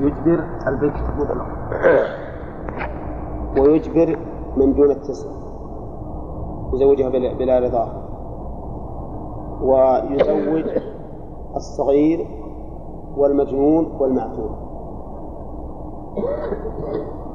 يجبر 0.00 0.44
البكر 0.66 1.02
مطلق 1.18 1.46
ويجبر 3.58 4.18
من 4.56 4.74
دون 4.74 4.90
التسع. 4.90 5.28
يزوجها 6.74 7.08
بلا 7.08 7.58
رضاه 7.58 7.88
ويزوج 9.62 10.64
الصغير 11.56 12.26
والمجنون 13.16 13.96
والمعتوه 14.00 14.50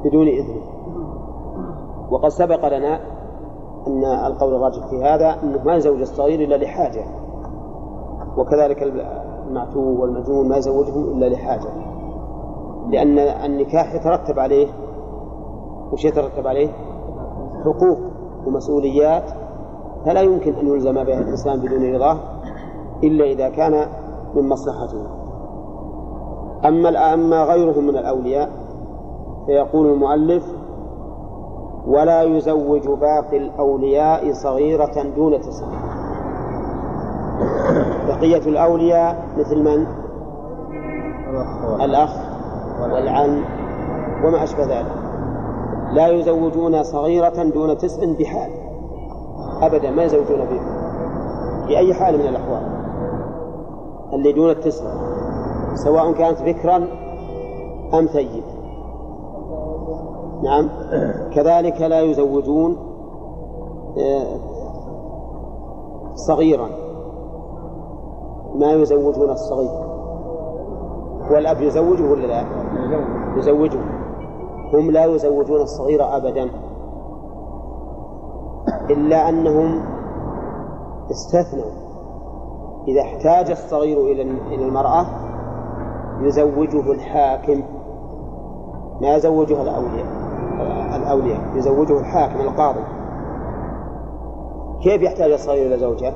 بدون 0.05 0.27
إذنه 0.27 0.61
وقد 2.11 2.29
سبق 2.29 2.77
لنا 2.77 2.99
أن 3.87 4.05
القول 4.05 4.55
الراجح 4.55 4.87
في 4.87 5.03
هذا 5.03 5.35
أنه 5.43 5.63
ما 5.65 5.75
يزوج 5.75 5.99
الصغير 5.99 6.39
إلا 6.39 6.55
لحاجة. 6.55 7.05
وكذلك 8.37 8.83
المعتوه 9.47 9.99
والمجنون 10.01 10.49
ما 10.49 10.57
يزوجهم 10.57 11.03
إلا 11.03 11.25
لحاجة. 11.25 11.92
لأن 12.89 13.19
النكاح 13.19 13.93
يترتب 13.95 14.39
عليه. 14.39 14.67
وش 15.91 16.05
يترتب 16.05 16.47
عليه؟ 16.47 16.69
حقوق 17.65 17.97
ومسؤوليات. 18.45 19.31
فلا 20.05 20.21
يمكن 20.21 20.53
أن 20.53 20.67
يلزم 20.67 20.93
بها 20.93 21.19
الإنسان 21.19 21.59
بدون 21.59 21.95
رضاه 21.95 22.17
إلا 23.03 23.25
إذا 23.25 23.49
كان 23.49 23.87
من 24.35 24.49
مصلحته. 24.49 25.05
أما 26.65 27.13
أما 27.13 27.43
غيرهم 27.43 27.87
من 27.87 27.97
الأولياء 27.97 28.49
فيقول 29.45 29.87
المؤلف 29.87 30.43
ولا 31.87 32.21
يزوج 32.23 32.87
باقي 32.87 33.37
الأولياء 33.37 34.33
صغيرة 34.33 35.03
دون 35.15 35.41
تسع. 35.41 35.65
بقية 38.07 38.47
الأولياء 38.47 39.25
مثل 39.37 39.63
من؟ 39.63 39.87
الأخ. 41.81 42.22
والعم 42.91 43.43
وما 44.25 44.43
أشبه 44.43 44.63
ذلك. 44.63 44.95
لا 45.93 46.07
يزوجون 46.07 46.83
صغيرة 46.83 47.43
دون 47.43 47.77
تسع 47.77 48.05
بحال. 48.19 48.51
أبدا 49.61 49.91
ما 49.91 50.03
يزوجون 50.03 50.47
في 51.67 51.77
أي 51.77 51.93
حال 51.93 52.17
من 52.17 52.27
الأحوال. 52.27 52.63
اللي 54.13 54.31
دون 54.31 54.49
التسع. 54.49 54.85
سواء 55.75 56.11
كانت 56.11 56.41
بكرا 56.41 56.87
أم 57.93 58.05
ثيب 58.05 58.43
نعم. 60.43 60.69
كذلك 61.33 61.81
لا 61.81 62.01
يزوجون 62.01 62.77
آه، 63.97 64.25
صغيرا. 66.15 66.69
ما 68.55 68.73
يزوجون 68.73 69.29
الصغير. 69.29 69.92
والأب 71.31 71.61
يزوجه 71.61 72.11
ولا 72.11 72.27
لا؟ 72.27 72.45
يزوجه. 73.37 73.79
هم 74.73 74.91
لا 74.91 75.05
يزوجون 75.05 75.61
الصغير 75.61 76.17
أبدا. 76.17 76.49
إلا 78.89 79.29
أنهم 79.29 79.81
استثنوا. 81.11 81.71
إذا 82.87 83.01
احتاج 83.01 83.51
الصغير 83.51 83.97
إلى 83.97 84.21
إلى 84.21 84.65
المرأة 84.65 85.05
يزوجه 86.21 86.91
الحاكم. 86.91 87.63
ما 89.01 89.15
يزوجها 89.15 89.61
الأولياء 89.61 90.05
الأولياء 90.95 91.39
يزوجه 91.55 91.99
الحاكم 91.99 92.41
القاضي. 92.41 92.83
كيف 94.81 95.01
يحتاج 95.01 95.31
الصغير 95.31 95.67
إلى 95.67 95.77
زوجة؟ 95.77 96.13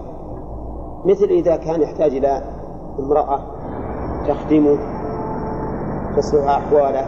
مثل 1.05 1.25
إذا 1.25 1.55
كان 1.55 1.81
يحتاج 1.81 2.16
إلى 2.16 2.42
امرأة 2.99 3.39
تخدمه 4.27 4.96
تصلح 6.17 6.49
أحواله 6.49 7.07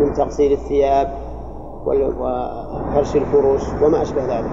من 0.00 0.12
تغسيل 0.12 0.52
الثياب 0.52 1.08
وفرش 1.86 3.16
الفروش 3.16 3.62
وما 3.82 4.02
أشبه 4.02 4.38
ذلك. 4.38 4.50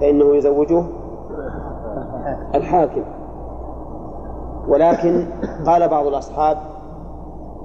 فإنه 0.00 0.36
يزوجه 0.36 0.84
الحاكم. 2.54 3.02
ولكن 4.68 5.26
قال 5.66 5.88
بعض 5.88 6.06
الأصحاب 6.06 6.58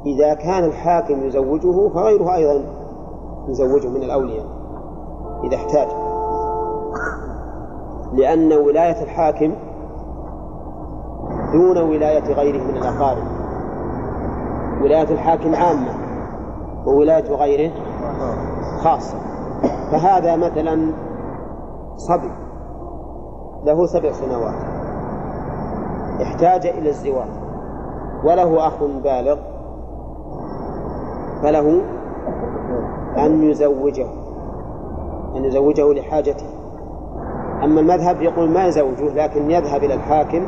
إذا 0.06 0.34
كان 0.34 0.63
الحاكم 0.63 1.23
يزوجه 1.23 1.89
فغيره 1.89 2.35
أيضا 2.35 2.63
يزوجه 3.47 3.88
من 3.89 4.03
الأولياء 4.03 4.45
إذا 5.44 5.56
احتاج. 5.56 5.88
لأن 8.13 8.53
ولاية 8.53 9.03
الحاكم 9.03 9.56
دون 11.53 11.78
ولاية 11.78 12.34
غيره 12.34 12.63
من 12.63 12.78
الأقارب. 12.78 13.32
ولاية 14.83 15.11
الحاكم 15.11 15.55
عامة 15.55 15.94
وولاية 16.85 17.35
غيره 17.35 17.71
خاصة. 18.83 19.17
فهذا 19.91 20.35
مثلا 20.35 20.91
صبي. 21.95 22.31
له 23.66 23.85
سبع 23.85 24.11
سنوات. 24.11 24.55
احتاج 26.21 26.67
إلى 26.67 26.89
الزواج 26.89 27.29
وله 28.23 28.67
أخ 28.67 28.83
بالغ. 28.83 29.38
فله 31.44 31.81
أن 33.17 33.44
يزوجه 33.44 34.07
أن 35.35 35.45
يزوجه 35.45 35.94
لحاجته. 35.94 36.45
أما 37.63 37.79
المذهب 37.79 38.21
يقول 38.21 38.50
ما 38.50 38.65
يزوجه 38.65 39.13
لكن 39.13 39.51
يذهب 39.51 39.83
إلى 39.83 39.94
الحاكم 39.94 40.45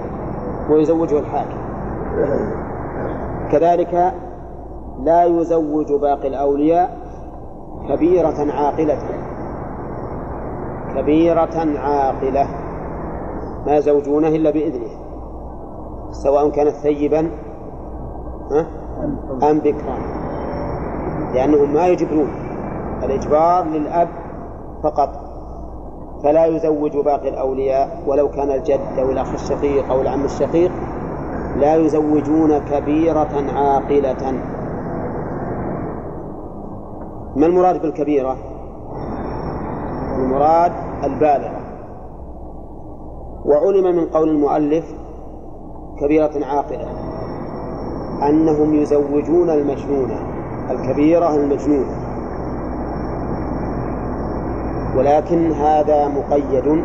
ويزوجه 0.70 1.20
الحاكم. 1.20 1.58
كذلك 3.52 4.14
لا 5.04 5.24
يزوج 5.24 5.94
باقي 5.94 6.28
الأولياء 6.28 6.98
كبيرة 7.90 8.52
عاقلة. 8.52 8.98
كبيرة 10.96 11.80
عاقلة. 11.80 12.48
ما 13.66 13.78
يزوجونه 13.78 14.28
إلا 14.28 14.50
بإذنه. 14.50 14.90
سواء 16.12 16.50
كانت 16.50 16.76
ثيبا 16.76 17.20
أم 19.44 19.60
بكرا 19.60 19.98
لأنهم 21.34 21.74
ما 21.74 21.88
يجبرون. 21.88 22.30
الإجبار 23.04 23.66
للأب 23.66 24.08
فقط. 24.84 25.10
فلا 26.24 26.46
يزوج 26.46 26.98
باقي 26.98 27.30
الأولياء. 27.30 28.04
ولو 28.08 28.30
كان 28.30 28.52
الجد 28.52 29.00
أو 29.00 29.12
الأخ 29.12 29.34
الشقيق 29.34 29.92
أو 29.92 30.02
العم 30.02 30.26
الشقيق 30.26 30.72
لا 31.58 31.76
يزوجون 31.76 32.58
كبيرة 32.58 33.44
عاقلة. 33.56 34.55
ما 37.36 37.46
المراد 37.46 37.82
بالكبيرة؟ 37.82 38.38
المراد 40.18 40.72
البالغة. 41.04 41.62
وعلم 43.46 43.96
من 43.96 44.06
قول 44.06 44.30
المؤلف 44.30 44.86
كبيرة 46.00 46.46
عاقلة 46.46 46.88
أنهم 48.30 48.74
يزوجون 48.74 49.50
المجنونة 49.50 50.20
الكبيرة 50.72 51.36
المجنونة 51.36 51.96
ولكن 54.98 55.52
هذا 55.52 56.08
مقيد 56.08 56.84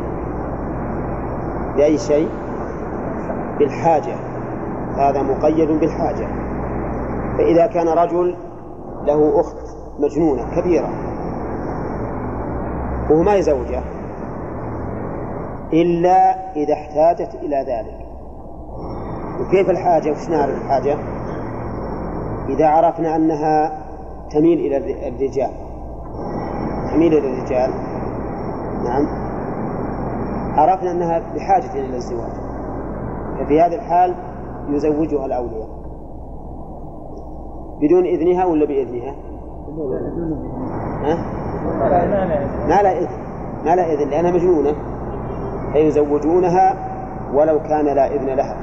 بأي 1.77 1.99
شيء؟ 1.99 2.29
بالحاجة. 3.59 4.15
هذا 4.97 5.23
مقيد 5.23 5.71
بالحاجة. 5.71 6.29
فإذا 7.39 7.67
كان 7.67 7.89
رجل 7.89 8.37
له 9.07 9.41
أخت 9.41 9.80
مجنونة 10.01 10.61
كبيرة. 10.61 10.91
وهو 13.11 13.23
ما 13.23 13.35
يزوجها. 13.35 13.85
إلا 15.73 16.53
إذا 16.57 16.73
احتاجت 16.73 17.35
إلى 17.35 17.57
ذلك. 17.57 18.07
وكيف 19.41 19.71
الحاجة؟ 19.71 20.11
وش 20.11 20.29
نعرف 20.29 20.65
الحاجة؟ 20.65 20.97
إذا 22.49 22.67
عرفنا 22.67 23.17
أنها 23.17 23.73
تميل 24.31 24.59
إلى 24.59 24.77
الرجال. 25.09 25.51
تميل 26.93 27.15
إلى 27.15 27.35
الرجال. 27.35 27.71
نعم. 28.85 29.07
عرفنا 30.59 30.91
أنها 30.91 31.23
بحاجة 31.35 31.73
إلى 31.73 31.97
الزواج. 31.97 32.33
ففي 33.39 33.61
هذه 33.61 33.75
الحال 33.75 34.15
يزوجها 34.69 35.27
الأولياء. 35.27 35.69
بدون 37.83 38.05
إذنها 38.05 38.45
ولا 38.45 38.67
بإذنها؟ 38.67 39.15
ها؟ 41.05 41.15
ما 42.69 42.83
لا. 42.83 42.99
إذن. 42.99 43.09
ما 43.65 43.77
لا 43.77 43.93
إذن 43.93 44.11
لأنها 44.11 44.31
مجنونة. 44.31 44.75
فيزوجونها 45.73 46.75
ولو 47.35 47.59
كان 47.59 47.85
لا 47.85 48.07
إذن 48.07 48.27
لها 48.27 48.57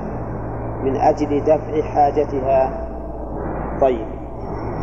من 0.83 0.95
أجل 0.95 1.43
دفع 1.43 1.81
حاجتها. 1.81 2.87
طيب. 3.81 4.07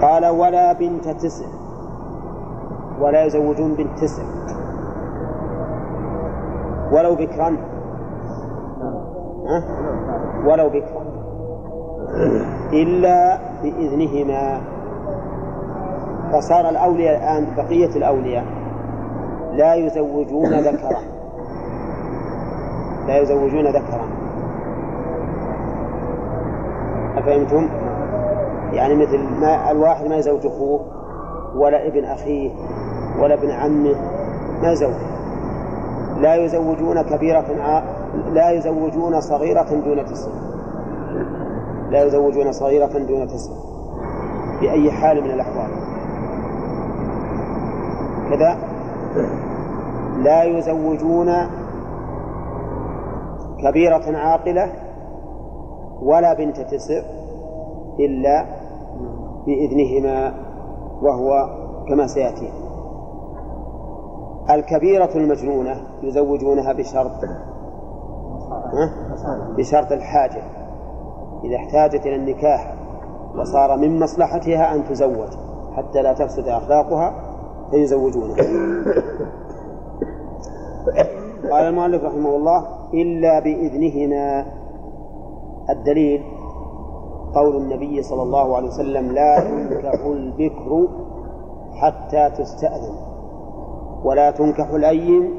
قال 0.02 0.26
ولا 0.26 0.72
بنت 0.72 1.08
تسع. 1.08 1.46
ولا 3.00 3.24
يزوجون 3.24 3.74
بنت 3.74 3.98
تسع. 3.98 4.22
ولو 6.92 7.14
بكرا؟ 7.14 7.56
ولو 10.46 10.68
بكرا 10.68 11.04
إلا 12.72 13.38
بإذنهما. 13.62 14.73
فصار 16.32 16.68
الأولياء 16.68 17.16
الآن 17.16 17.54
بقية 17.56 17.96
الأولياء. 17.96 18.44
لا 19.52 19.74
يزوجون 19.74 20.54
ذكرا. 20.54 21.00
لا 23.06 23.18
يزوجون 23.18 23.66
ذكرا. 23.66 24.08
أفهمتم؟ 27.16 27.68
يعني 28.72 28.94
مثل 28.94 29.18
ما 29.18 29.70
الواحد 29.70 30.06
ما 30.06 30.16
يزوج 30.16 30.46
أخوه 30.46 30.80
ولا 31.56 31.86
ابن 31.86 32.04
أخيه 32.04 32.50
ولا 33.20 33.34
ابن 33.34 33.50
عمه 33.50 33.94
ما 34.62 34.72
يزوج. 34.72 34.94
لا 36.20 36.34
يزوجون 36.34 37.02
كبيرة 37.02 37.44
لا 38.32 38.50
يزوجون 38.50 39.20
صغيرة 39.20 39.70
دون 39.84 40.04
تسع. 40.04 40.30
لا 41.90 42.04
يزوجون 42.04 42.52
صغيرة 42.52 42.98
دون 42.98 43.26
تسع. 43.26 43.52
بأي 44.60 44.92
حال 44.92 45.24
من 45.24 45.30
الأحوال. 45.30 45.70
كذا. 48.30 48.58
لا 50.22 50.44
يزوجون 50.44 51.28
كبيرة 53.58 54.16
عاقلة 54.16 54.72
ولا 56.02 56.34
بنت 56.34 56.60
تسع 56.60 57.02
إلا 58.00 58.46
بإذنهما 59.46 60.34
وهو 61.02 61.48
كما 61.88 62.06
سيأتي. 62.06 62.52
الكبيرة 64.50 65.10
المجنونة 65.14 65.76
يزوجونها 66.02 66.72
بشرط 66.72 67.20
بشرط 69.56 69.92
الحاجة. 69.92 70.42
إذا 71.44 71.56
احتاجت 71.56 72.06
إلى 72.06 72.16
النكاح 72.16 72.74
وصار 73.38 73.76
من 73.76 74.00
مصلحتها 74.00 74.74
أن 74.74 74.84
تزوج 74.84 75.28
حتى 75.76 76.02
لا 76.02 76.12
تفسد 76.12 76.48
أخلاقها 76.48 77.14
فيزوجونها 77.74 78.36
قال 81.50 81.64
المؤلف 81.64 82.04
رحمه 82.04 82.36
الله 82.36 82.66
إلا 82.94 83.40
بإذنهما. 83.40 84.46
الدليل 85.70 86.22
قول 87.34 87.56
النبي 87.56 88.02
صلى 88.02 88.22
الله 88.22 88.56
عليه 88.56 88.68
وسلم 88.68 89.12
لا 89.12 89.40
تنكح 89.40 90.04
البكر 90.04 90.88
حتى 91.72 92.30
تستأذن 92.30 92.94
ولا 94.04 94.30
تنكح 94.30 94.70
الأيم 94.70 95.34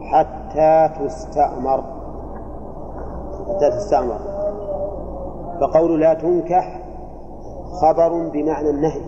حتى 0.00 0.90
تستأمر. 1.00 1.84
حتى 3.48 3.70
تستأمر. 3.70 4.18
فقول 5.60 6.00
لا 6.00 6.14
تنكح 6.14 6.80
خبر 7.82 8.28
بمعنى 8.28 8.70
النهي. 8.70 9.02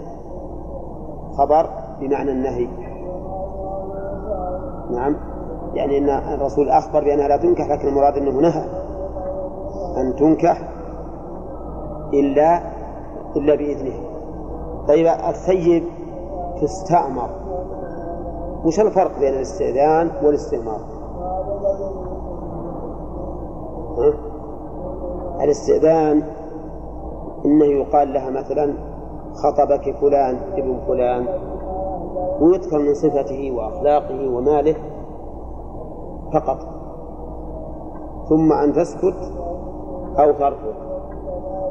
خبر 1.38 1.83
بمعنى 2.08 2.30
النهي. 2.30 2.68
نعم. 4.90 5.16
يعني 5.74 5.98
إن 5.98 6.08
الرسول 6.08 6.68
أخبر 6.68 7.04
بأنها 7.04 7.28
لا 7.28 7.36
تنكح 7.36 7.70
لكن 7.70 7.88
المراد 7.88 8.16
أنه 8.16 8.40
نهى 8.40 8.64
أن 9.96 10.16
تنكح 10.16 10.68
إلا 12.12 12.60
إلا 13.36 13.54
باذنه 13.54 13.94
طيب 14.88 15.06
الثيب 15.06 15.84
تستأمر. 16.62 17.30
وش 18.64 18.80
الفرق 18.80 19.18
بين 19.18 19.34
الاستئذان 19.34 20.10
والاستئمار؟ 20.22 20.80
الاستئذان 25.40 26.22
إنه 27.44 27.64
يقال 27.64 28.12
لها 28.12 28.30
مثلا 28.30 28.74
خطبك 29.34 29.96
فلان 30.00 30.36
ابن 30.56 30.78
فلان. 30.86 31.26
ويذكر 32.40 32.78
من 32.78 32.94
صفته 32.94 33.52
وأخلاقه 33.52 34.28
وماله 34.28 34.74
فقط. 36.32 36.58
ثم 38.28 38.52
أن 38.52 38.72
تسكت 38.72 39.32
أو 40.18 40.32
ترفض. 40.32 40.74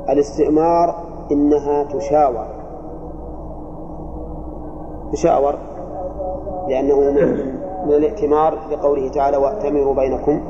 الاستئمار 0.10 0.95
إنها 1.31 1.83
تشاور. 1.83 2.45
تشاور 5.12 5.56
لأنه 6.68 7.00
من 7.86 7.94
الائتمار 7.94 8.57
لقوله 8.71 9.10
تعالى 9.10 9.38
وأتمروا 9.38 9.95
بينكم 9.95 10.42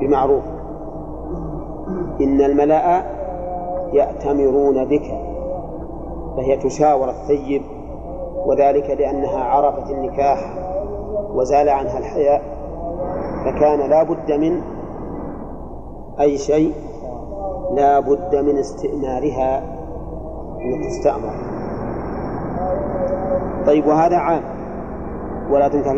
بمعروف 0.00 0.44
إن 2.20 2.40
الملأ 2.40 3.02
يأتمرون 3.92 4.84
بك 4.84 5.06
فهي 6.36 6.56
تشاور 6.56 7.08
الثيب 7.08 7.62
وذلك 8.46 8.90
لأنها 8.90 9.44
عرفت 9.44 9.90
النكاح 9.90 10.38
وزال 11.34 11.68
عنها 11.68 11.98
الحياء 11.98 12.42
فكان 13.44 13.90
لا 13.90 14.02
بد 14.02 14.32
من 14.32 14.60
أي 16.20 16.38
شيء 16.38 16.72
لا 17.74 18.00
بد 18.00 18.36
من 18.36 18.58
استئمارها 18.58 19.58
أن 20.60 20.82
تستأمر 20.88 21.32
طيب 23.66 23.86
وهذا 23.86 24.16
عام. 24.16 24.42
ولا 25.50 25.68
تنكح 25.68 25.94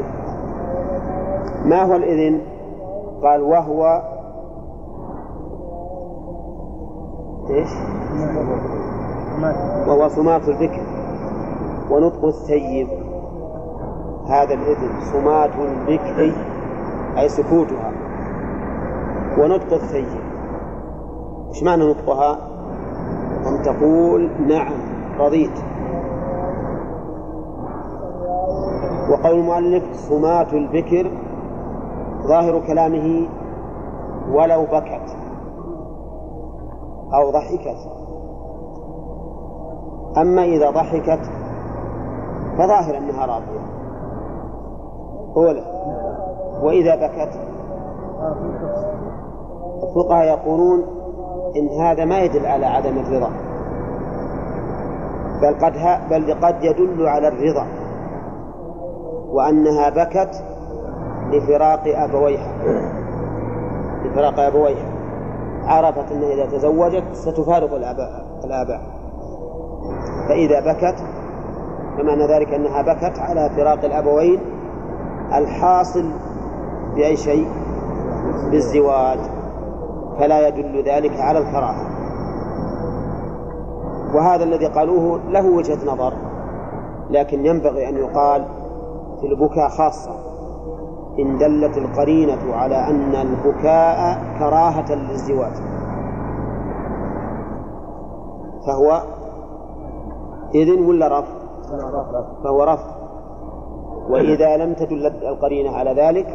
ما 1.64 1.82
هو 1.82 1.96
الإذن؟ 1.96 2.40
قال 3.22 3.42
وهو 3.42 4.02
إيش؟ 7.50 7.68
وهو 9.88 10.08
صمات 10.08 10.48
الذكر 10.48 10.91
ونطق 11.92 12.24
الثيب 12.24 12.88
هذا 14.26 14.54
الإذن 14.54 15.00
صمات 15.12 15.50
البكر 15.56 16.32
أي 17.18 17.28
سكوتها. 17.28 17.92
ونطق 19.38 19.72
الثيب 19.72 20.20
إيش 21.48 21.62
معنى 21.62 21.90
نطقها؟ 21.90 22.38
أن 23.46 23.62
تقول 23.62 24.30
نعم 24.48 24.72
رضيت. 25.18 25.58
وقول 29.10 29.38
المؤلف 29.38 29.84
صمات 29.92 30.52
البكر 30.52 31.10
ظاهر 32.28 32.66
كلامه 32.66 33.28
ولو 34.32 34.64
بكت 34.64 35.16
أو 37.14 37.30
ضحكت. 37.30 37.88
أما 40.16 40.44
إذا 40.44 40.70
ضحكت 40.70 41.41
فظاهر 42.58 42.98
أنها 42.98 43.26
راضية. 43.26 43.60
أولى 45.36 45.64
وإذا 46.62 46.94
بكت 46.94 47.30
الفقهاء 49.82 50.26
يقولون 50.26 50.84
إن 51.56 51.68
هذا 51.80 52.04
ما 52.04 52.18
يدل 52.18 52.46
على 52.46 52.66
عدم 52.66 52.98
الرضا. 52.98 53.30
بل 55.42 55.54
قد 55.64 55.72
بل 56.10 56.34
قد 56.46 56.64
يدل 56.64 57.06
على 57.06 57.28
الرضا. 57.28 57.66
وأنها 59.32 59.88
بكت 59.90 60.44
لفراق 61.32 61.82
أبويها. 61.86 62.52
لفراق 64.04 64.40
أبويها. 64.40 64.92
عرفت 65.64 66.12
أنها 66.12 66.32
إذا 66.32 66.46
تزوجت 66.46 67.04
ستفارق 67.12 67.74
الآباء 67.74 68.26
الآباء. 68.44 68.80
فإذا 70.28 70.72
بكت 70.72 71.21
فمعنى 71.98 72.26
ذلك 72.26 72.54
أنها 72.54 72.82
بكت 72.82 73.18
على 73.18 73.50
فراق 73.56 73.84
الأبوين 73.84 74.40
الحاصل 75.34 76.04
بأي 76.94 77.16
شيء؟ 77.16 77.48
بالزواج. 78.50 79.18
فلا 80.18 80.48
يدل 80.48 80.82
ذلك 80.84 81.20
على 81.20 81.38
الكراهة. 81.38 81.86
وهذا 84.14 84.44
الذي 84.44 84.66
قالوه 84.66 85.20
له 85.30 85.46
وجهة 85.46 85.78
نظر 85.86 86.12
لكن 87.10 87.46
ينبغي 87.46 87.88
أن 87.88 87.96
يقال 87.96 88.44
في 89.20 89.26
البكاء 89.26 89.68
خاصة. 89.68 90.10
إن 91.18 91.38
دلت 91.38 91.78
القرينة 91.78 92.54
على 92.54 92.76
أن 92.76 93.14
البكاء 93.14 94.22
كراهة 94.38 94.94
للزواج. 94.94 95.52
فهو 98.66 99.02
إذن 100.54 100.84
ولا 100.84 101.18
رفض؟ 101.18 101.41
فهو 102.44 102.62
رفض. 102.62 103.02
وإذا 104.10 104.56
لم 104.56 104.74
تدل 104.74 105.06
القرينة 105.06 105.70
على 105.70 105.90
ذلك 105.90 106.26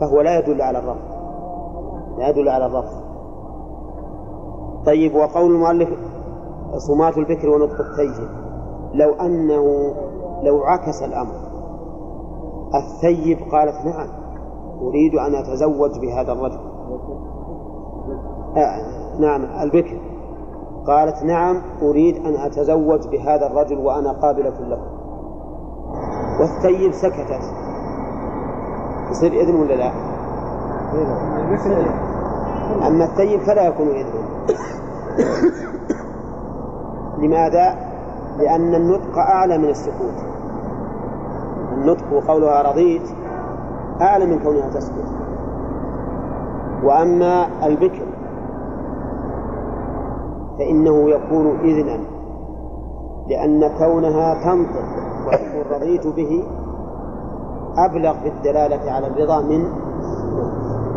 فهو 0.00 0.20
لا 0.20 0.38
يدل 0.38 0.62
على 0.62 0.78
الرفض. 0.78 1.08
لا 2.18 2.28
يدل 2.28 2.48
على 2.48 2.66
الرفض. 2.66 3.08
طيب 4.86 5.14
وقول 5.14 5.50
المؤلف 5.50 5.88
صمات 6.76 7.18
البكر 7.18 7.50
ونطق 7.50 7.80
الثيب 7.80 8.28
لو 8.94 9.14
أنه 9.14 9.94
لو 10.42 10.62
عكس 10.62 11.02
الأمر 11.02 11.34
الثيب 12.74 13.38
قالت 13.52 13.84
نعم 13.84 14.08
أريد 14.82 15.14
أن 15.14 15.34
أتزوج 15.34 15.90
بهذا 16.00 16.32
الرجل. 16.32 16.60
آه 18.56 19.20
نعم 19.20 19.44
البكر. 19.62 20.00
قالت 20.88 21.24
نعم 21.24 21.62
أريد 21.82 22.26
أن 22.26 22.34
أتزوج 22.36 23.08
بهذا 23.08 23.46
الرجل 23.46 23.78
وأنا 23.78 24.12
قابلة 24.12 24.54
له. 24.60 24.78
والثيب 26.40 26.92
سكتت. 26.92 27.40
يصير 29.10 29.32
إذن 29.32 29.54
ولا 29.54 29.74
لا؟ 29.74 29.90
أما 32.86 33.04
الثيب 33.04 33.40
فلا 33.40 33.66
يكون 33.66 33.88
إذنا 33.88 34.28
لماذا؟ 37.22 37.74
لأن 38.38 38.74
النطق 38.74 39.18
أعلى 39.18 39.58
من 39.58 39.68
السكوت. 39.68 40.24
النطق 41.72 42.12
وقولها 42.12 42.62
رضيت 42.62 43.08
أعلى 44.00 44.26
من 44.26 44.38
كونها 44.38 44.68
تسكت. 44.68 45.04
وأما 46.84 47.48
البكر 47.66 48.07
فإنه 50.58 51.10
يكون 51.10 51.58
إذنا 51.64 52.00
لأن 53.28 53.70
كونها 53.78 54.34
تنطق 54.44 54.84
وتقول 55.26 55.70
رضيت 55.70 56.06
به 56.06 56.42
أبلغ 57.76 58.14
في 58.14 58.28
الدلالة 58.28 58.92
على 58.92 59.06
الرضا 59.06 59.40
من 59.40 59.64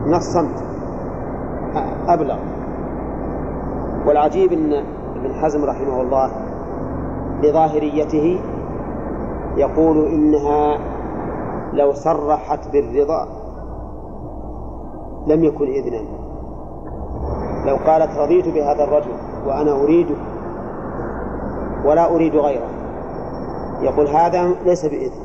من 0.05 0.13
الصمت 0.13 0.63
أبلغ. 2.07 2.37
والعجيب 4.07 4.51
أن 4.53 4.73
ابن 5.15 5.33
حزم 5.33 5.65
رحمه 5.65 6.01
الله 6.01 6.31
لظاهريته 7.43 8.39
يقول 9.57 10.05
إنها 10.07 10.77
لو 11.73 11.93
صرحت 11.93 12.67
بالرضا 12.71 13.27
لم 15.27 15.43
يكن 15.43 15.65
إذنا. 15.67 16.01
لو 17.65 17.75
قالت 17.75 18.17
رضيت 18.17 18.47
بهذا 18.47 18.83
الرجل 18.83 19.11
وأنا 19.47 19.71
أريده 19.71 20.15
ولا 21.85 22.15
أريد 22.15 22.35
غيره 22.35 22.67
يقول 23.81 24.07
هذا 24.07 24.49
ليس 24.65 24.85
بإذن 24.85 25.21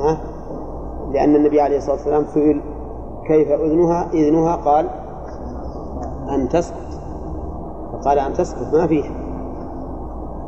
ها؟ 0.00 0.18
لأن 1.12 1.36
النبي 1.36 1.60
عليه 1.60 1.76
الصلاة 1.76 1.94
والسلام 1.94 2.24
سئل 2.24 2.60
كيف 3.26 3.48
إذنها 3.48 4.08
إذنها 4.12 4.56
قال 4.56 4.88
أن 6.30 6.48
تسكت 6.48 7.00
فقال 7.92 8.18
أن 8.18 8.32
تسكت 8.32 8.74
ما 8.74 8.86
فيه 8.86 9.04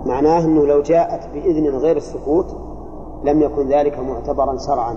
معناه 0.06 0.44
أنه 0.44 0.66
لو 0.66 0.82
جاءت 0.82 1.28
بإذن 1.34 1.76
غير 1.76 1.96
السكوت 1.96 2.56
لم 3.24 3.42
يكن 3.42 3.68
ذلك 3.68 3.98
معتبرا 3.98 4.56
شرعا 4.58 4.96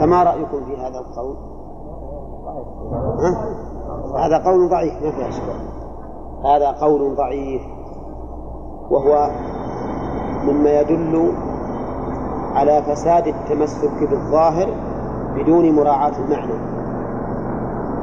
فما 0.00 0.22
رأيكم 0.22 0.64
في 0.64 0.76
هذا 0.76 0.98
القول؟ 0.98 1.36
ها؟ 3.18 3.48
هذا 4.14 4.38
قول 4.38 4.68
ضعيف 4.68 4.94
ما 5.02 5.10
فيها 5.10 5.30
شك. 5.30 5.42
هذا 6.44 6.70
قول 6.70 7.14
ضعيف. 7.16 7.62
وهو 8.90 9.30
مما 10.44 10.80
يدل 10.80 11.32
على 12.54 12.82
فساد 12.82 13.26
التمسك 13.26 14.08
بالظاهر 14.10 14.68
بدون 15.36 15.72
مراعاة 15.72 16.12
المعنى. 16.18 16.52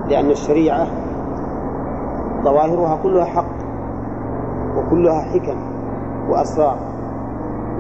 لأن 0.10 0.32
الشريعة 0.32 0.88
ظواهرها 2.44 3.00
كلها 3.04 3.26
حق 3.26 3.54
وكلها 4.78 5.22
حكم 5.22 5.58
وأسرار. 6.30 6.78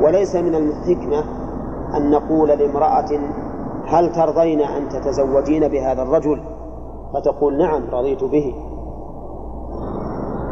وليس 0.02 0.36
من 0.36 0.56
الحكمة 0.56 1.24
أن 1.98 2.12
نقول 2.12 2.50
لامرأة 2.50 3.20
هل 3.88 4.12
ترضين 4.12 4.62
أن 4.62 4.90
تتزوجين 4.90 5.68
بهذا 5.68 6.02
الرجل؟ 6.02 6.53
فتقول 7.14 7.58
نعم 7.58 7.84
رضيت 7.92 8.24
به. 8.24 8.56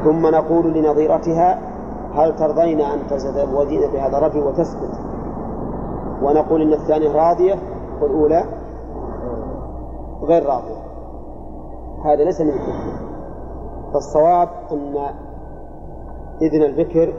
ثم 0.04 0.28
نقول 0.28 0.74
لنظيرتها 0.74 1.60
هل 2.14 2.36
ترضين 2.36 2.82
أن 2.82 3.08
تتزوجين 3.08 3.92
بهذا 3.92 4.18
الرجل 4.18 4.40
وتسكت؟ 4.40 5.00
ونقول 6.24 6.62
إن 6.62 6.74
الثانية 6.74 7.12
راضية 7.12 7.56
والأولى 8.02 8.44
غير 10.24 10.46
راضية. 10.46 10.82
هذا 12.06 12.24
ليس 12.24 12.42
من 12.42 12.50
الحكمة 12.50 12.94
فالصواب 13.94 14.50
أن 14.72 14.98
إذن 16.42 16.64
البكر 16.64 17.14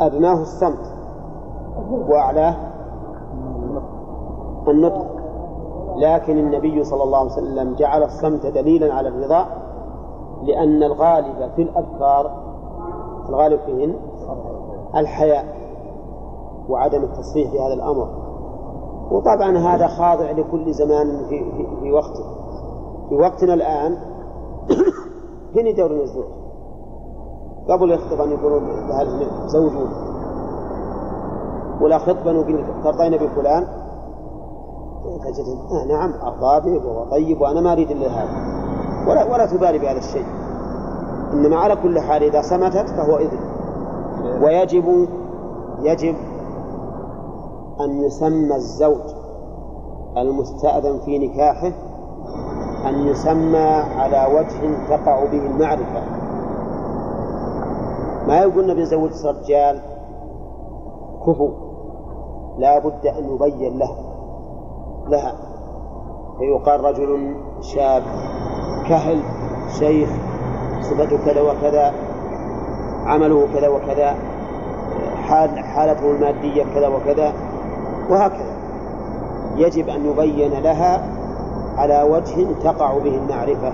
أدناه 0.00 0.42
الصمت 0.42 0.94
وأعلاه 2.08 2.56
النطق. 4.68 5.13
لكن 5.96 6.38
النبي 6.38 6.84
صلى 6.84 7.02
الله 7.02 7.18
عليه 7.18 7.32
وسلم 7.32 7.74
جعل 7.74 8.02
الصمت 8.02 8.46
دليلا 8.46 8.94
على 8.94 9.08
الرضا 9.08 9.46
لأن 10.42 10.82
الغالب 10.82 11.50
في 11.56 11.62
الأذكار 11.62 12.30
الغالب 13.28 13.60
فيهن 13.60 13.96
الحياء 14.96 15.64
وعدم 16.68 17.02
التصريح 17.02 17.52
بهذا 17.52 17.74
الأمر. 17.74 18.08
وطبعا 19.10 19.58
هذا 19.58 19.86
خاضع 19.86 20.30
لكل 20.30 20.72
زمان 20.72 21.26
في, 21.28 21.50
في, 21.50 21.66
في 21.80 21.92
وقته. 21.92 22.24
في 23.08 23.14
وقتنا 23.14 23.54
الآن 23.54 23.92
هنا 25.56 25.70
دور 25.76 25.90
الزوج 25.90 26.24
قبل 27.68 27.92
يخطب 27.92 28.20
أن 28.20 28.30
يقولون 28.30 28.62
زوجوا 29.46 29.86
ولا 31.80 31.98
خطبة 31.98 32.32
نقول 32.32 32.64
ترضين 32.84 33.16
بفلان. 33.16 33.83
آه 35.04 35.84
نعم 35.84 36.12
أرضى 36.22 36.70
به 36.70 36.86
وهو 36.86 37.04
طيب 37.10 37.40
وأنا 37.40 37.60
ما 37.60 37.72
أريد 37.72 37.90
إلا 37.90 38.08
هذا. 38.08 38.54
ولا 39.08 39.24
ولا 39.24 39.46
تبالي 39.46 39.78
بهذا 39.78 39.98
الشيء. 39.98 40.26
إنما 41.32 41.56
على 41.56 41.76
كل 41.76 42.00
حال 42.00 42.22
إذا 42.22 42.42
صمتت 42.42 42.88
فهو 42.88 43.16
إذن. 43.16 43.38
ويجب 44.42 45.08
يجب 45.80 46.16
أن 47.80 48.02
يسمى 48.02 48.54
الزوج 48.54 49.00
المستأذن 50.16 50.98
في 51.04 51.18
نكاحه 51.18 51.72
أن 52.88 53.06
يسمى 53.06 53.68
على 53.98 54.26
وجه 54.34 54.88
تقع 54.88 55.24
به 55.24 55.46
المعرفة. 55.46 56.02
ما 58.28 58.38
يقولنا 58.38 58.74
بنزوج 58.74 59.10
رجال؟ 59.26 59.80
كفو. 61.26 61.48
لا 62.58 62.78
بد 62.78 63.06
أن 63.06 63.34
يبين 63.34 63.78
له. 63.78 64.13
لها. 65.08 65.34
فيقال 66.38 66.84
رجل 66.84 67.34
شاب 67.60 68.02
كهل 68.88 69.22
شيخ 69.78 70.08
صفته 70.82 71.18
كذا 71.26 71.40
وكذا 71.40 71.92
عمله 73.06 73.48
كذا 73.54 73.68
وكذا 73.68 74.16
حال 75.22 75.58
حالته 75.58 76.10
المادية 76.10 76.64
كذا 76.74 76.88
وكذا 76.88 77.32
وهكذا. 78.10 78.54
يجب 79.56 79.88
أن 79.88 80.06
يبين 80.06 80.52
لها 80.52 81.02
على 81.76 82.02
وجه 82.02 82.46
تقع 82.64 82.98
به 82.98 83.16
المعرفة. 83.16 83.72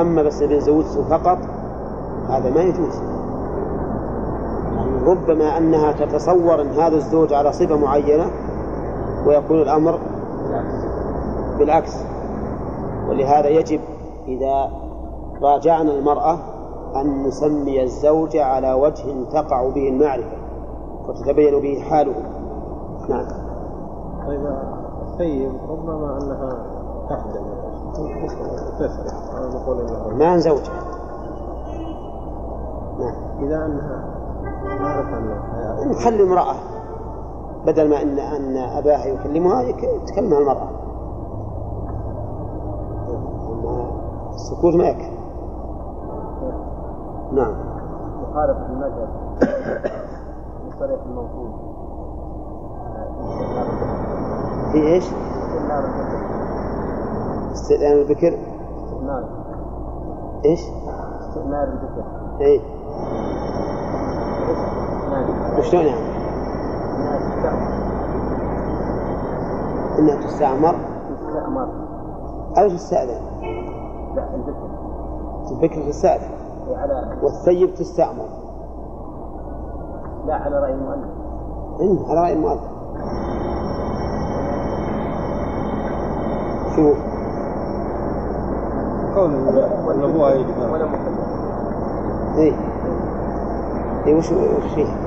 أما 0.00 0.22
بس 0.22 0.42
بنزوجه 0.42 1.02
فقط 1.10 1.38
هذا 2.28 2.50
ما 2.50 2.60
يجوز. 2.60 2.94
يعني 4.76 5.04
ربما 5.06 5.58
أنها 5.58 5.92
تتصور 5.92 6.60
أن 6.60 6.70
هذا 6.70 6.96
الزوج 6.96 7.32
على 7.32 7.52
صفة 7.52 7.76
معينة 7.76 8.30
ويكون 9.26 9.62
الأمر 9.62 9.98
بالعكس. 11.58 12.04
ولهذا 13.08 13.48
يجب 13.48 13.80
إذا 14.28 14.70
راجعنا 15.42 15.92
المرأة 15.92 16.38
أن 16.96 17.22
نسمي 17.26 17.82
الزوج 17.82 18.36
على 18.36 18.72
وجه 18.72 19.24
تقع 19.32 19.68
به 19.68 19.88
المعرفة 19.88 20.36
وتتبين 21.08 21.60
به 21.60 21.80
حاله. 21.90 22.14
نعم. 23.08 23.26
طيب 24.26 24.46
السيد 25.02 25.52
ربما 25.68 26.18
أنها 26.22 26.66
نقول 29.54 29.76
ما 30.18 30.38
زوجها. 30.38 30.84
نعم. 32.98 33.14
إذا 33.44 33.66
أنها 33.66 34.04
ما 34.80 34.88
عرف 34.88 35.06
أنها 35.06 35.84
نخلي 35.84 36.22
امرأة. 36.22 36.54
بدل 37.66 37.90
ما 37.90 38.02
أن 38.02 38.18
أن 38.18 38.56
أباها 38.56 39.06
يكلمها 39.06 39.62
يتكلمها 39.62 40.38
المرأة. 40.38 40.68
السكوت 44.34 44.74
ما 44.74 44.84
يكفي. 44.84 45.14
نعم. 47.32 47.54
مخالف 48.22 48.56
المذهب. 48.70 49.08
بصريح 50.68 51.00
الموجود 51.06 51.52
في 54.72 54.78
إيش؟ 54.86 55.04
استئذان 57.52 57.92
البكر. 57.92 58.38
استئنار 58.84 59.24
إيش؟ 60.44 60.60
استئنار 61.20 61.64
البكر. 61.64 62.04
إيه. 62.40 62.60
وشلون 65.58 65.84
يعني؟ 65.84 66.13
انها 69.98 70.20
تستعمر؟ 70.26 70.74
تستأمر 71.26 71.68
أو 72.58 72.68
تستأذن. 72.68 73.20
لا 74.14 74.34
البكر 74.34 74.68
البكر 75.50 75.82
على 76.76 77.18
والثيب 77.22 77.74
تستعمل 77.74 78.26
لا 80.26 80.34
على 80.34 80.58
رأي 80.58 80.74
المؤلف. 80.74 81.10
إيه 81.80 82.10
على 82.10 82.20
رأي 82.20 82.32
المؤلف. 82.32 82.60
شوف 86.76 86.96
كونه 89.14 89.48
ولا 89.86 90.04
ابوها 90.04 90.30
يجبر 90.30 90.72
ولا 90.72 90.86
مخلف 90.86 91.18
اي 92.36 92.54
اي 94.06 94.14
وش 94.14 94.32
وش 94.32 94.74
فيه؟ 94.74 95.03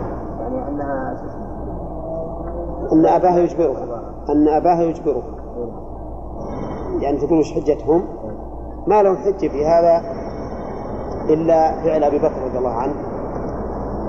أن 2.98 3.06
أباها 3.06 3.40
يجبرها 3.40 4.02
أن 4.30 4.48
أباها 4.48 4.82
يجبرها. 4.84 5.24
يعني 7.02 7.18
تقول 7.18 7.40
وش 7.40 7.54
حجتهم؟ 7.54 8.04
ما 8.88 9.04
لهم 9.04 9.16
حجة 9.18 9.48
في 9.48 9.66
هذا 9.66 10.02
إلا 11.30 11.84
فعل 11.84 12.04
أبي 12.04 12.18
بكر 12.18 12.42
رضي 12.48 12.58
الله 12.58 12.72
عنه 12.74 12.94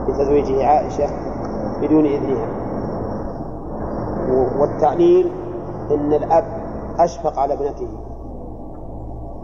بتزويجه 0.08 0.66
عائشة 0.66 1.06
بدون 1.82 2.06
إذنها 2.06 2.46
و- 4.32 4.60
والتعليل 4.60 5.30
إن 5.90 6.12
الأب 6.12 6.44
أشفق 6.98 7.38
على 7.38 7.54
ابنته 7.54 7.88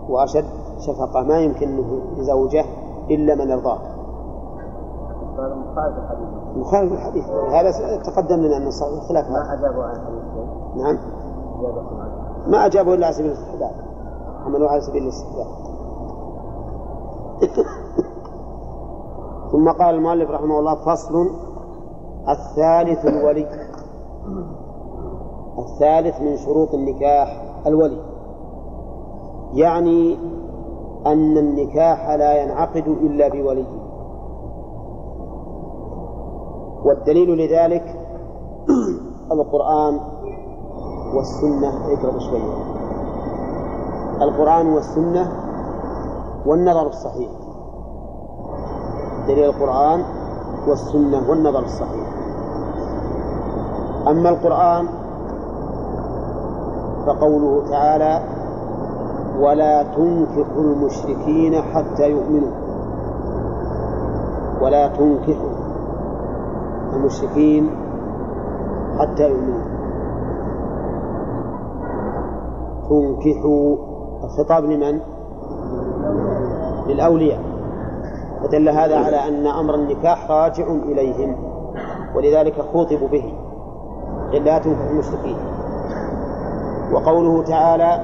وأشد 0.08 0.44
شفقة 0.78 1.22
ما 1.22 1.38
يمكن 1.40 1.68
أنه 1.68 2.00
يزوجه 2.16 2.64
إلا 3.10 3.34
من 3.34 3.50
يرضاه 3.50 3.78
هذا 5.38 5.55
مخالف 5.55 5.99
الحديث. 5.99 6.29
مخالف 6.57 6.93
الحديث 6.93 7.25
هذا 7.31 7.97
تقدم 8.03 8.37
لنا 8.37 8.57
أن 8.57 8.67
الخلاف 8.67 9.31
ما 9.31 9.43
هذا. 9.43 9.59
أجابوا 9.59 9.85
عن 9.85 9.97
الحديث 9.97 10.25
نعم. 10.76 10.99
ما 12.47 12.67
أجابوا 12.67 12.95
إلا 12.95 13.07
على 13.07 13.14
سبيل 13.14 13.31
الاستحباب. 13.31 13.71
حملوه 14.45 14.71
على 14.71 14.81
سبيل 14.81 15.03
الاستحباب. 15.03 15.47
ثم 19.53 19.71
قال 19.71 19.95
المؤلف 19.95 20.31
رحمه 20.31 20.59
الله 20.59 20.75
فصل 20.75 21.31
الثالث 22.29 23.07
الولي. 23.07 23.47
الثالث 25.59 26.21
من 26.21 26.37
شروط 26.37 26.75
النكاح 26.75 27.43
الولي. 27.67 27.99
يعني 29.53 30.19
أن 31.07 31.38
النكاح 31.38 32.11
لا 32.11 32.43
ينعقد 32.43 32.88
إلا 32.88 33.29
بولي 33.29 33.84
والدليل 36.85 37.31
لذلك 37.38 38.00
القرآن 39.33 40.00
والسنة 41.14 41.69
اقرأ 41.69 42.19
شوية. 42.19 42.55
القرآن 44.23 44.67
والسنة 44.67 45.33
والنظر 46.47 46.87
الصحيح. 46.87 47.31
دليل 49.29 49.45
القرآن 49.45 50.05
والسنة 50.69 51.31
والنظر 51.31 51.62
الصحيح. 51.62 52.09
أما 54.09 54.29
القرآن 54.29 54.88
فقوله 57.07 57.71
تعالى 57.71 58.23
ولا 59.41 59.83
تنكحوا 59.83 60.62
المشركين 60.62 61.62
حتى 61.62 62.11
يؤمنوا. 62.11 62.64
ولا 64.61 64.88
تنكحوا 64.88 65.63
المشركين 66.96 67.70
حتى 68.98 69.28
يؤمنوا. 69.28 69.64
تنكحوا 72.88 73.76
الخطاب 74.24 74.64
لمن؟ 74.64 75.00
للأولياء. 76.86 77.40
فدل 78.42 78.68
هذا 78.68 78.96
على 78.96 79.16
أن 79.16 79.46
أمر 79.46 79.74
النكاح 79.74 80.30
راجع 80.30 80.66
إليهم 80.66 81.37
ولذلك 82.16 82.61
خوطبوا 82.61 83.09
به. 83.09 83.35
لا 84.33 84.59
تنكحوا 84.59 84.90
المشركين. 84.90 85.37
وقوله 86.92 87.42
تعالى 87.42 88.00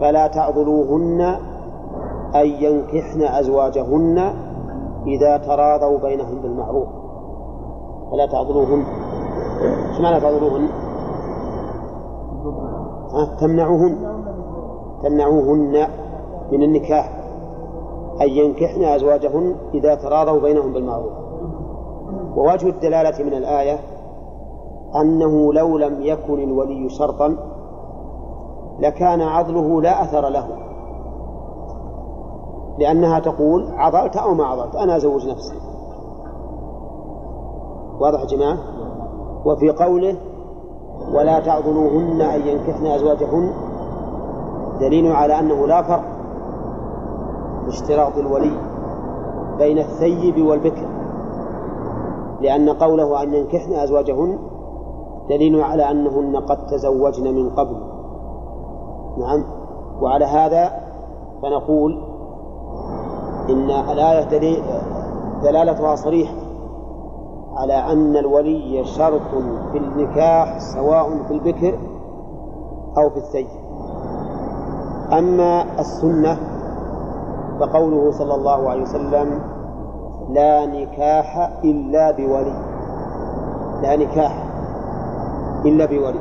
فلا 0.00 0.26
تعضلوهن 0.26 1.20
أن 2.34 2.46
ينكحن 2.46 3.22
أزواجهن 3.22 4.18
إذا 5.06 5.36
تراضوا 5.36 5.98
بينهم 5.98 6.42
بالمعروف. 6.42 6.99
فلا 8.10 8.26
تعضلوهن 8.26 8.84
إيش 9.90 10.00
معنى 10.00 10.20
تعضلوهن؟ 10.20 10.68
تمنعوهن. 13.40 13.96
تمنعوهن 15.02 15.88
من 16.52 16.62
النكاح. 16.62 17.16
أن 18.20 18.28
ينكحن 18.28 18.84
أزواجهن 18.84 19.54
إذا 19.74 19.94
تراضوا 19.94 20.40
بينهم 20.40 20.72
بالمعروف. 20.72 21.12
ووجه 22.36 22.68
الدلالة 22.68 23.24
من 23.24 23.34
الآية 23.34 23.78
أنه 25.00 25.52
لو 25.52 25.78
لم 25.78 26.02
يكن 26.02 26.42
الولي 26.42 26.88
شرطا 26.88 27.36
لكان 28.78 29.20
عضله 29.20 29.82
لا 29.82 30.02
أثر 30.02 30.28
له. 30.28 30.48
لأنها 32.78 33.18
تقول 33.18 33.66
عضلت 33.70 34.16
أو 34.16 34.34
ما 34.34 34.44
عضلت 34.44 34.76
أنا 34.76 34.96
أزوج 34.96 35.28
نفسي. 35.28 35.69
واضح 38.00 38.20
يا 38.20 38.26
جماعة؟ 38.26 38.58
وفي 39.44 39.70
قوله 39.70 40.16
ولا 41.14 41.40
تعضلوهن 41.40 42.20
أن 42.20 42.46
ينكحن 42.46 42.86
أزواجهن 42.86 43.52
دليل 44.80 45.12
على 45.12 45.38
أنه 45.38 45.66
لا 45.66 45.82
فرق 45.82 46.04
في 47.64 47.68
اشتراط 47.68 48.18
الولي 48.18 48.52
بين 49.58 49.78
الثيب 49.78 50.46
والبكر 50.46 50.86
لأن 52.40 52.68
قوله 52.68 53.22
أن 53.22 53.34
ينكحن 53.34 53.72
أزواجهن 53.72 54.38
دليل 55.28 55.60
على 55.60 55.90
أنهن 55.90 56.36
قد 56.36 56.66
تزوجن 56.66 57.34
من 57.34 57.50
قبل. 57.50 57.76
نعم. 59.18 59.44
وعلى 60.00 60.24
هذا 60.24 60.72
فنقول 61.42 62.02
إن 63.50 63.70
الآية 63.70 64.58
دلالتها 65.42 65.94
صريحة. 65.94 66.39
على 67.60 67.92
أن 67.92 68.16
الولي 68.16 68.84
شرط 68.84 69.20
في 69.72 69.78
النكاح 69.78 70.58
سواء 70.58 71.22
في 71.28 71.34
البكر 71.34 71.78
أو 72.98 73.10
في 73.10 73.16
الثيب 73.16 73.46
أما 75.12 75.80
السنة 75.80 76.36
فقوله 77.60 78.10
صلى 78.10 78.34
الله 78.34 78.70
عليه 78.70 78.82
وسلم 78.82 79.40
لا 80.30 80.66
نكاح 80.66 81.50
إلا 81.64 82.10
بولي. 82.10 82.54
لا 83.82 83.96
نكاح 83.96 84.44
إلا 85.64 85.86
بولي. 85.86 86.20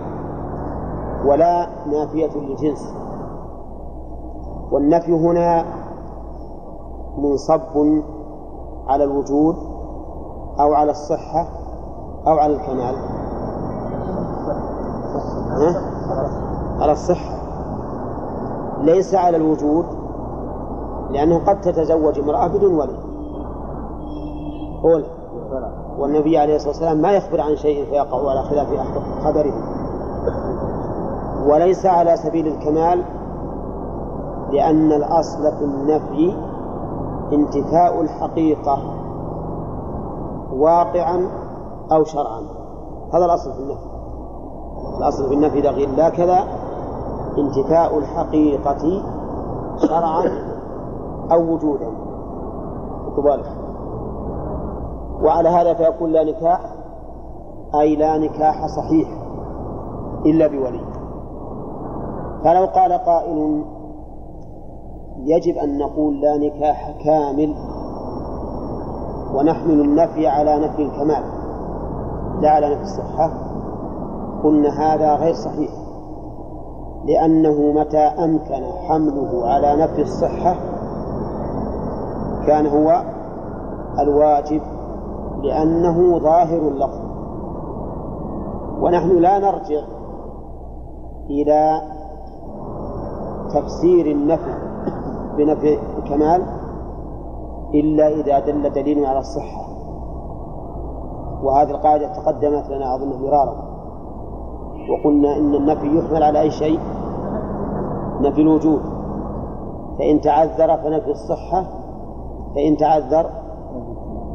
ولا 1.26 1.68
نافية 1.92 2.30
للجنس. 2.36 2.94
والنفي 4.72 5.12
هنا 5.12 5.66
منصب 7.18 7.62
على 8.88 9.04
الوجود 9.04 9.69
أو 10.60 10.74
على 10.74 10.92
الصحة 10.92 11.48
أو 12.28 12.38
على 12.38 12.54
الكمال. 12.54 12.96
ها؟ 15.50 15.82
على 16.80 16.92
الصحة. 16.92 17.40
ليس 18.82 19.16
على 19.16 19.38
الوجود 19.38 19.86
لأنه 21.12 21.46
قد 21.46 21.62
تتزوج 21.62 22.20
امرأة 22.20 22.48
بدون 22.48 22.74
ولي. 22.74 23.10
قول 24.84 25.06
والنبي 26.00 26.38
عليه 26.38 26.56
الصلاة 26.56 26.72
والسلام 26.72 26.98
ما 26.98 27.12
يخبر 27.12 27.42
عن 27.42 27.56
شيء 27.56 27.86
فيقع 27.86 28.30
على 28.30 28.44
خلاف 28.44 28.68
خبره 29.24 29.54
وليس 31.48 31.86
على 31.86 32.18
سبيل 32.18 32.48
الكمال 32.48 33.04
لأن 34.52 34.92
الأصل 34.92 35.52
في 35.58 35.64
النفي 35.64 36.36
انتفاء 37.34 38.02
الحقيقة. 38.02 38.99
واقعا 40.60 41.30
أو 41.92 42.04
شرعا. 42.04 42.42
هذا 43.14 43.26
الأصل 43.26 43.54
في 43.54 43.60
النفي. 43.60 43.90
الأصل 44.98 45.28
في 45.28 45.34
النفي 45.34 45.60
إذا 45.60 45.72
لا 45.72 46.10
كذا 46.10 46.44
انتفاء 47.38 47.98
الحقيقة 47.98 49.04
شرعا 49.78 50.24
أو 51.32 51.54
وجودا. 51.54 51.92
بالك. 53.18 53.52
وعلى 55.24 55.50
هذا 55.50 55.74
فيكون 55.74 56.10
لا 56.10 56.24
نكاح 56.24 56.76
أي 57.76 57.96
لا 57.96 58.18
نكاح 58.18 58.68
صحيح 58.68 59.10
إلا 60.26 60.48
بولي. 60.48 60.82
فلو 62.44 62.66
قال 62.66 62.94
قائل 62.94 63.64
يجب 65.18 65.58
أن 65.58 65.78
نقول 65.78 66.22
لا 66.22 66.38
نكاح 66.38 66.92
كامل 67.04 67.56
ونحمل 69.34 69.82
النفي 69.82 70.28
على 70.28 70.60
نفي 70.60 70.82
الكمال. 70.82 71.24
لا 72.42 72.50
على 72.50 72.70
نفي 72.70 72.82
الصحة. 72.82 73.32
قلنا 74.44 74.70
هذا 74.70 75.16
غير 75.16 75.34
صحيح. 75.34 75.72
لأنه 77.06 77.72
متى 77.72 77.98
أمكن 77.98 78.64
حمله 78.88 79.48
على 79.48 79.84
نفي 79.84 80.02
الصحة 80.02 80.56
كان 82.48 82.68
هو 82.68 83.04
الواجب 84.00 84.62
لأنه 85.44 86.20
ظاهر 86.20 86.68
اللفظ. 86.68 87.10
ونحن 88.82 89.10
لا 89.10 89.40
نرجع 89.40 89.82
إلى 91.30 91.82
تفسير 93.54 94.06
النفي 94.06 94.54
بنفي 95.38 95.80
الكمال 95.98 96.59
إلا 97.74 98.08
إذا 98.08 98.40
دل 98.40 98.70
دليل 98.70 99.06
على 99.06 99.20
الصحة. 99.20 99.70
وهذه 101.44 101.72
القاعدة 101.72 102.14
تقدمت 102.14 102.70
لنا 102.70 102.96
أظن 102.96 103.22
مرارا. 103.22 103.56
وقلنا 104.90 105.38
إن 105.38 105.56
النفي 105.56 105.98
يحمل 105.98 106.24
على 106.24 106.42
أي 106.42 106.52
شيء؟ 106.52 106.80
نفي 108.22 108.42
الوجود. 108.42 108.82
فإن 110.00 110.22
تعذر 110.22 110.78
فنفي 110.78 111.12
الصحة 111.12 111.66
فإن 112.56 112.78
تعذر 112.78 113.30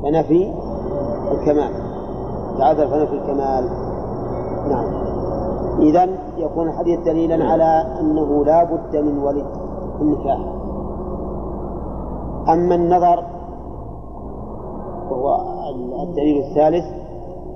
فنفي 0.03 0.53
الكمال. 1.33 1.71
تعذر 2.59 2.87
فنفي 2.87 3.13
الكمال. 3.13 3.69
نعم. 4.71 5.05
إذا 5.81 6.09
يكون 6.37 6.69
الحديث 6.69 7.01
دليلا 7.01 7.45
على 7.45 7.87
أنه 8.01 8.45
لا 8.45 8.65
بد 8.65 8.97
من 8.97 9.19
ولي 9.19 9.45
النكاح. 10.01 10.64
أما 12.49 12.75
النظر 12.75 13.25
وهو 15.11 15.41
الدليل 16.03 16.45
الثالث 16.45 16.85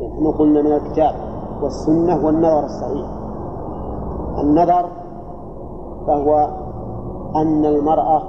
نحن 0.03 0.33
قلنا 0.39 0.63
من 0.63 0.73
الكتاب 0.73 1.15
والسنة 1.63 2.27
والنظر 2.27 2.65
الصحيح. 2.65 3.07
النظر 4.39 4.89
فهو 6.07 6.49
أن 7.37 7.65
المرأة 7.65 8.23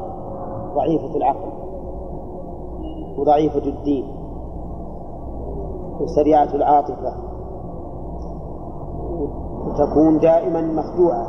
ضعيفة 0.75 1.17
العقل 1.17 1.49
وضعيفة 3.17 3.65
الدين 3.65 4.05
وسريعة 6.01 6.49
العاطفة 6.53 7.13
وتكون 9.67 10.19
دائما 10.19 10.61
مخدوعة. 10.61 11.27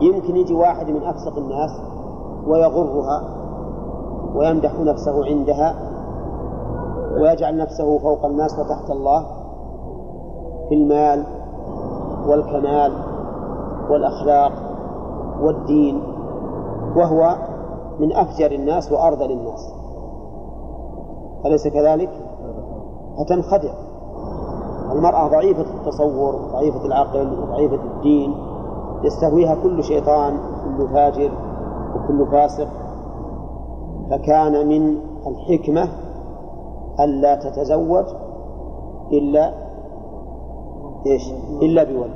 يمكن 0.00 0.36
يجي 0.36 0.54
واحد 0.54 0.90
من 0.90 1.02
أفسق 1.02 1.38
الناس 1.38 1.70
ويغرها 2.46 3.37
ويمدح 4.34 4.80
نفسه 4.80 5.24
عندها 5.24 5.74
ويجعل 7.20 7.56
نفسه 7.56 7.98
فوق 7.98 8.24
الناس 8.24 8.58
وتحت 8.58 8.90
الله 8.90 9.26
في 10.68 10.74
المال 10.74 11.24
والكمال 12.26 12.92
والأخلاق 13.90 14.52
والدين 15.42 16.02
وهو 16.96 17.36
من 17.98 18.12
أفجر 18.12 18.52
الناس 18.52 18.92
وأرذل 18.92 19.30
الناس. 19.30 19.72
أليس 21.46 21.68
كذلك؟ 21.68 22.10
فتنخدع. 23.18 23.72
المرأة 24.92 25.28
ضعيفة 25.28 25.66
التصور 25.74 26.34
ضعيفة 26.52 26.86
العقل 26.86 27.38
وضعيفة 27.42 27.78
الدين 27.96 28.34
يستهويها 29.02 29.54
كل 29.62 29.84
شيطان 29.84 30.34
وكل 30.36 30.88
فاجر 30.88 31.30
وكل 31.96 32.26
فاسق. 32.30 32.68
فكان 34.10 34.68
من 34.68 34.98
الحكمة 35.26 35.88
ألا 37.00 37.34
تتزوج 37.34 38.04
إلا 39.12 39.54
إيش؟ 41.06 41.32
إلا 41.62 41.84
بولي. 41.84 42.14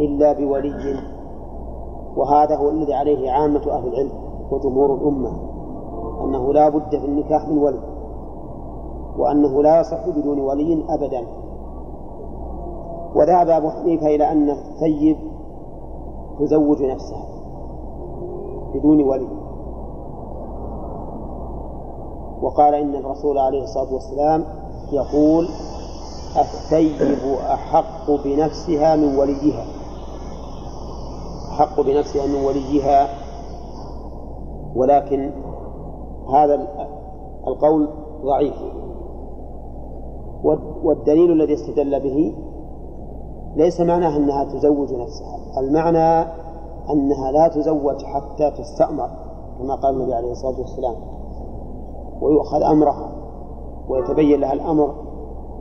إلا 0.00 0.32
بولي. 0.32 1.00
وهذا 2.16 2.56
هو 2.56 2.70
الذي 2.70 2.94
عليه 2.94 3.30
عامة 3.30 3.72
أهل 3.72 3.88
العلم 3.88 4.12
وجمهور 4.50 4.94
الأمة 4.94 5.30
أنه 6.24 6.52
لا 6.52 6.68
بد 6.68 6.90
في 6.90 7.06
النكاح 7.06 7.48
من 7.48 7.58
ولي 7.58 7.80
وأنه 9.18 9.62
لا 9.62 9.80
يصح 9.80 10.08
بدون 10.08 10.40
ولي 10.40 10.84
أبدا. 10.88 11.26
وذهب 13.14 13.48
أبو 13.48 13.70
حنيفة 13.70 14.06
إلى 14.06 14.32
أن 14.32 14.50
الثيب 14.50 15.16
تزوج 16.38 16.82
نفسها 16.82 17.26
بدون 18.74 19.02
ولي. 19.02 19.28
وقال 22.44 22.74
إن 22.74 22.94
الرسول 22.94 23.38
عليه 23.38 23.62
الصلاة 23.62 23.92
والسلام 23.92 24.44
يقول 24.92 25.48
الثيب 26.36 27.38
أحق 27.40 28.10
بنفسها 28.24 28.96
من 28.96 29.16
وليها. 29.16 29.64
أحق 31.50 31.80
بنفسها 31.80 32.26
من 32.26 32.44
وليها. 32.44 33.08
ولكن 34.76 35.30
هذا 36.34 36.54
القول 37.46 37.88
ضعيف. 38.24 38.54
والدليل 40.84 41.32
الذي 41.32 41.54
استدل 41.54 42.00
به 42.00 42.34
ليس 43.56 43.80
معناه 43.80 44.16
أنها 44.16 44.44
تزوج 44.44 44.92
نفسها 44.92 45.36
المعنى 45.58 46.32
أنها 46.90 47.32
لا 47.32 47.48
تزوج 47.48 48.04
حتى 48.04 48.50
تستأمر 48.50 49.10
كما 49.58 49.74
قال 49.74 49.94
النبي 49.94 50.14
عليه 50.14 50.30
الصلاة 50.30 50.60
والسلام. 50.60 50.94
ويؤخذ 52.22 52.62
أمرها 52.62 53.12
ويتبين 53.88 54.40
لها 54.40 54.52
الأمر 54.52 54.94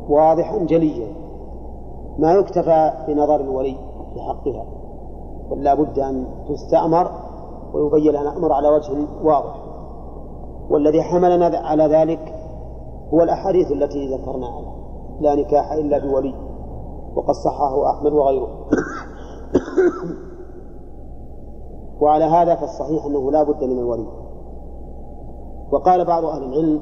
واضحا 0.09 0.57
جليا. 0.57 1.07
ما 2.19 2.33
يكتفى 2.33 2.91
بنظر 3.07 3.41
الولي 3.41 3.75
في 4.13 4.21
حقها 4.21 4.65
بل 5.51 5.63
لا 5.63 5.73
بد 5.73 5.99
أن 5.99 6.25
تستأمر 6.49 7.11
ويبين 7.73 8.11
لها 8.11 8.21
الأمر 8.21 8.53
على 8.53 8.69
وجه 8.69 9.07
واضح. 9.23 9.55
والذي 10.69 11.01
حملنا 11.01 11.57
على 11.57 11.83
ذلك 11.83 12.33
هو 13.13 13.23
الأحاديث 13.23 13.71
التي 13.71 14.15
ذكرناها 14.15 14.73
لا 15.21 15.35
نكاح 15.35 15.71
إلا 15.71 15.97
بولي 15.97 16.33
وقد 17.15 17.33
صححه 17.33 17.91
أحمد 17.91 18.13
وغيره. 18.13 18.47
وعلى 22.01 22.23
هذا 22.23 22.55
فالصحيح 22.55 23.05
أنه 23.05 23.31
لا 23.31 23.43
بد 23.43 23.63
من 23.63 23.79
الولي. 23.79 24.07
وقال 25.73 26.05
بعض 26.05 26.25
أهل 26.25 26.43
العلم 26.43 26.79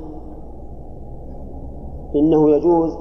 إنه 2.15 2.49
يجوز 2.49 2.97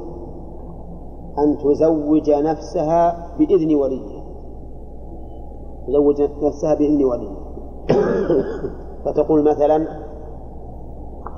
أن 1.38 1.58
تزوج 1.58 2.30
نفسها 2.30 3.26
بإذن 3.38 3.74
وليها 3.74 4.22
تزوج 5.86 6.22
نفسها 6.42 6.74
بإذن 6.74 7.04
وليها 7.04 7.36
فتقول 9.04 9.44
مثلا 9.44 9.86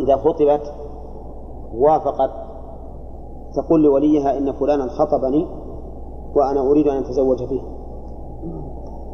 إذا 0.01 0.17
خطبت 0.17 0.75
وافقت 1.75 2.31
تقول 3.55 3.83
لوليها 3.83 4.39
إن 4.39 4.53
فلانا 4.53 4.87
خطبني 4.89 5.47
وأنا 6.37 6.61
أريد 6.61 6.89
أن 6.89 6.97
أتزوج 6.97 7.43
به 7.43 7.63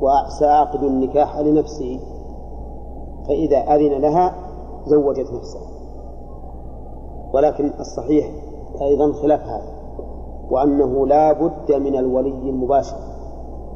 وسأعقد 0.00 0.82
النكاح 0.82 1.38
لنفسي 1.38 2.00
فإذا 3.28 3.58
أذن 3.58 4.00
لها 4.00 4.47
زوجت 4.86 5.32
نفسها. 5.32 5.68
ولكن 7.34 7.72
الصحيح 7.80 8.30
أيضا 8.82 9.12
خلاف 9.12 9.40
هذا 9.40 9.72
وأنه 10.50 11.06
لا 11.06 11.32
بد 11.32 11.72
من 11.72 11.96
الولي 11.96 12.50
المباشر. 12.50 12.96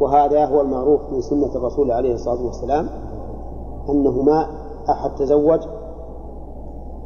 وهذا 0.01 0.47
هو 0.47 0.61
المعروف 0.61 1.01
من 1.13 1.21
سنة 1.21 1.57
الرسول 1.57 1.91
عليه 1.93 2.15
الصلاة 2.15 2.45
والسلام 2.47 2.89
أنه 3.89 4.23
ما 4.23 4.47
أحد 4.91 5.15
تزوج 5.15 5.61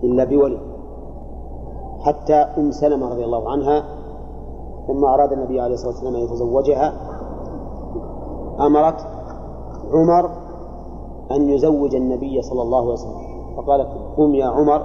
إلا 0.05 0.25
بولي. 0.25 0.59
حتى 2.01 2.35
أم 2.35 2.71
سلمة 2.71 3.09
رضي 3.09 3.25
الله 3.25 3.51
عنها 3.51 3.85
لما 4.89 5.15
أراد 5.15 5.33
النبي 5.33 5.61
عليه 5.61 5.75
الصلاة 5.75 5.91
والسلام 5.91 6.15
أن 6.15 6.21
يتزوجها 6.21 6.93
أمرت 8.61 9.07
عمر 9.93 10.31
أن 11.31 11.49
يزوج 11.49 11.95
النبي 11.95 12.43
صلى 12.43 12.63
الله 12.63 12.81
عليه 12.81 12.93
وسلم. 12.93 13.36
فقالت 13.57 13.89
قم 14.17 14.35
يا 14.35 14.47
عمر 14.47 14.83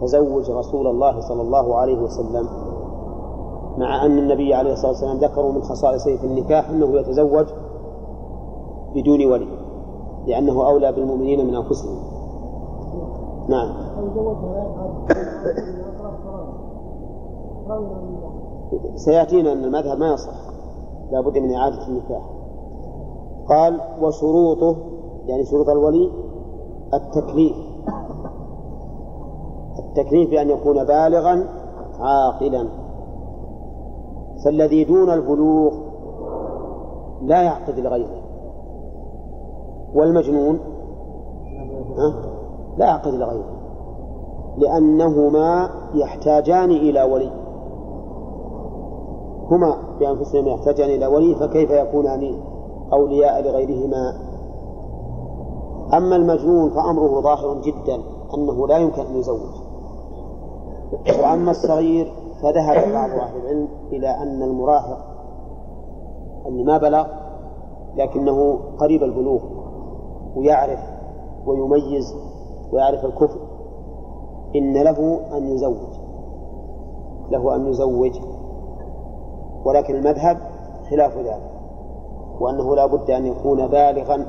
تزوج 0.00 0.50
رسول 0.50 0.86
الله 0.86 1.20
صلى 1.20 1.42
الله 1.42 1.76
عليه 1.76 1.98
وسلم 2.02 2.48
مع 3.78 4.06
أن 4.06 4.18
النبي 4.18 4.54
عليه 4.54 4.72
الصلاة 4.72 4.90
والسلام 4.90 5.16
ذكروا 5.16 5.52
من 5.52 5.62
خصائصه 5.62 6.16
في 6.16 6.26
النكاح 6.26 6.70
أنه 6.70 7.00
يتزوج 7.00 7.46
بدون 8.94 9.26
ولي 9.26 9.48
لأنه 10.26 10.66
أولى 10.66 10.92
بالمؤمنين 10.92 11.46
من 11.46 11.54
أنفسهم. 11.54 11.96
نعم. 13.48 13.72
سيأتينا 18.94 19.52
أن 19.52 19.64
المذهب 19.64 19.98
ما 19.98 20.12
يصح 20.12 20.34
لا 21.12 21.20
بد 21.20 21.38
من 21.38 21.54
إعادة 21.54 21.88
النكاح. 21.88 22.22
قال 23.48 23.80
وشروطه 24.02 24.76
يعني 25.26 25.44
شروط 25.44 25.68
الولي 25.68 26.10
التكليف. 26.94 27.71
التكليف 29.92 30.30
بأن 30.30 30.50
يكون 30.50 30.84
بالغا 30.84 31.48
عاقلا. 32.00 32.68
فالذي 34.44 34.84
دون 34.84 35.10
البلوغ 35.10 35.72
لا 37.22 37.42
يعقد 37.42 37.78
لغيره. 37.80 38.22
والمجنون؟ 39.94 40.58
لا 42.78 42.86
يعقد 42.86 43.14
لغيره. 43.14 43.52
لأنهما 44.58 45.70
يحتاجان 45.94 46.70
إلى 46.70 47.02
ولي. 47.02 47.30
هما 49.50 49.76
بأنفسهما 50.00 50.50
يحتاجان 50.50 50.90
إلى 50.90 51.06
ولي 51.06 51.34
فكيف 51.34 51.70
يكونان 51.70 52.34
أولياء 52.92 53.42
لغيرهما؟ 53.42 54.12
أما 55.94 56.16
المجنون 56.16 56.70
فأمره 56.70 57.20
ظاهر 57.20 57.60
جدا 57.60 58.02
أنه 58.34 58.68
لا 58.68 58.78
يمكن 58.78 59.02
أن 59.02 59.16
يزوج. 59.16 59.61
وأما 60.92 61.50
الصغير 61.50 62.12
فذهب 62.42 62.92
بعض 62.92 63.10
أهل 63.10 63.36
العلم 63.36 63.68
إلى 63.92 64.08
أن 64.08 64.42
المراهق 64.42 64.98
اللي 66.46 66.64
ما 66.64 66.78
بلغ 66.78 67.06
لكنه 67.96 68.58
قريب 68.78 69.02
البلوغ 69.02 69.40
ويعرف 70.36 70.80
ويميز 71.46 72.14
ويعرف 72.72 73.04
الكفر. 73.04 73.40
إن 74.56 74.82
له 74.82 75.20
أن 75.36 75.48
يزوج 75.48 75.92
له 77.30 77.56
أن 77.56 77.66
يزوج 77.66 78.20
ولكن 79.64 79.94
المذهب 79.94 80.38
خلاف 80.90 81.16
ذلك 81.18 81.50
وأنه 82.40 82.76
لا 82.76 82.86
بد 82.86 83.10
أن 83.10 83.26
يكون 83.26 83.66
بالغا. 83.66 84.26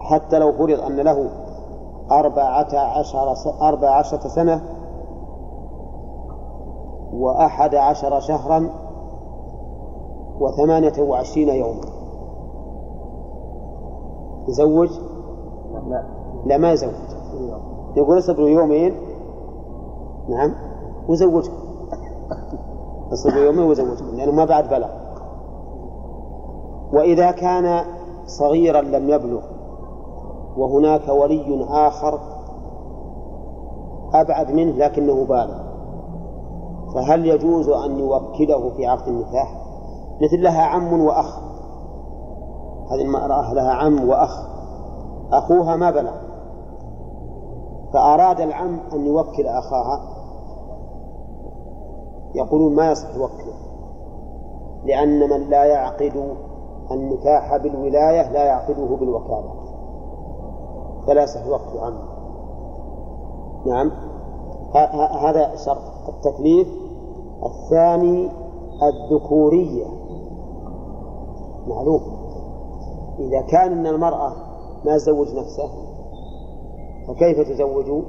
حتى 0.00 0.38
لو 0.38 0.52
فرض 0.52 0.80
أن 0.80 0.96
له 0.96 1.30
أربعة 2.10 2.78
عشر 2.78 3.34
أربع 3.62 3.90
عشرة 3.90 4.28
سنة 4.28 4.79
وأحد 7.12 7.74
عشر 7.74 8.20
شهرا 8.20 8.70
وثمانية 10.40 11.02
وعشرين 11.02 11.48
يوما. 11.48 11.80
يزوج؟ 14.48 14.90
لا. 15.88 16.04
لا 16.46 16.58
ما 16.58 16.72
يزوج. 16.72 16.90
يقول 17.96 18.18
اصبروا 18.18 18.48
يومين؟ 18.48 18.94
نعم. 20.28 20.54
وزوجكم 21.08 21.52
اصبروا 23.12 23.44
يومين 23.44 23.64
وزوجكم 23.64 24.16
لأنه 24.16 24.32
ما 24.32 24.44
بعد 24.44 24.68
بلغ 24.68 24.88
وإذا 26.92 27.30
كان 27.30 27.84
صغيرا 28.26 28.80
لم 28.80 29.10
يبلغ 29.10 29.42
وهناك 30.56 31.08
ولي 31.08 31.66
آخر 31.68 32.20
أبعد 34.14 34.50
منه 34.50 34.72
لكنه 34.72 35.24
بالغ. 35.24 35.59
فهل 36.94 37.26
يجوز 37.26 37.68
أن 37.68 37.98
يوكله 37.98 38.70
في 38.76 38.86
عقد 38.86 39.08
النكاح؟ 39.08 39.54
مثل 40.22 40.42
لها 40.42 40.62
عم 40.62 41.00
وأخ. 41.00 41.38
هذه 42.90 43.02
المرأة 43.02 43.54
لها 43.54 43.72
عم 43.72 44.08
وأخ. 44.08 44.30
أخوها 45.32 45.76
ما 45.76 45.90
بلغ. 45.90 46.12
فأراد 47.92 48.40
العم 48.40 48.80
أن 48.92 49.06
يوكل 49.06 49.46
أخاها. 49.46 50.00
يقولون 52.34 52.74
ما 52.74 52.90
يصح 52.90 53.14
يوكله. 53.14 53.54
لأن 54.84 55.30
من 55.30 55.50
لا 55.50 55.64
يعقد 55.64 56.36
النكاح 56.90 57.56
بالولاية 57.56 58.32
لا 58.32 58.44
يعقده 58.44 58.96
بالوكالة. 58.96 59.54
فلا 61.06 61.22
يصح 61.22 61.46
وقت 61.46 61.76
عمه 61.76 62.10
نعم. 63.66 63.90
هذا 65.26 65.56
شرط 65.56 66.08
التكليف. 66.08 66.68
الثاني 67.44 68.30
الذكورية. 68.82 69.86
معلوم. 71.66 72.00
إذا 73.18 73.40
كان 73.40 73.72
أن 73.72 73.86
المرأة 73.86 74.32
ما 74.84 74.96
تزوج 74.96 75.26
نفسه 75.26 75.70
فكيف 77.08 77.48
تزوج 77.48 78.02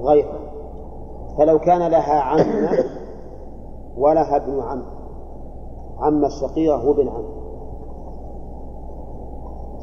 غيره 0.00 0.38
فلو 1.38 1.58
كان 1.58 1.90
لها 1.90 2.20
عمة 2.20 2.84
ولها 3.98 4.36
ابن 4.36 4.60
عم 4.60 4.82
عم 5.98 6.24
الشقيقة 6.24 6.76
هو 6.76 6.92
ابن 6.92 7.08
عم. 7.08 7.24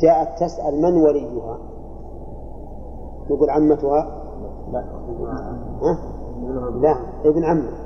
جاءت 0.01 0.43
تسأل 0.43 0.81
من 0.81 1.01
وليها؟ 1.01 1.57
نقول 3.29 3.49
عمتها؟ 3.49 4.23
لا؟ 4.71 4.83
لا 6.81 6.95
ابن 7.25 7.43
عمه. 7.43 7.78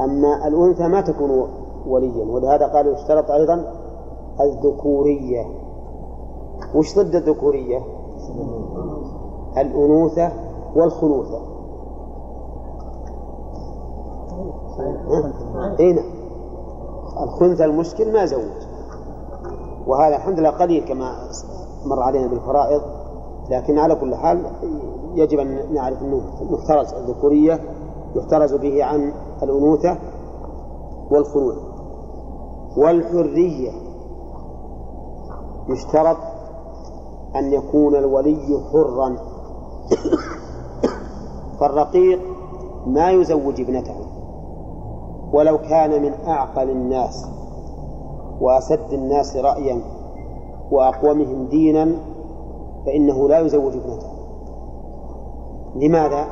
أما 0.00 0.48
الأنثى 0.48 0.88
ما 0.88 1.00
تكون 1.00 1.48
وليا 1.86 2.24
ولهذا 2.24 2.66
قالوا 2.66 2.94
اشترط 2.94 3.30
أيضا 3.30 3.64
الذكورية. 4.40 5.46
وش 6.74 6.98
ضد 6.98 7.14
الذكورية؟ 7.14 7.82
الأنوثة 9.56 10.32
والخنوثة. 10.76 11.40
اي 15.80 15.92
نعم. 15.92 16.04
الخنثى 17.22 17.64
المشكل 17.64 18.12
ما 18.12 18.26
زوج 18.26 18.70
وهذا 19.86 20.16
الحمد 20.16 20.38
لله 20.38 20.50
قليل 20.50 20.84
كما 20.84 21.28
مر 21.84 22.02
علينا 22.02 22.26
بالفرائض 22.26 22.82
لكن 23.50 23.78
على 23.78 23.94
كل 23.94 24.14
حال 24.14 24.42
يجب 25.14 25.38
أن 25.38 25.74
نعرف 25.74 26.02
أنه 26.02 26.20
محترز 26.50 26.94
الذكورية 26.94 27.60
يحترز 28.16 28.54
به 28.54 28.84
عن 28.84 29.12
الأنوثة 29.42 29.98
والخنوع 31.10 31.54
والحرية 32.76 33.70
يشترط 35.68 36.16
أن 37.36 37.52
يكون 37.52 37.96
الولي 37.96 38.60
حرا. 38.72 39.16
فالرقيق 41.60 42.20
ما 42.86 43.10
يزوج 43.10 43.60
ابنته 43.60 43.94
ولو 45.32 45.58
كان 45.58 46.02
من 46.02 46.12
أعقل 46.26 46.70
الناس 46.70 47.26
وأسد 48.40 48.92
الناس 48.92 49.36
رأيا 49.36 49.80
وأقومهم 50.70 51.46
دينا 51.46 51.92
فإنه 52.86 53.28
لا 53.28 53.38
يزوج 53.38 53.72
ابنته. 53.72 54.10
لماذا؟ 55.76 56.24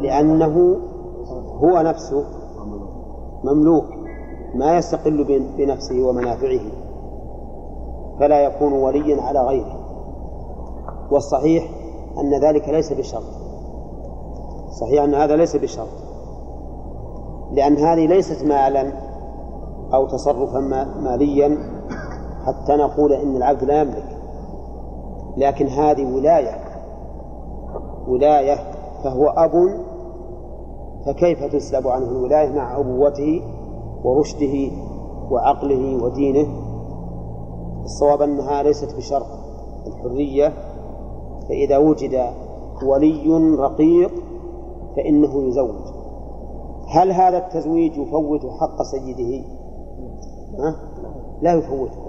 لأنه 0.00 0.76
هو 1.56 1.80
نفسه 1.80 2.24
مملوك 3.44 3.84
ما 4.54 4.76
يستقل 4.76 5.44
بنفسه 5.58 6.02
ومنافعه 6.08 6.60
فلا 8.20 8.40
يكون 8.40 8.72
وليا 8.72 9.22
على 9.22 9.40
غيره. 9.40 9.76
والصحيح 11.10 11.70
أن 12.18 12.40
ذلك 12.40 12.68
ليس 12.68 12.92
بشرط. 12.92 13.22
صحيح 14.80 15.04
أن 15.04 15.14
هذا 15.14 15.36
ليس 15.36 15.56
بشرط. 15.56 15.88
لأن 17.52 17.76
هذه 17.76 18.06
ليست 18.06 18.44
مالا 18.44 18.92
أو 19.94 20.06
تصرفا 20.06 20.60
ماليا 21.02 21.58
حتى 22.46 22.76
نقول 22.76 23.12
إن 23.12 23.36
العبد 23.36 23.64
لا 23.64 23.80
يملك. 23.80 24.18
لكن 25.36 25.66
هذه 25.66 26.14
ولاية. 26.14 26.60
ولاية 28.08 28.56
فهو 29.04 29.28
أب 29.28 29.85
فكيف 31.06 31.44
تسلب 31.44 31.88
عنه 31.88 32.10
الولاية 32.10 32.48
مع 32.48 32.80
أبوته 32.80 33.42
ورشده 34.04 34.70
وعقله 35.30 36.04
ودينه؟ 36.04 36.48
الصواب 37.84 38.22
أنها 38.22 38.62
ليست 38.62 38.96
بشرط. 38.96 39.26
الحرية 39.86 40.52
فإذا 41.48 41.76
وجد 41.76 42.30
ولي 42.82 43.56
رقيق 43.58 44.10
فإنه 44.96 45.42
يزوج. 45.42 45.96
هل 46.88 47.12
هذا 47.12 47.38
التزويج 47.38 47.96
يفوت 47.96 48.46
حق 48.60 48.82
سيده؟ 48.82 49.44
ها؟ 50.58 50.76
لا 51.42 51.54
يفوته 51.54 52.06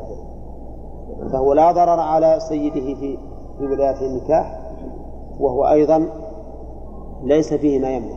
فهو 1.32 1.54
لا 1.54 1.72
ضرر 1.72 2.00
على 2.00 2.40
سيده 2.40 2.96
في 2.96 3.18
في 3.58 3.66
ولاية 3.66 4.08
النكاح 4.08 4.60
وهو 5.40 5.68
أيضا 5.68 6.10
ليس 7.24 7.54
فيه 7.54 7.80
ما 7.80 7.96
يمنع. 7.96 8.17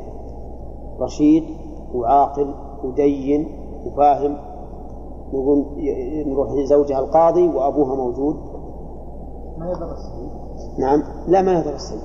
رشيد 1.00 1.44
وعاقل 1.94 2.54
ودين 2.84 3.48
وفاهم. 3.86 4.36
نقول 5.32 5.64
نروح 6.26 6.52
لزوجها 6.52 6.98
القاضي 6.98 7.48
وأبوها 7.48 7.94
موجود. 7.94 8.36
ما 9.58 9.92
السيد؟ 9.92 10.30
نعم. 10.78 11.02
لا 11.28 11.42
ما 11.42 11.52
يضر 11.52 11.74
السيد. 11.74 12.00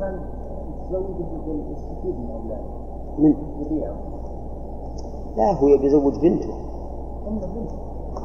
كان 0.00 0.20
يتزوج 0.90 1.06
يستفيد 1.70 2.14
من 3.18 3.34
لا 5.36 5.52
هو 5.52 5.68
يبي 5.68 5.86
يزوج 5.86 6.18
بنته. 6.18 6.54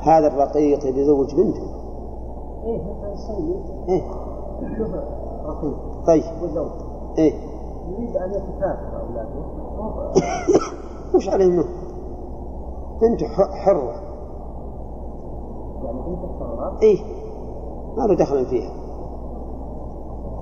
هذا 0.03 0.27
الرقيق 0.27 0.87
يبي 0.87 1.01
يزوج 1.01 1.35
بنته. 1.35 1.63
إيه 2.63 2.81
مثلا 2.81 3.13
السيد. 3.13 3.63
له 4.79 5.03
رقيق. 5.45 6.05
طيب. 6.07 6.23
وزوج. 6.43 6.71
إيه. 7.17 7.52
يريد 7.93 8.17
أن 8.17 8.29
يتكافئ 8.29 8.97
اولاده 9.01 9.43
وش 11.15 11.29
عليه 11.29 11.45
منه؟ 11.45 11.65
بنت 13.01 13.23
حرة. 13.65 13.95
يعني 15.83 16.01
بنت 16.01 16.23
الحرة 16.23 16.77
إيه. 16.81 16.99
ما 17.97 18.03
له 18.03 18.15
دخل 18.15 18.45
فيها. 18.45 18.71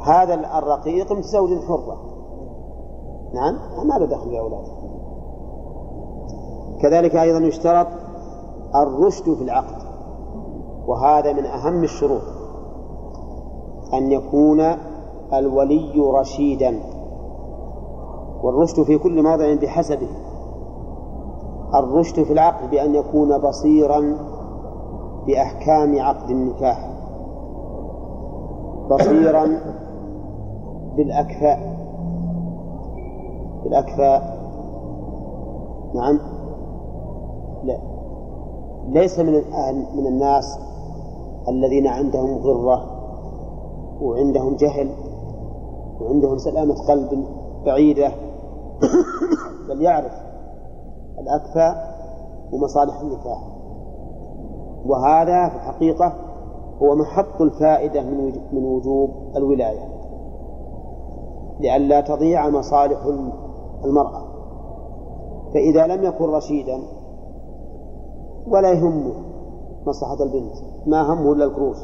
هذا 0.06 0.34
الرقيق 0.34 1.12
متزوج 1.12 1.50
حرة. 1.68 1.98
نعم؟ 3.34 3.88
ما 3.88 3.94
له 3.94 4.06
دخل 4.06 4.30
في 4.30 4.40
أولاده 4.40 4.72
كذلك 6.82 7.16
أيضا 7.16 7.40
يشترط 7.40 7.88
الرشد 8.76 9.34
في 9.34 9.44
العقد. 9.44 9.82
وهذا 10.88 11.34
من 11.34 11.46
أهم 11.46 11.84
الشروط. 11.84 12.22
أن 13.94 14.12
يكون 14.12 14.62
الولي 15.34 16.00
رشيدا. 16.00 16.80
والرشد 18.44 18.84
في 18.84 18.98
كل 18.98 19.24
موضع 19.24 19.54
بحسبه. 19.54 20.08
الرشد 21.76 22.24
في 22.24 22.34
العقد 22.34 22.70
بأن 22.70 22.96
يكون 22.96 23.38
بصيرا 23.38 24.18
بأحكام 25.28 26.00
عقد 26.00 26.30
النكاح. 26.30 26.90
بصيرا 28.92 29.60
بالأكفاء. 30.98 31.76
بالأكفاء. 33.64 34.42
نعم. 35.96 36.20
لا. 37.64 37.78
ليس 38.88 39.20
من 39.20 39.34
من 39.96 40.08
الناس 40.08 40.60
الذين 41.48 41.88
عندهم 41.88 42.38
غرة 42.38 42.86
وعندهم 44.02 44.56
جهل 44.56 44.90
وعندهم 46.02 46.38
سلامة 46.38 46.76
قلب 46.88 47.26
بعيدة 47.66 48.12
بل 49.70 49.82
يعرف 49.82 50.14
الأكفاء 51.20 52.02
ومصالح 52.52 53.02
النكاح. 53.02 53.48
وهذا 54.86 55.50
في 55.50 55.56
الحقيقة 55.56 56.14
هو 56.82 56.96
محط 56.96 57.42
الفائدة 57.42 58.02
من 58.02 58.34
من 58.52 58.66
وجوب 58.66 59.10
الولاية. 59.36 59.92
لئلا 61.60 62.02
تضيع 62.02 62.50
مصالح 62.50 63.00
المرأة. 63.86 64.24
فإذا 65.54 65.88
لم 65.88 66.04
يكن 66.04 66.26
رشيدا 66.26 66.80
ولا 68.48 68.72
يهمه 68.72 69.14
مصلحة 69.86 70.24
البنت 70.24 70.56
ما 70.86 71.14
همه 71.14 71.34
إلا 71.34 71.46
القروش 71.46 71.78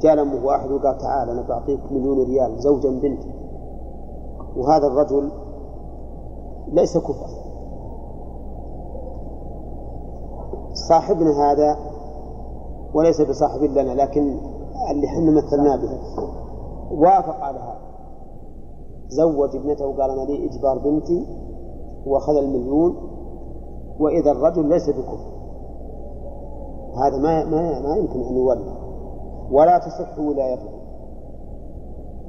جاء 0.00 0.14
لأمه 0.14 0.46
واحد 0.46 0.70
وقال 0.70 0.98
تعال 0.98 1.30
أنا 1.30 1.42
بعطيك 1.42 1.80
مليون 1.92 2.26
ريال 2.26 2.58
زوجا 2.58 2.90
بنتي. 2.90 3.32
وهذا 4.56 4.86
الرجل 4.86 5.30
ليس 6.72 6.98
كفء 6.98 7.46
صاحبنا 10.88 11.30
هذا 11.52 11.76
وليس 12.94 13.20
بصاحب 13.20 13.62
لنا 13.62 13.92
لكن 14.02 14.38
اللي 14.90 15.06
إحنا 15.06 15.30
مثلنا 15.30 15.76
به. 15.76 15.98
وافق 16.90 17.36
على 17.40 17.58
هذا. 17.58 17.78
زوج 19.08 19.56
ابنته 19.56 19.86
وقال 19.86 20.10
أنا 20.10 20.22
لي 20.22 20.46
إجبار 20.46 20.78
بنتي 20.78 21.26
وأخذ 22.06 22.36
المليون 22.36 22.96
وإذا 24.00 24.30
الرجل 24.30 24.68
ليس 24.68 24.90
بكفء 24.90 25.36
هذا 26.96 27.16
ما 27.16 27.44
ما 27.44 27.80
ما 27.80 27.96
يمكن 27.96 28.20
أن 28.20 28.36
يولى. 28.36 28.76
ولا 29.50 29.78
تصح 29.78 30.18
ولايته. 30.18 30.68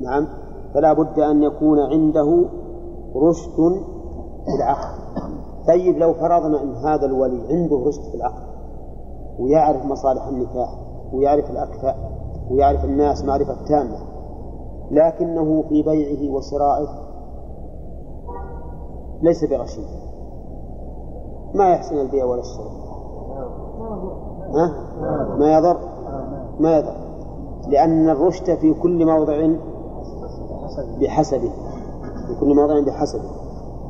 نعم. 0.02 0.28
فلا 0.74 0.94
بد 0.94 1.20
أن 1.20 1.44
يكون 1.44 1.80
عنده 1.80 2.46
رشد 3.16 3.82
في 4.48 4.56
العقد 4.56 4.98
طيب 5.68 5.98
لو 5.98 6.14
فرضنا 6.14 6.64
أن 6.64 6.76
هذا 6.76 7.06
الولي 7.06 7.42
عنده 7.50 7.84
رشد 7.88 8.02
في 8.02 8.16
العقد 8.16 8.44
ويعرف 9.40 9.86
مصالح 9.86 10.28
النكاح 10.28 10.70
ويعرف 11.14 11.52
الأكفاء 11.52 12.12
ويعرف 12.52 12.86
الناس 12.86 13.26
معرفة 13.26 13.56
تامة 13.68 13.98
لكنه 14.92 15.64
في 15.70 15.84
بيعه 15.84 16.36
وشرائه 16.36 16.88
ليس 19.22 19.44
برشيد 19.44 19.88
ما 21.54 21.70
يحسن 21.70 22.02
البيع 22.02 22.26
ولا 22.26 22.42
الشراء؟ 22.42 22.72
ما 25.40 25.58
يضر؟ 25.58 25.78
ما 26.60 26.78
يضر. 26.78 26.96
لأن 27.68 28.10
الرشد 28.10 28.56
في 28.56 28.74
كل 28.74 29.06
موضع 29.06 29.48
بحسبه 31.02 31.52
في 32.28 32.40
كل 32.40 32.56
موضع 32.56 32.80
بحسبه. 32.80 33.37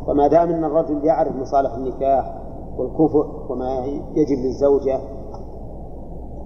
وما 0.07 0.27
دام 0.27 0.49
أن 0.49 0.63
الرجل 0.63 1.05
يعرف 1.05 1.35
مصالح 1.35 1.73
النكاح 1.73 2.37
والكفء 2.77 3.25
وما 3.49 3.85
يجب 4.15 4.37
للزوجة 4.45 4.99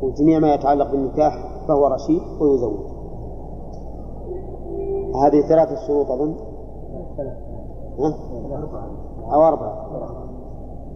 وجميع 0.02 0.40
ما 0.40 0.54
يتعلق 0.54 0.92
بالنكاح 0.92 1.34
فهو 1.68 1.88
رشيد 1.88 2.22
ويزوج. 2.42 2.80
هذه 5.24 5.42
ثلاثة 5.50 5.88
شروط 5.88 6.12
أظن. 6.12 6.36
ها؟ 8.00 8.14
أو 9.34 9.44
أربعة. 9.48 9.86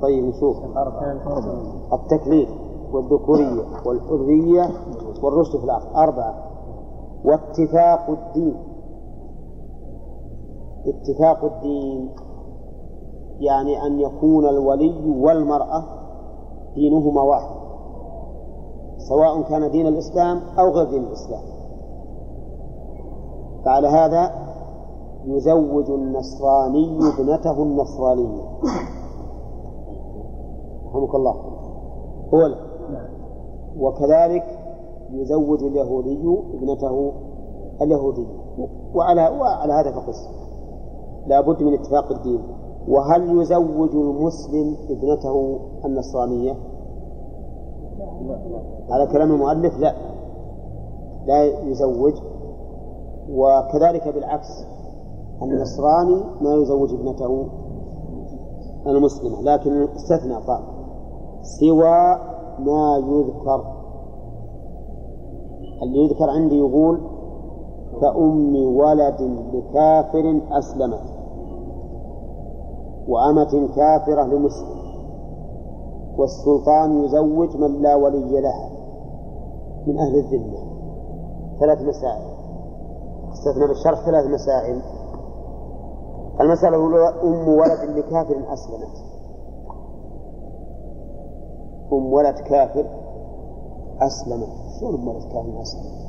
طيب 0.02 0.24
نشوف. 0.26 0.58
التكليف 1.94 2.50
والذكورية 2.94 3.64
والحرية 3.86 4.70
والرشد 5.24 5.58
في 5.60 5.64
العقل 5.64 5.96
أربعة. 5.96 6.36
واتفاق 7.26 8.10
الدين. 8.10 8.56
اتفاق 10.88 11.44
الدين. 11.44 12.10
يعني 13.40 13.86
أن 13.88 14.00
يكون 14.00 14.50
الولي 14.50 15.16
والمرأة 15.20 15.84
دينهما 16.76 17.22
واحد 17.22 17.56
سواء 18.98 19.42
كان 19.42 19.72
دين 19.72 19.88
الإسلام 19.88 20.42
أو 20.60 20.70
غير 20.70 20.90
دين 20.90 21.04
الإسلام. 21.04 21.42
فعلى 23.66 23.88
هذا 23.88 24.32
يزوج 25.26 25.92
النصراني 25.92 27.00
ابنته 27.14 27.64
النصرانية. 27.64 28.44
رحمك 30.88 31.16
الله. 31.16 31.36
هو 32.34 32.56
وكذلك 33.80 34.60
يزوج 35.12 35.64
اليهودي 35.64 36.40
ابنته 36.54 37.12
اليهودية. 37.82 38.46
وعلى 38.96 39.28
وعلى 39.28 39.74
هذا 39.74 39.92
فقس. 39.92 40.30
لا 41.28 41.42
بد 41.42 41.64
من 41.64 41.74
اتفاق 41.74 42.12
الدين. 42.12 42.42
وهل 42.88 43.42
يزوج 43.42 43.90
المسلم 43.96 44.76
ابنته 44.90 45.60
النصرانية؟ 45.86 46.56
على 48.90 49.08
كلام 49.08 49.32
المؤلف 49.32 49.80
لا. 49.80 49.94
لا 51.26 51.44
يزوج. 51.44 52.14
وكذلك 53.32 54.08
بالعكس 54.08 54.66
النصراني 55.42 56.24
ما 56.42 56.54
يزوج 56.54 56.94
ابنته 56.94 57.46
المسلمة 58.88 59.42
لكن 59.42 59.88
استثنى 59.96 60.36
قال 60.36 60.64
سوى 61.42 62.20
ما 62.60 62.98
يذكر. 62.98 63.66
اللي 65.84 66.00
يذكر 66.04 66.30
عندي 66.30 66.58
يقول 66.58 67.00
كأم 68.02 68.56
ولد 68.56 69.40
لكافر 69.54 70.42
أسلمت. 70.52 71.15
وأمة 73.08 73.68
كافرة 73.76 74.24
لمسلم. 74.24 74.86
والسلطان 76.18 77.04
يزوج 77.04 77.58
من 77.58 77.82
لا 77.82 77.96
ولي 77.96 78.42
له 78.42 78.70
من 79.88 80.00
أهل 80.00 80.16
الذمة. 80.16 80.58
ثلاث 81.60 81.82
مسائل. 81.82 82.36
استثنى 83.34 83.68
بالشرح 83.68 84.06
ثلاث 84.06 84.26
مسائل. 84.26 84.82
المسألة 86.42 86.76
الأولى 86.76 87.10
أم 87.24 87.48
ولد 87.48 87.98
لكافر 87.98 88.54
أسلمت. 88.54 89.04
أم 91.94 92.14
ولد 92.14 92.36
كافر 92.36 92.86
أسلمت. 94.02 94.50
شلون 94.80 94.96
أم 94.96 95.08
ولد 95.08 95.24
كافر 95.24 95.62
أسلمت؟ 95.62 96.06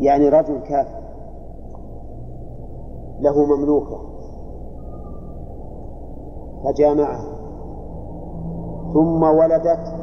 يعني 0.00 0.28
رجل 0.28 0.58
كافر 0.58 1.00
له 3.20 3.56
مملوكة. 3.56 4.13
فجامعها 6.64 7.34
ثم 8.94 9.22
ولدت 9.22 9.94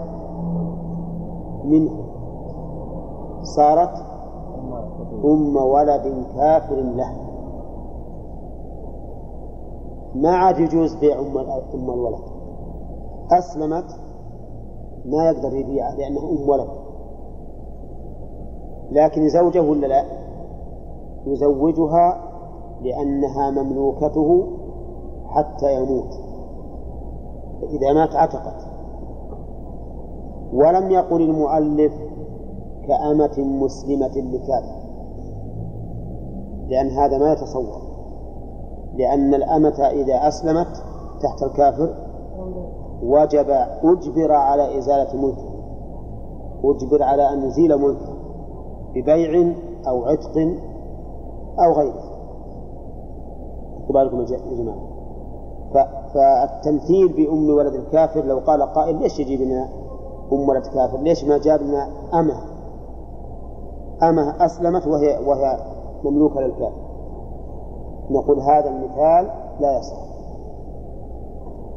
منه. 1.64 1.92
صارت 3.44 4.06
أم 5.26 5.56
ولد 5.56 6.26
كافر 6.36 6.76
له. 6.76 7.14
ما 10.16 10.36
عاد 10.36 10.60
يجوز 10.60 10.96
بيع 10.96 11.20
أم 11.20 11.90
الولد. 11.90 12.24
أسلمت 13.32 14.00
ما 15.06 15.30
يقدر 15.30 15.54
يبيعها 15.54 15.96
لأنها 15.96 16.24
أم 16.24 16.50
ولد. 16.50 16.70
لكن 18.92 19.22
يزوجه 19.22 19.62
ولا 19.62 19.88
لا؟ 19.88 20.04
يزوجها 21.26 22.22
لأنها 22.82 23.52
مملوكته 23.52 24.44
حتى 25.26 25.76
يموت. 25.76 26.31
فإذا 27.62 27.94
مات 27.94 28.16
عتقت 28.16 28.68
ولم 30.54 30.92
يقل 30.92 31.22
المؤلف 31.22 31.94
كأمة 32.88 33.40
مسلمة 33.40 34.12
لكافر. 34.16 34.82
لأن 36.68 36.90
هذا 36.90 37.18
ما 37.18 37.32
يتصور. 37.34 37.82
لأن 38.94 39.34
الأمة 39.34 39.90
إذا 39.92 40.28
أسلمت 40.28 40.84
تحت 41.22 41.44
الكافر 41.44 41.96
وجب 43.04 43.50
أجبر 43.84 44.32
على 44.32 44.78
إزالة 44.78 45.22
ملكه. 45.22 45.52
أجبر 46.64 47.04
على 47.04 47.34
أن 47.34 47.44
يزيل 47.44 47.78
ملكه 47.78 48.14
ببيع 48.96 49.54
أو 49.88 50.06
عتق 50.06 50.38
أو 51.60 51.74
غيره. 51.74 52.12
بالكم 53.90 54.22
يا 54.22 54.56
جماعة. 54.56 54.91
فالتمثيل 56.14 57.14
بأم 57.14 57.50
ولد 57.50 57.74
الكافر 57.74 58.26
لو 58.26 58.40
قال 58.40 58.62
قائل 58.62 59.00
ليش 59.00 59.20
يجيب 59.20 59.42
لنا 59.42 59.70
أم 60.34 60.50
ولد 60.50 60.66
كافر؟ 60.66 60.98
ليش 60.98 61.24
ما 61.24 61.38
جاب 61.38 61.62
لنا 61.62 61.88
أمه؟ 62.14 62.36
أمه 64.04 64.46
أسلمت 64.46 64.88
وهي 64.88 65.20
وهي 65.26 65.58
مملوكة 66.04 66.40
للكافر. 66.40 66.82
نقول 68.10 68.40
هذا 68.40 68.70
المثال 68.70 69.32
لا 69.60 69.78
يصح. 69.78 69.98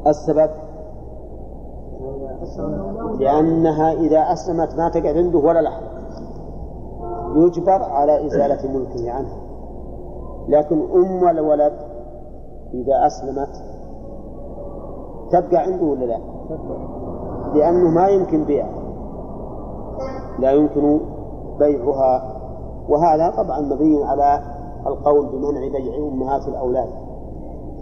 السبب؟ 0.07 0.51
لأنها 3.18 3.92
إذا 3.92 4.18
أسلمت 4.32 4.74
ما 4.74 4.88
تقعد 4.88 5.16
عنده 5.16 5.38
ولا 5.38 5.61
لحظة. 5.61 5.95
يجبر 7.36 7.82
على 7.82 8.26
إزالة 8.26 8.78
ملكه 8.78 9.11
عنها. 9.11 9.38
لكن 10.49 10.80
أم 10.95 11.28
الولد 11.28 11.72
إذا 12.74 13.07
أسلمت 13.07 13.74
تبقى 15.31 15.57
عنده 15.57 15.85
ولا 15.85 16.05
لا؟ 16.05 16.18
لأنه 17.55 17.91
ما 17.91 18.09
يمكن 18.09 18.45
بيعها 18.45 18.85
لا 20.39 20.51
يمكن 20.53 21.01
بيعها. 21.59 22.35
وهذا 22.89 23.31
طبعا 23.31 23.61
مبني 23.61 24.05
على 24.05 24.41
القول 24.87 25.27
بمنع 25.27 25.61
بيع 25.61 25.97
أمهات 25.97 26.49
الأولاد. 26.49 26.89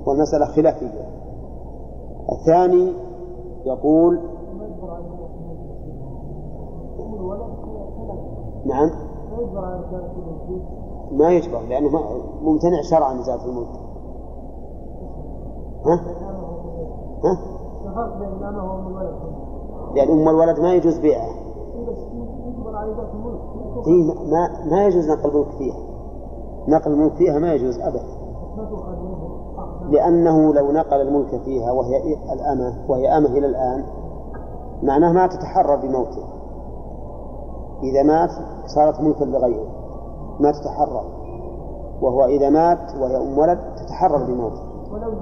والمسألة 0.07 0.47
خلافية. 0.47 1.09
الثاني 2.32 2.93
يقول 3.64 4.20
نعم. 8.64 8.90
ما 11.12 11.30
يجبر 11.30 11.61
لأنه 11.68 11.88
ممتنع 12.43 12.82
شرعا 12.90 13.20
إزالة 13.20 13.45
الملك. 13.45 13.68
ها؟ 15.86 16.01
ها؟ 17.24 17.38
لأن 19.94 20.10
أم 20.10 20.28
الولد 20.28 20.60
ما 20.60 20.74
يجوز 20.74 20.98
بيعها. 20.98 21.34
إيه 23.86 24.14
ما 24.30 24.70
ما 24.70 24.86
يجوز 24.86 25.10
نقل 25.10 25.30
الملك 25.30 25.50
فيها. 25.58 25.78
نقل 26.68 26.92
الملك 26.92 27.14
فيها 27.14 27.38
ما 27.38 27.52
يجوز 27.54 27.80
أبدا. 27.80 28.04
لأنه 29.88 30.54
لو 30.54 30.72
نقل 30.72 31.00
الملك 31.00 31.40
فيها 31.44 31.72
وهي 31.72 32.14
الأمة 32.32 32.74
وهي 32.88 33.18
أمة 33.18 33.28
إلى 33.28 33.46
الآن 33.46 33.84
معناه 34.82 35.12
ما 35.12 35.26
تتحرر 35.26 35.76
بموته. 35.76 36.24
إذا 37.82 38.02
مات 38.02 38.30
صارت 38.66 39.00
ملكا 39.00 39.24
لغيره. 39.24 39.66
ما 40.40 40.52
تتحرر. 40.52 41.04
وهو 42.02 42.24
إذا 42.24 42.50
مات 42.50 42.94
وهي 43.00 43.16
أم 43.16 43.38
ولد 43.38 43.58
تتحرر 43.76 44.24
بموته. 44.24 44.62
ولو 44.92 45.12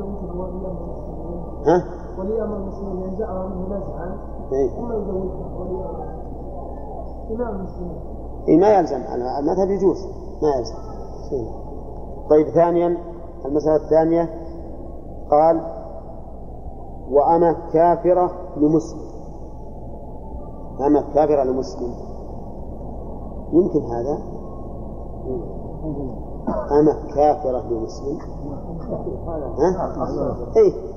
زوجها 1.67 1.69
ولي 1.69 1.75
أمر 1.75 1.77
المسلمين 1.77 1.77
ها؟ 1.77 1.85
ولي 2.19 2.45
أمر 2.45 2.57
المسلمين 2.57 3.09
ينزعها 3.09 3.49
منه 3.49 3.67
نزعا 3.67 4.19
إيه؟ 4.53 4.71
ثم 4.71 4.93
يزوجها 4.93 5.59
ولي 5.59 5.85
أمر 5.85 6.11
إمام 7.31 7.55
المسلمين. 7.57 7.99
إيه 8.49 8.61
ما 8.61 8.79
يلزم. 8.79 8.97
المذهب 9.39 9.71
يجوز. 9.71 10.07
ما 10.43 10.49
يلزم. 10.59 10.75
إيه. 11.33 11.51
طيب 12.31 12.49
ثانيا 12.55 12.97
المسألة 13.45 13.77
الثانية. 13.77 14.31
قال 15.31 15.61
وأنا 17.11 17.53
كافرة 17.73 18.31
لمسلم. 18.57 19.11
أنا 20.81 21.01
كافرة 21.15 21.43
لمسلم. 21.45 21.95
يمكن 23.53 23.81
هذا؟ 23.81 24.19
أنا 26.71 26.93
كافرة 27.15 27.63
لمسلم. 27.71 28.19
ها؟ 29.59 29.93
إيه. 30.57 30.90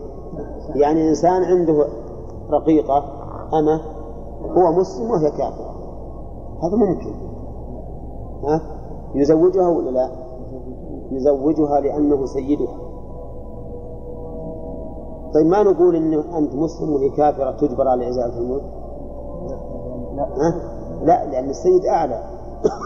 يعني 0.76 1.10
إنسان 1.10 1.44
عنده 1.44 1.88
رقيقة 2.50 3.04
أما 3.54 3.82
هو 4.58 4.72
مسلم 4.72 5.12
وهي 5.12 5.32
كافرة 5.32 5.74
هذا 6.64 6.76
ممكن 6.76 7.14
ها؟ 8.44 8.62
يزوجها 9.16 9.70
ولا 9.70 9.90
لا؟ 9.90 10.10
يزوجها 11.12 11.80
لأنه 11.80 12.26
سيدها 12.26 12.78
طيب 15.34 15.46
ما 15.46 15.64
نقول 15.64 15.96
إن 15.96 16.14
أنت 16.14 16.56
مسلم 16.56 16.94
وهي 16.94 17.10
كافرة 17.10 17.52
تجبر 17.52 17.88
على 17.88 18.10
إزالة 18.10 18.38
الملك 18.38 18.64
ها؟ 20.18 20.56
لا 21.04 21.26
لأن 21.26 21.50
السيد 21.50 21.86
أعلى 21.86 22.24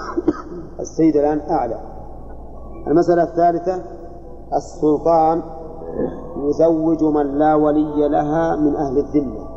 السيد 0.80 1.18
الآن 1.18 1.42
أعلى 1.50 1.80
المسألة 2.88 3.24
الثالثة 3.24 3.82
السلطان 4.54 5.42
يزوج 6.38 7.04
من 7.04 7.38
لا 7.38 7.56
ولي 7.56 8.08
لها 8.08 8.56
من 8.56 8.76
أهل 8.76 8.98
الذمة. 8.98 9.48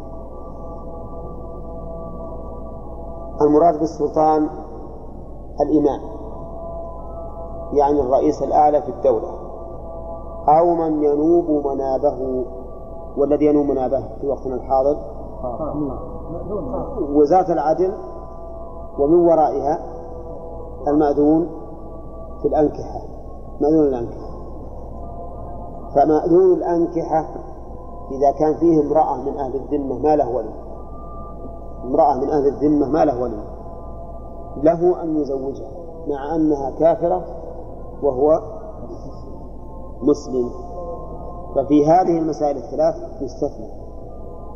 المراد 3.41 3.79
بالسلطان 3.79 4.49
الإمام 5.61 6.01
يعني 7.73 8.01
الرئيس 8.01 8.43
الأعلى 8.43 8.83
في 8.83 8.89
الدولة 8.89 9.29
أو 10.49 10.75
من 10.75 11.03
ينوب 11.03 11.67
منابه 11.67 12.45
والذي 13.17 13.47
ينوب 13.47 13.67
منابه 13.67 14.05
في 14.21 14.27
وقتنا 14.27 14.55
الحاضر 14.55 14.97
وزارة 17.15 17.53
العدل 17.53 17.93
ومن 18.99 19.27
ورائها 19.27 19.79
المأذون 20.89 21.49
في 22.43 22.49
الأنكحة 22.49 23.01
مأذون 23.61 23.87
الأنكحة. 23.87 24.30
فمأذون 25.95 26.53
الأنكحة 26.53 27.27
إذا 28.11 28.31
كان 28.31 28.55
فيه 28.55 28.81
امرأة 28.81 29.17
من 29.17 29.39
أهل 29.39 29.55
الذمة 29.55 29.99
ما 29.99 30.17
له 30.17 30.29
ولي. 30.29 30.55
امرأة 31.85 32.15
من 32.15 32.31
أهل 32.31 32.47
الذمة 32.47 32.89
ما 32.89 33.05
له 33.05 33.23
ولي. 33.23 33.43
له 34.63 35.03
أن 35.03 35.17
يزوجها 35.17 35.71
مع 36.09 36.35
أنها 36.35 36.71
كافرة 36.71 37.25
وهو 38.03 38.41
مسلم. 40.03 40.51
ففي 41.55 41.87
هذه 41.87 42.19
المسائل 42.19 42.57
الثلاث 42.57 42.95
يستثنى. 43.21 43.69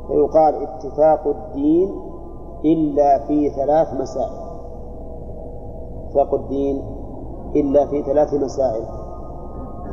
فيقال 0.08 0.54
اتفاق 0.62 1.26
الدين 1.26 2.00
إلا 2.64 3.18
في 3.18 3.50
ثلاث 3.50 3.94
مسائل. 3.94 4.44
اتفاق 6.06 6.34
الدين 6.34 6.82
إلا 7.56 7.86
في 7.86 8.02
ثلاث 8.02 8.34
مسائل. 8.34 8.84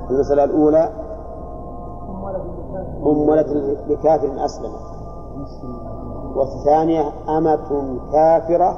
المسألة 0.10 0.44
الأولى 0.44 1.01
ولد 3.04 3.78
لكافر 3.88 4.46
أسلم. 4.46 4.72
والثانية 6.36 7.12
أمة 7.30 8.00
كافرة 8.12 8.78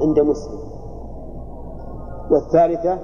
عند 0.00 0.20
مسلم. 0.20 0.58
والثالثة 2.30 2.98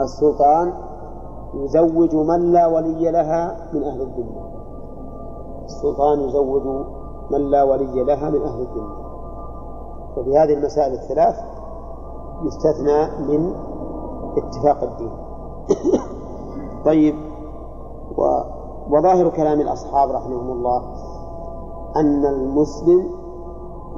السلطان 0.00 0.72
يزوج 1.54 2.14
من 2.14 2.52
لا 2.52 2.66
ولي 2.66 3.10
لها 3.10 3.56
من 3.72 3.82
أهل 3.84 4.00
الذمة. 4.00 4.42
السلطان 5.64 6.20
يزوج 6.20 6.84
من 7.30 7.50
لا 7.50 7.62
ولي 7.62 8.04
لها 8.04 8.30
من 8.30 8.42
أهل 8.42 8.60
الذمة. 8.60 9.02
ففي 10.16 10.38
هذه 10.38 10.54
المسائل 10.54 10.92
الثلاث 10.92 11.36
يستثنى 12.44 13.06
من 13.28 13.54
اتفاق 14.36 14.82
الدين. 14.82 15.12
طيب 16.84 17.14
وظاهر 18.90 19.28
كلام 19.28 19.60
الأصحاب 19.60 20.10
رحمهم 20.10 20.50
الله 20.50 20.82
أن 21.96 22.26
المسلم 22.26 23.06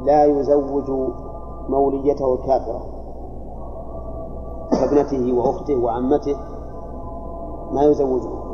لا 0.05 0.25
يزوج 0.25 0.91
موليته 1.69 2.35
الكافرة 2.35 2.81
كابنته 4.71 5.33
وأخته 5.39 5.77
وعمته 5.85 6.37
ما 7.73 7.83
يزوجها 7.83 8.45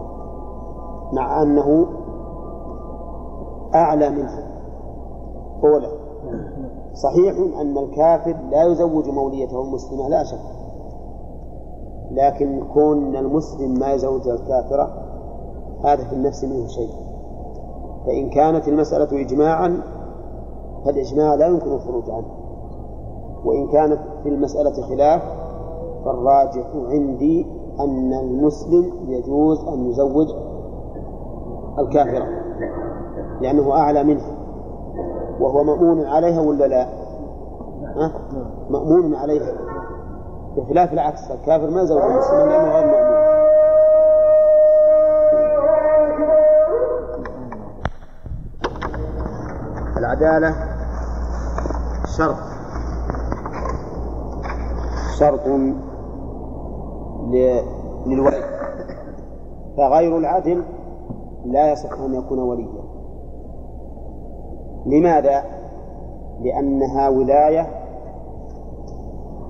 مع 1.13 1.43
أنه 1.43 1.87
أعلى 3.75 4.11
منها 4.11 4.47
أولى 5.65 5.89
صحيح 6.95 7.35
أن 7.61 7.79
الكافر 7.79 8.37
لا 8.51 8.65
يزوج 8.65 9.09
موليته 9.09 9.63
المسلمة 9.63 10.09
لا 10.09 10.25
شك 10.25 10.41
لكن 12.11 12.63
كون 12.75 13.17
المسلم 13.17 13.79
ما 13.79 13.93
يزوج 13.93 14.29
الكافرة 14.29 15.10
هذا 15.85 16.05
في 16.05 16.13
النفس 16.13 16.45
منه 16.45 16.67
شيء. 16.67 16.91
فإن 18.07 18.31
كانت 18.31 18.69
المسألة 18.69 19.21
إجماعا 19.21 19.83
فالإجماع 20.85 21.35
لا 21.35 21.47
يمكن 21.47 21.73
الخروج 21.73 22.11
عنه. 22.11 22.27
وإن 23.45 23.69
كانت 23.69 23.99
في 24.23 24.29
المسألة 24.29 24.83
خلاف 24.83 25.23
فالراجح 26.05 26.67
عندي 26.75 27.47
أن 27.81 28.13
المسلم 28.13 28.93
يجوز 29.09 29.69
أن 29.69 29.91
يزوج 29.91 30.29
الكافرة 31.79 32.27
لأنه 33.41 33.73
أعلى 33.73 34.05
منها. 34.05 34.31
وهو 35.41 35.65
مأمون 35.65 36.07
عليها 36.07 36.41
ولا 36.41 36.65
لا؟ 36.65 36.87
مأمون 38.71 39.15
عليها. 39.15 39.53
بخلاف 40.57 40.93
العكس 40.93 41.31
الكافر 41.31 41.71
ما 41.71 41.83
يزوج 41.83 42.03
المسلم 42.03 42.49
لأنه 42.49 42.73
غير 42.73 42.87
مأمون. 42.87 43.20
العدالة 50.21 50.55
شرط. 52.17 52.37
شرط 55.19 55.47
للولي. 58.07 58.43
فغير 59.77 60.19
العدل 60.19 60.65
لا 61.45 61.73
يصح 61.73 62.01
أن 62.01 62.15
يكون 62.15 62.39
وليا. 62.39 62.83
لماذا؟ 64.87 65.45
لأنها 66.41 67.09
ولاية 67.09 67.67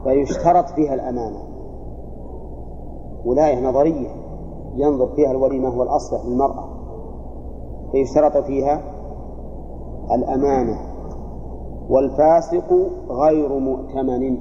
فيشترط 0.05 0.69
فيها 0.69 0.95
الأمانة. 0.95 1.43
ولاية 3.25 3.69
نظرية 3.69 4.09
ينظر 4.75 5.07
فيها 5.17 5.31
الولي 5.31 5.59
ما 5.59 5.69
هو 5.69 5.83
الأصلح 5.83 6.25
للمرأة. 6.25 6.69
فيشترط 7.93 8.37
فيها 8.37 8.90
الأمانة 10.15 10.79
والفاسق 11.91 12.73
غير 13.11 13.59
مؤتمن 13.59 14.39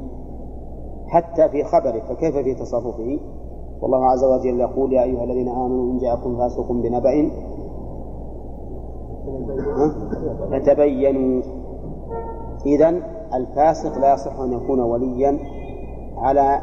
حتى 1.07 1.49
في 1.49 1.63
خبره 1.63 1.99
فكيف 2.09 2.37
في 2.37 2.53
تصرفه؟ 2.53 3.19
والله 3.81 4.05
عز 4.05 4.23
وجل 4.23 4.59
يقول 4.59 4.93
يا 4.93 5.03
أيها 5.03 5.23
الذين 5.23 5.49
آمنوا 5.49 5.91
إن 5.91 5.97
جاءكم 5.97 6.37
فاسق 6.37 6.71
بنبأ 6.71 7.31
فتبينوا. 10.51 11.41
إذا 12.65 12.89
الفاسق 13.33 13.97
لا 13.97 14.13
يصح 14.13 14.39
أن 14.39 14.53
يكون 14.53 14.79
وليا 14.79 15.39
على 16.17 16.61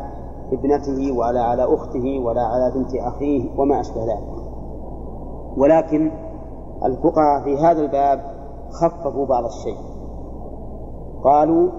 ابنته 0.52 1.18
ولا 1.18 1.42
على 1.42 1.64
أخته 1.74 2.20
ولا 2.24 2.42
على 2.42 2.72
بنت 2.74 2.94
أخيه 2.94 3.58
وما 3.58 3.80
أشبه 3.80 4.04
ذلك. 4.04 4.36
ولكن 5.56 6.10
الفقهاء 6.84 7.44
في 7.44 7.56
هذا 7.56 7.80
الباب 7.80 8.35
خففوا 8.80 9.26
بعض 9.26 9.44
الشيء. 9.44 9.78
قالوا 11.24 11.70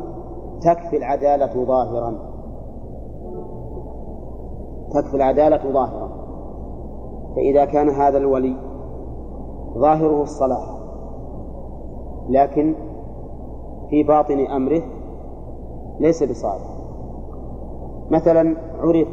تكفي 0.62 0.98
العدالة 0.98 1.66
ظاهرا. 1.66 2.14
تكفي 4.94 5.16
العدالة 5.16 5.72
ظاهرا. 5.74 6.10
فإذا 7.36 7.66
كان 7.66 7.90
هذا 7.90 8.18
الولي 8.18 8.56
ظاهره 9.78 10.22
الصلاح 10.22 10.78
لكن 12.30 12.76
في 13.90 14.04
باطن 14.04 14.40
أمره 14.40 14.82
ليس 16.00 16.24
بصالح. 16.24 16.78
مثلا 18.12 18.58
عرف 18.80 19.08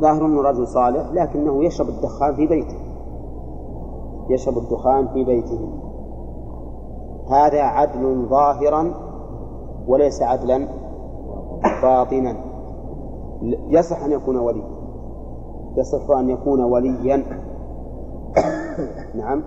ظاهر 0.00 0.26
أنه 0.26 0.42
رجل 0.42 0.66
صالح 0.66 1.12
لكنه 1.12 1.64
يشرب 1.64 1.88
الدخان 1.88 2.34
في 2.34 2.46
بيته. 2.46 2.76
يشرب 4.30 4.58
الدخان 4.58 5.08
في 5.08 5.24
بيته. 5.24 5.81
هذا 7.30 7.62
عدل 7.62 8.26
ظاهرا 8.30 8.94
وليس 9.86 10.22
عدلا 10.22 10.68
باطنا. 11.82 12.36
يصح 13.68 14.04
أن 14.04 14.12
يكون 14.12 14.36
وليا. 14.36 14.64
يصح 15.76 16.10
أن 16.10 16.30
يكون 16.30 16.64
وليا. 16.64 17.24
نعم. 19.14 19.42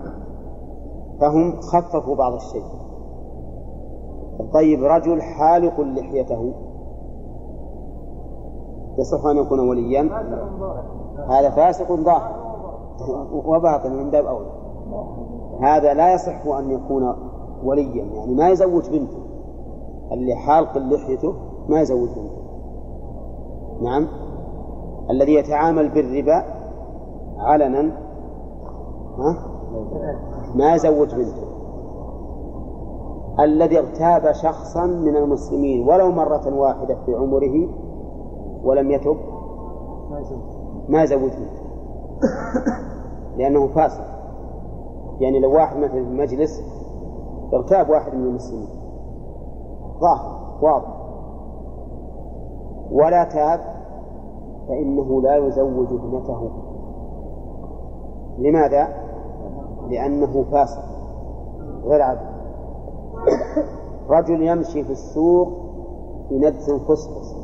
فهم 1.22 1.62
خففوا 1.62 2.16
بعض 2.16 2.34
الشيء. 2.34 2.64
طيب 4.54 4.84
رجل 4.84 5.22
حالق 5.22 5.82
لحيته. 5.82 6.54
يصح 8.98 9.26
أن 9.26 9.38
يكون 9.38 9.60
وليا. 9.60 10.10
هذا 11.30 11.50
فاسق 11.50 11.92
ظاهر. 11.92 12.46
وباطن 13.46 13.92
من 13.92 14.12
باب 14.12 14.26
أولى 14.26 14.48
هذا 15.62 15.94
لا 15.94 16.14
يصح 16.14 16.48
أن 16.48 16.72
يكون 16.72 17.16
وليا 17.66 18.04
يعني 18.04 18.34
ما 18.34 18.50
يزوج 18.50 18.90
بنته. 18.90 19.18
اللي 20.12 20.36
حالق 20.36 20.78
لحيته 20.78 21.34
ما 21.70 21.82
يزوج 21.82 22.10
بنته. 22.10 22.46
نعم؟ 23.82 24.08
الذي 25.10 25.34
يتعامل 25.34 25.90
بالربا 25.90 26.44
علنا 27.38 27.92
ها؟ 29.18 29.38
ما 30.56 30.76
يزوج 30.76 31.16
بنته. 31.16 31.48
الذي 33.40 33.80
اغتاب 33.80 34.32
شخصا 34.32 34.86
من 34.86 35.18
المسلمين 35.18 35.88
ولو 35.88 36.12
مرة 36.12 36.56
واحدة 36.56 36.98
في 37.06 37.16
عمره 37.16 37.70
ولم 38.64 38.92
يتب 38.92 39.18
ما 40.90 41.04
يزوج 41.04 41.32
بنته. 41.32 41.66
لأنه 43.38 43.68
فاسق. 43.68 44.06
يعني 45.20 45.40
لو 45.40 45.54
واحد 45.54 45.78
مثلا 45.78 46.04
في 46.04 46.10
مجلس 46.10 46.64
اغتاب 47.54 47.90
واحد 47.90 48.16
من 48.16 48.26
المسلمين. 48.26 48.70
ظاهر 50.00 50.58
واضح. 50.62 50.96
ولا 52.92 53.24
تاب 53.24 53.60
فإنه 54.68 55.22
لا 55.22 55.36
يزوج 55.36 55.88
ابنته. 55.94 56.50
لماذا؟ 58.38 58.88
لأنه 59.90 60.44
فاسق 60.52 60.84
غير 61.84 62.02
عدل 62.02 62.36
رجل 64.10 64.42
يمشي 64.42 64.84
في 64.84 64.92
السوق 64.92 65.48
بندس 66.32 66.72
فصفص 66.72 67.36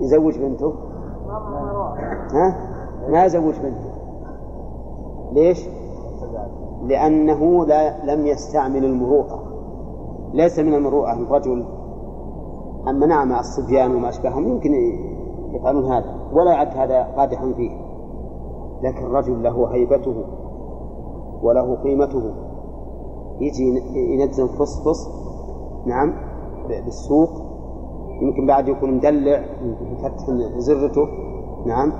يزوج 0.00 0.38
بنته؟ 0.38 0.74
ها؟ 2.32 2.56
ما 3.08 3.24
يزوج 3.24 3.54
بنته. 3.58 3.90
ليش؟ 5.32 5.68
لأنه 6.86 7.66
لا 7.66 8.14
لم 8.14 8.26
يستعمل 8.26 8.84
المروءة. 8.84 9.42
ليس 10.32 10.58
من 10.58 10.74
المروءة 10.74 11.12
الرجل 11.12 11.64
أما 12.88 13.06
نعم 13.06 13.32
الصبيان 13.32 13.94
وما 13.94 14.08
أشبههم 14.08 14.48
يمكن 14.48 14.70
يفعلون 15.52 15.92
هذا 15.92 16.14
ولا 16.32 16.52
يعد 16.52 16.76
هذا 16.76 17.02
قادحا 17.16 17.52
فيه. 17.52 17.70
لكن 18.82 19.06
الرجل 19.06 19.42
له 19.42 19.74
هيبته 19.74 20.24
وله 21.42 21.74
قيمته. 21.74 22.34
يجي 23.40 23.82
ينزل 23.94 24.48
فصفص 24.48 25.08
نعم 25.86 26.14
بالسوق 26.68 27.30
يمكن 28.22 28.46
بعد 28.46 28.68
يكون 28.68 28.94
مدلع 28.94 29.44
يفتح 29.92 30.30
زرته 30.56 31.06
نعم 31.66 31.92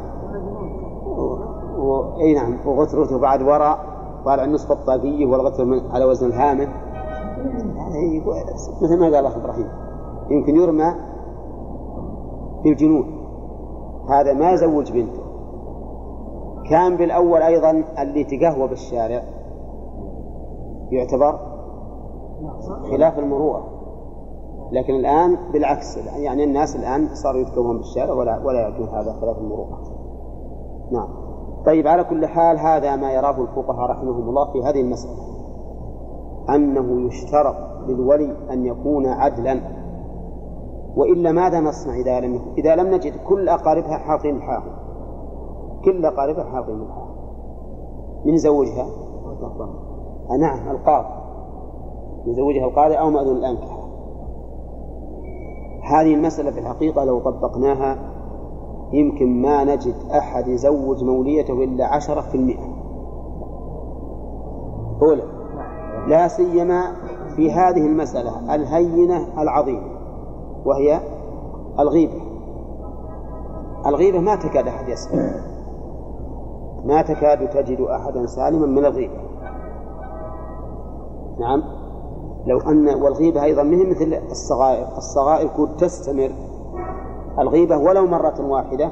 و... 1.79 2.03
أي 2.21 2.35
نعم 2.35 2.69
وغترته 2.69 3.19
بعد 3.19 3.43
وراء. 3.43 3.96
طالع 4.27 4.45
النصف 4.45 4.73
الطاقية 4.73 5.27
والغتر 5.27 5.65
على 5.91 6.05
وزن 6.05 6.27
الهامة. 6.27 6.69
مثل 8.83 8.99
ما 8.99 9.05
قال 9.05 9.15
الاخ 9.15 9.37
إبراهيم 9.37 9.69
يمكن 10.31 10.57
يرمى 10.57 10.95
في 12.63 12.69
الجنون. 12.69 13.05
هذا 14.09 14.33
ما 14.33 14.53
يزوج 14.53 14.93
بنته. 14.93 15.23
كان 16.71 16.97
بالأول 16.97 17.43
أيضا 17.43 17.85
اللي 17.99 18.25
تقهوى 18.25 18.69
بالشارع. 18.69 19.23
يعتبر 20.91 21.39
خلاف 22.91 23.19
المروءة. 23.19 23.65
لكن 24.73 24.95
الآن 24.95 25.37
بالعكس 25.53 25.97
يعني 25.97 26.45
الناس 26.45 26.77
الآن 26.77 27.09
صاروا 27.15 27.41
يتكون 27.41 27.77
بالشارع 27.77 28.13
ولا 28.13 28.39
ولا 28.45 28.61
يعدون 28.61 28.89
هذا 28.89 29.13
خلاف 29.21 29.39
المروءة. 29.39 29.81
نعم. 30.93 31.26
طيب 31.67 31.87
على 31.87 32.05
كل 32.05 32.27
حال 32.27 32.59
هذا 32.59 32.97
ما 32.97 33.13
يراه 33.13 33.43
الفقهاء 33.43 33.91
رحمهم 33.91 34.29
الله 34.29 34.53
في 34.53 34.63
هذه 34.63 34.81
المسألة 34.81 35.17
أنه 36.55 37.07
يشترط 37.07 37.57
للولي 37.89 38.37
أن 38.51 38.67
يكون 38.67 39.07
عدلا 39.07 39.61
وإلا 40.97 41.33
ماذا 41.33 41.61
نصنع 41.61 41.95
إذا 41.95 42.21
لم 42.21 42.41
إذا 42.59 42.77
لم 42.77 42.95
نجد 42.95 43.13
كل 43.29 43.49
أقاربها 43.49 43.99
حاطين 43.99 44.37
الحاهم 44.37 44.73
كل 45.85 46.05
أقاربها 46.05 46.45
حاطين 46.45 46.83
الحاهم 46.83 47.17
من 48.25 48.35
يزوجها؟ 48.35 48.87
آه 50.31 50.37
نعم 50.41 50.71
القاضي. 50.71 51.09
يزوجها 52.27 52.65
القاضي 52.65 52.95
أو 52.95 53.11
مأذون 53.11 53.37
الأنكحة. 53.37 53.87
هذه 55.83 56.15
المسألة 56.15 56.51
في 56.51 56.59
الحقيقة 56.59 57.05
لو 57.05 57.21
طبقناها 57.21 58.16
يمكن 58.93 59.43
ما 59.43 59.65
نجد 59.65 59.95
أحد 60.11 60.49
يزوج 60.49 61.05
موليته 61.05 61.65
إلا 61.65 61.87
عشرة 61.87 62.21
في 62.21 62.35
المئة. 62.35 62.77
أولى 65.03 65.23
لا 66.09 66.29
سيما 66.29 66.97
في 67.37 67.53
هذه 67.53 67.87
المسألة 67.87 68.55
الهينة 68.55 69.43
العظيمة 69.43 69.97
وهي 70.65 71.01
الغيبة. 71.79 72.21
الغيبة 73.87 74.19
ما 74.19 74.37
تكاد 74.37 74.69
أحد 74.69 74.89
يسلم 74.89 75.31
ما 76.85 77.03
تكاد 77.03 77.51
تجد 77.51 77.81
أحدا 77.81 78.27
سالما 78.27 78.67
من 78.67 78.85
الغيبة. 78.85 79.21
نعم 81.41 81.63
لو 82.47 82.61
أن 82.61 82.89
والغيبة 83.03 83.45
أيضا 83.45 83.63
منه 83.63 83.91
مثل 83.91 84.21
الصغائر. 84.31 84.87
الصغائر 84.97 85.49
كنت 85.49 85.81
تستمر 85.81 86.31
الغيبة 87.39 87.77
ولو 87.77 88.07
مرة 88.07 88.35
واحدة 88.41 88.91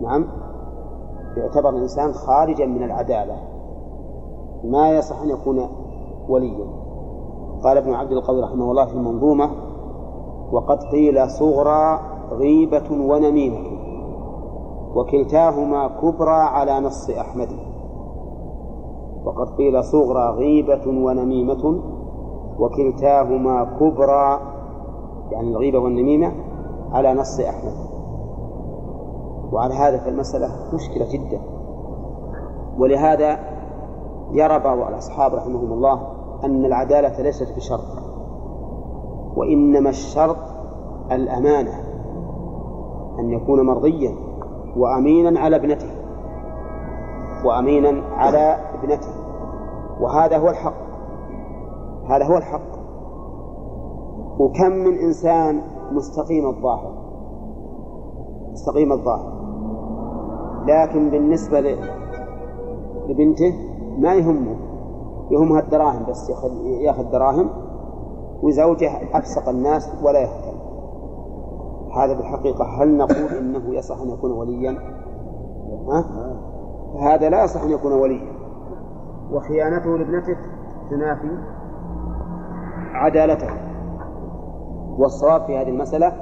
نعم 0.00 0.26
يعتبر 1.36 1.68
الإنسان 1.68 2.12
خارجا 2.12 2.66
من 2.66 2.82
العدالة 2.82 3.36
ما 4.64 4.90
يصح 4.90 5.22
أن 5.22 5.30
يكون 5.30 5.68
وليا. 6.28 6.66
قال 7.64 7.76
ابن 7.76 7.94
عبد 7.94 8.12
القوي 8.12 8.42
رحمه 8.42 8.70
الله 8.70 8.86
في 8.86 8.94
المنظومة 8.94 9.50
وقد 10.52 10.78
قيل 10.82 11.30
صغرى 11.30 12.00
غيبة 12.30 12.90
ونميمة 12.90 13.58
وكلتاهما 14.94 15.88
كبرى 15.88 16.30
على 16.30 16.80
نص 16.80 17.10
أحمد. 17.10 17.48
وقد 19.24 19.48
قيل 19.58 19.84
صغرى 19.84 20.30
غيبة 20.30 20.86
ونميمة 20.86 21.80
وكلتاهما 22.58 23.64
كبرى 23.80 24.40
يعني 25.30 25.50
الغيبة 25.50 25.78
والنميمة 25.78 26.32
على 26.92 27.14
نص 27.14 27.40
أحمد. 27.40 27.74
وعلى 29.52 29.74
هذا 29.74 29.98
فالمسألة 29.98 30.48
مشكلة 30.74 31.06
جدا. 31.12 31.40
ولهذا 32.78 33.38
يرى 34.32 34.58
بعض 34.58 34.78
الأصحاب 34.78 35.34
رحمهم 35.34 35.72
الله 35.72 36.02
أن 36.44 36.64
العدالة 36.64 37.22
ليست 37.22 37.56
بشرط 37.56 38.02
وإنما 39.36 39.90
الشرط 39.90 40.36
الأمانة 41.12 41.72
أن 43.18 43.30
يكون 43.30 43.66
مرضيا 43.66 44.14
وأمينا 44.76 45.40
على 45.40 45.56
ابنته 45.56 45.90
وأمينا 47.44 48.02
على 48.16 48.56
ابنته. 48.74 49.12
وهذا 50.00 50.38
هو 50.38 50.48
الحق 50.48 50.74
هذا 52.08 52.24
هو 52.24 52.36
الحق. 52.36 52.72
وكم 54.38 54.72
من 54.72 54.98
إنسان 54.98 55.62
مستقيم 55.94 56.46
الظاهر. 56.46 56.92
مستقيم 58.52 58.92
الظاهر. 58.92 59.32
لكن 60.66 61.10
بالنسبة 61.10 61.60
لبنته 63.08 63.54
ما 63.98 64.14
يهمه. 64.14 64.56
يهمها 65.30 65.60
الدراهم 65.60 66.06
بس 66.08 66.30
ياخذ 66.64 67.10
دراهم 67.10 67.50
وزوجه 68.42 69.18
أفسق 69.18 69.48
الناس 69.48 69.92
ولا 70.04 70.20
يهتم. 70.20 70.58
هذا 71.96 72.14
بالحقيقة 72.14 72.64
هل 72.64 72.96
نقول 72.96 73.38
إنه 73.38 73.74
يصح 73.74 74.00
أن 74.00 74.10
يكون 74.10 74.30
وليا؟ 74.30 74.78
ها؟ 75.88 76.04
هذا 77.00 77.28
لا 77.28 77.44
يصح 77.44 77.62
أن 77.62 77.70
يكون 77.70 77.92
وليا. 77.92 78.32
وخيانته 79.32 79.98
لابنته 79.98 80.36
تنافي 80.90 81.38
عدالته. 82.94 83.71
والصواب 84.98 85.44
في 85.46 85.56
هذه 85.56 85.68
المسألة 85.68 86.12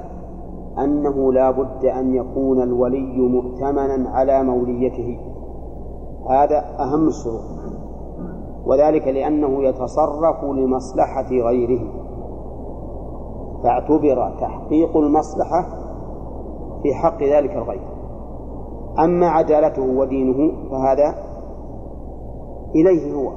أنه 0.79 1.33
لا 1.33 1.51
بد 1.51 1.85
أن 1.85 2.15
يكون 2.15 2.61
الولي 2.61 3.17
مؤتمنا 3.17 4.09
على 4.09 4.43
موليته. 4.43 5.19
هذا 6.29 6.63
أهم 6.79 7.07
الشروط. 7.07 7.41
وذلك 8.65 9.07
لأنه 9.07 9.63
يتصرف 9.63 10.43
لمصلحة 10.43 11.29
غيره. 11.31 11.81
فاعتبر 13.63 14.31
تحقيق 14.41 14.97
المصلحة 14.97 15.65
في 16.83 16.93
حق 16.93 17.23
ذلك 17.23 17.51
الغير. 17.51 17.87
أما 18.99 19.27
عدالته 19.27 19.81
ودينه 19.81 20.69
فهذا 20.71 21.15
إليه 22.75 23.13
هو. 23.13 23.31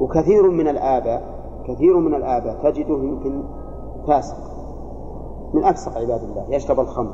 وكثير 0.00 0.50
من 0.50 0.68
الآباء 0.68 1.22
كثير 1.68 1.98
من 1.98 2.14
الآباء 2.14 2.54
تجده 2.62 2.94
يمكن 2.94 3.42
فاسق. 4.06 4.36
من 5.54 5.64
أفسق 5.64 5.98
عباد 5.98 6.22
الله. 6.22 6.44
يشرب 6.48 6.80
الخمر 6.80 7.12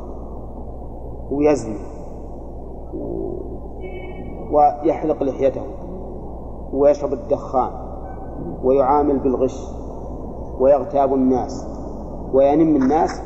ويزني 1.30 1.78
ويحلق 4.52 5.22
لحيته 5.22 5.62
ويشرب 6.72 7.12
الدخان 7.12 7.70
ويعامل 8.64 9.18
بالغش 9.18 9.66
ويغتاب 10.60 11.14
الناس 11.14 11.66
وينم 12.32 12.82
الناس 12.82 13.22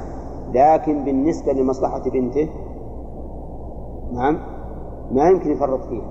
لكن 0.54 1.04
بالنسبة 1.04 1.52
لمصلحة 1.52 2.02
بنته 2.10 2.48
نعم 4.12 4.38
ما 5.10 5.28
يمكن 5.28 5.50
يفرط 5.50 5.80
فيها. 5.84 6.08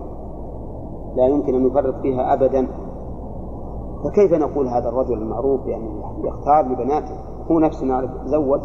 لا 1.16 1.28
يمكن 1.28 1.56
أن 1.56 1.68
يفرط 1.68 1.95
فيها 2.02 2.34
أبدا. 2.34 2.68
فكيف 4.04 4.34
نقول 4.34 4.68
هذا 4.68 4.89
الرجل 4.89 5.14
المعروف 5.14 5.66
يعني 5.66 6.02
يختار 6.24 6.66
لبناته؟ 6.66 7.31
هو 7.52 7.60
نفسه 7.60 7.86
نعرف 7.86 8.12
زوج 8.26 8.62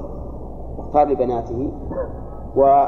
يختار 0.79 1.09
لبناته 1.09 1.73
و 2.57 2.87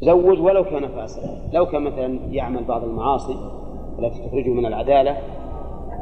زوج 0.00 0.40
ولو 0.40 0.64
كان 0.64 0.88
فاسقا 0.88 1.50
لو 1.52 1.66
كان 1.66 1.82
مثلا 1.82 2.06
يعمل 2.30 2.64
بعض 2.64 2.84
المعاصي 2.84 3.36
التي 3.98 4.28
تخرجه 4.28 4.50
من 4.50 4.66
العدالة 4.66 5.16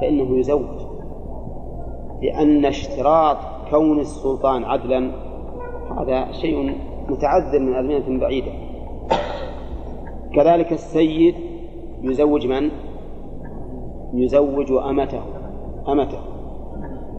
فإنه 0.01 0.39
يزوج. 0.39 0.81
لأن 2.23 2.65
اشتراط 2.65 3.37
كون 3.71 4.01
السلطان 4.01 4.65
عدلا 4.65 5.11
هذا 5.99 6.33
شيء 6.33 6.90
متعذر 7.11 7.59
من 7.59 7.75
أزمنة 7.75 8.21
بعيدة 8.21 8.53
كذلك 10.35 10.73
السيد 10.73 11.35
يزوج 12.03 12.47
من؟ 12.47 12.71
يزوج 14.15 14.73
أمته. 14.73 15.21
أمته. 15.89 16.19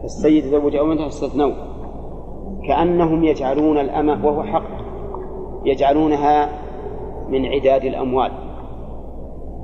السيد 0.04 0.44
يزوج 0.44 0.76
أمته 0.76 1.06
استثنوا 1.06 1.52
كأنهم 2.68 3.24
يجعلون 3.24 3.78
الأمة 3.78 4.26
وهو 4.26 4.42
حق 4.42 4.82
يجعلونها 5.64 6.48
من 7.28 7.46
عداد 7.46 7.84
الأموال. 7.84 8.32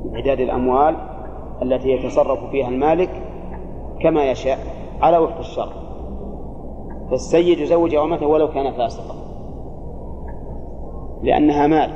من 0.04 0.16
عداد 0.16 0.40
الأموال 0.40 0.96
التي 1.62 1.88
يتصرف 1.88 2.50
فيها 2.50 2.68
المالك 2.68 3.10
كما 4.00 4.30
يشاء 4.30 4.58
على 5.00 5.18
وفق 5.18 5.38
الشرع. 5.38 5.72
فالسيد 7.10 7.58
يزوج 7.58 7.94
أمته 7.94 8.26
ولو 8.26 8.48
كان 8.48 8.72
فاسقا. 8.72 9.27
لأنها 11.22 11.66
مال 11.66 11.90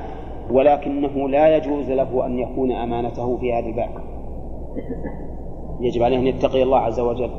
ولكنه 0.51 1.29
لا 1.29 1.57
يجوز 1.57 1.91
له 1.91 2.27
أن 2.27 2.39
يكون 2.39 2.73
أمانته 2.73 3.37
في 3.37 3.53
هذا 3.53 3.67
الباب 3.67 3.91
يجب 5.81 6.03
عليه 6.03 6.19
أن 6.19 6.27
يتقي 6.27 6.63
الله 6.63 6.79
عز 6.79 7.01
وجل. 7.01 7.31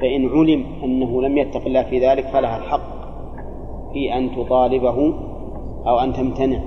فإن 0.00 0.28
علم 0.28 0.64
أنه 0.84 1.22
لم 1.22 1.38
يتق 1.38 1.66
الله 1.66 1.82
في 1.82 2.06
ذلك 2.06 2.26
فلها 2.26 2.58
الحق 2.58 3.00
في 3.92 4.16
أن 4.16 4.30
تطالبه 4.36 5.14
أو 5.86 5.98
أن 5.98 6.12
تمتنع. 6.12 6.60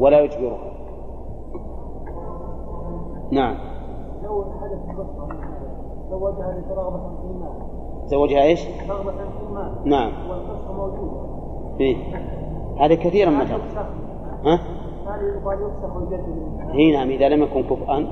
ولا 0.00 0.20
يجبره. 0.20 0.58
نعم. 3.30 3.56
زوجها 6.10 6.64
رغبة 6.70 6.98
في 6.98 7.26
المال. 7.30 7.52
زوجها 8.06 8.42
إيش؟ 8.42 8.66
رغبة 8.88 9.12
في 9.12 9.48
المال. 9.48 9.72
نعم. 9.84 10.12
والقصة 10.30 10.72
موجودة. 10.72 11.20
إيه؟ 11.80 11.96
هذا 12.80 12.94
كثيرا 12.94 13.30
ما 13.30 13.44
ترى 13.44 13.62
ها؟ 14.44 14.60
هذه 15.06 15.36
اي 16.74 16.92
نعم 16.92 17.10
إذا 17.10 17.28
لم 17.28 17.42
يكن 17.42 17.62
كفءا 17.62 18.06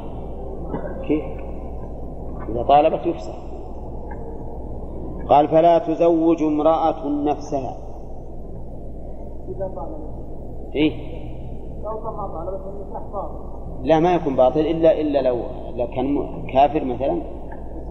كيف؟ 1.06 1.24
إذا 2.48 2.62
طالبت 2.62 3.06
يفسخ 3.06 3.34
قال 5.28 5.48
فلا 5.48 5.78
تزوج 5.78 6.42
امرأة 6.42 7.08
نفسها 7.08 7.76
إذا 9.48 9.72
طالبت 9.76 10.74
إيه؟ 10.74 10.92
لو 11.82 11.98
طالبت 12.00 12.60
النكاح 12.66 13.02
باطل 13.12 13.54
لا 13.82 14.00
ما 14.00 14.14
يكون 14.14 14.36
باطل 14.36 14.60
إلا 14.60 15.00
إلا 15.00 15.22
لو 15.22 15.36
لو 15.76 15.86
كان 15.86 16.16
كافر 16.52 16.84
مثلا 16.84 17.22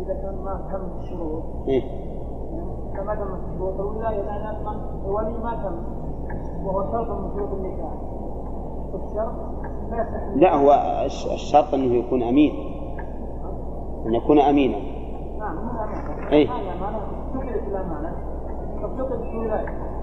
إذا 0.01 0.13
كان 0.13 0.35
ما 0.43 0.69
تم 0.71 1.01
الشروط 1.01 1.43
إيه؟ 1.67 1.83
ما 3.05 3.15
تم 3.15 3.53
الشروط 3.53 3.79
الولاية 3.79 4.21
لأن 4.21 4.55
الولي 5.05 5.37
ما 5.43 5.55
تم 5.63 6.02
وهو 6.65 6.91
شرط 6.91 7.09
من 7.09 7.29
شروط 7.35 7.53
النكاح. 7.53 7.93
الشرط 8.93 9.33
لا 10.35 10.55
هو 10.55 10.73
الشرط 11.33 11.73
أنه 11.73 11.95
يكون 11.95 12.23
أمين. 12.23 12.53
أن 14.05 14.13
يكون 14.15 14.39
أمينا. 14.39 14.77
نعم 15.39 15.57
فافتقدت 18.81 19.21
الولاية 19.33 19.93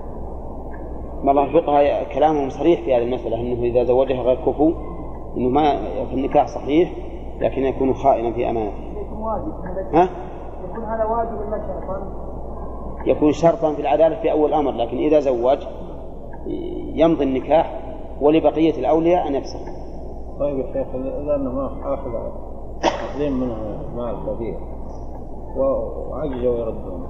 والله 1.24 1.44
الفقهاء 1.44 2.14
كلامهم 2.14 2.50
صريح 2.50 2.80
في 2.80 2.96
هذه 2.96 3.02
المسألة 3.02 3.40
أنه 3.40 3.62
إذا 3.62 3.84
زوجها 3.84 4.22
غير 4.22 4.36
كفو 4.36 4.72
أنه 5.36 5.48
ما 5.48 5.76
في 6.06 6.14
النكاح 6.14 6.46
صحيح 6.46 6.92
لكن 7.40 7.62
يكون 7.62 7.94
خائنا 7.94 8.32
في 8.32 8.50
أمانته 8.50 8.76
يكون 8.76 9.22
واجب. 9.22 9.52
ها؟ 9.94 10.08
يكون 10.64 10.84
هذا 10.84 11.04
واجب 11.04 11.30
شرطا. 11.50 12.02
يكون 13.06 13.32
شرطا 13.32 13.72
في 13.72 13.80
العدالة 13.80 14.20
في 14.22 14.32
أول 14.32 14.48
الأمر 14.48 14.70
لكن 14.70 14.96
إذا 14.96 15.20
زوج 15.20 15.58
يمضي 16.94 17.24
النكاح 17.24 17.96
ولبقية 18.20 18.78
الأولياء 18.78 19.28
أن 19.28 19.34
يفسخ 19.34 19.60
طيب 20.40 20.58
يا 20.58 20.66
شيخ 20.72 20.94
إذا 20.94 21.36
أنه 21.36 21.52
ما 21.52 21.94
أخذ 21.94 22.10
أخذين 22.84 23.32
منه 23.32 23.56
مال 23.96 24.16
كبير 24.26 24.58
وعجزوا 25.56 26.58
يردون 26.58 27.06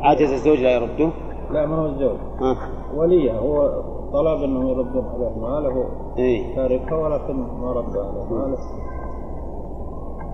عجز 0.00 0.32
الزوج 0.32 0.58
لا 0.58 0.70
يرده؟ 0.70 1.10
لا 1.50 1.66
ما 1.66 1.76
هو 1.76 1.86
الزوج. 1.86 2.16
ها 2.40 2.56
وليه؟ 2.96 3.38
هو 3.38 3.82
طلب 4.12 4.42
إنهم 4.42 4.68
يردون 4.68 5.04
عليه 5.04 5.38
ماله 5.38 5.88
إيه. 6.18 6.56
تاركها 6.56 6.96
ولكن 6.96 7.34
ما 7.34 7.72
ردوا 7.72 8.02
عليه 8.02 8.24
ماله. 8.30 8.58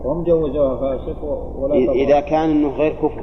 وهم 0.04 0.24
جوزوها 0.24 0.76
فاسق 0.76 1.24
ولا. 1.58 1.74
إذا 1.92 2.20
كان 2.20 2.50
أنه 2.50 2.68
غير 2.68 2.92
كفو 2.92 3.20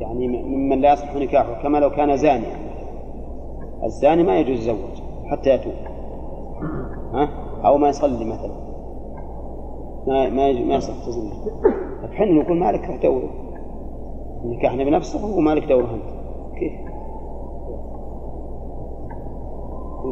يعني 0.00 0.28
ممن 0.28 0.80
لا 0.80 0.92
يصح 0.92 1.14
نكاحه 1.16 1.62
كما 1.62 1.78
لو 1.78 1.90
كان 1.90 2.16
زانيا. 2.16 2.56
الزاني 3.84 4.22
ما 4.22 4.38
يجوز 4.38 4.58
يزوج 4.58 5.02
حتى 5.26 5.50
يتوب. 5.50 5.72
ها؟ 7.12 7.28
أو 7.64 7.78
ما 7.78 7.88
يصلي 7.88 8.24
مثلا. 8.24 8.52
ما 10.06 10.28
ما 10.28 10.52
ما 10.52 10.74
يصح 10.74 10.94
لكن 12.02 12.12
إحنا 12.14 12.26
نقول 12.42 12.58
مالك 12.58 12.84
روح 12.88 13.02
دوره 13.02 13.28
نكاحنا 14.44 14.84
بنفسه 14.84 15.36
ومالك 15.36 15.64
دوره 15.68 15.90
أنت. 15.94 16.04
كيف؟ 16.58 16.72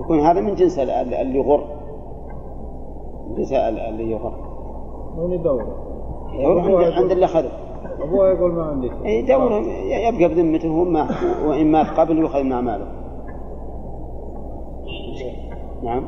يكون 0.05 0.21
هذا 0.21 0.41
من 0.41 0.55
جنس 0.55 0.79
ال- 0.79 0.91
ال- 0.91 1.15
اللي 1.15 1.39
يغر. 1.39 1.65
من 3.29 3.35
جنس 3.37 3.53
ال- 3.53 3.79
اللي 3.79 4.11
يغر. 4.11 4.33
من 5.17 5.39
عند 6.59 6.93
عند 6.93 7.11
اللي 7.11 7.25
أخذه 7.25 7.51
أبوه 8.01 8.31
يقول 8.31 8.53
ما 8.53 8.63
عندي. 8.63 8.91
اي 9.07 9.23
دوره 9.23 9.63
يبقى 10.09 10.29
بذمته 10.29 10.71
وما 10.71 11.09
وان 11.47 11.73
مات 11.73 11.87
قبل 11.87 12.19
يؤخذ 12.19 12.43
من 12.43 12.53
اعماله. 12.53 12.87
نعم. 15.83 16.05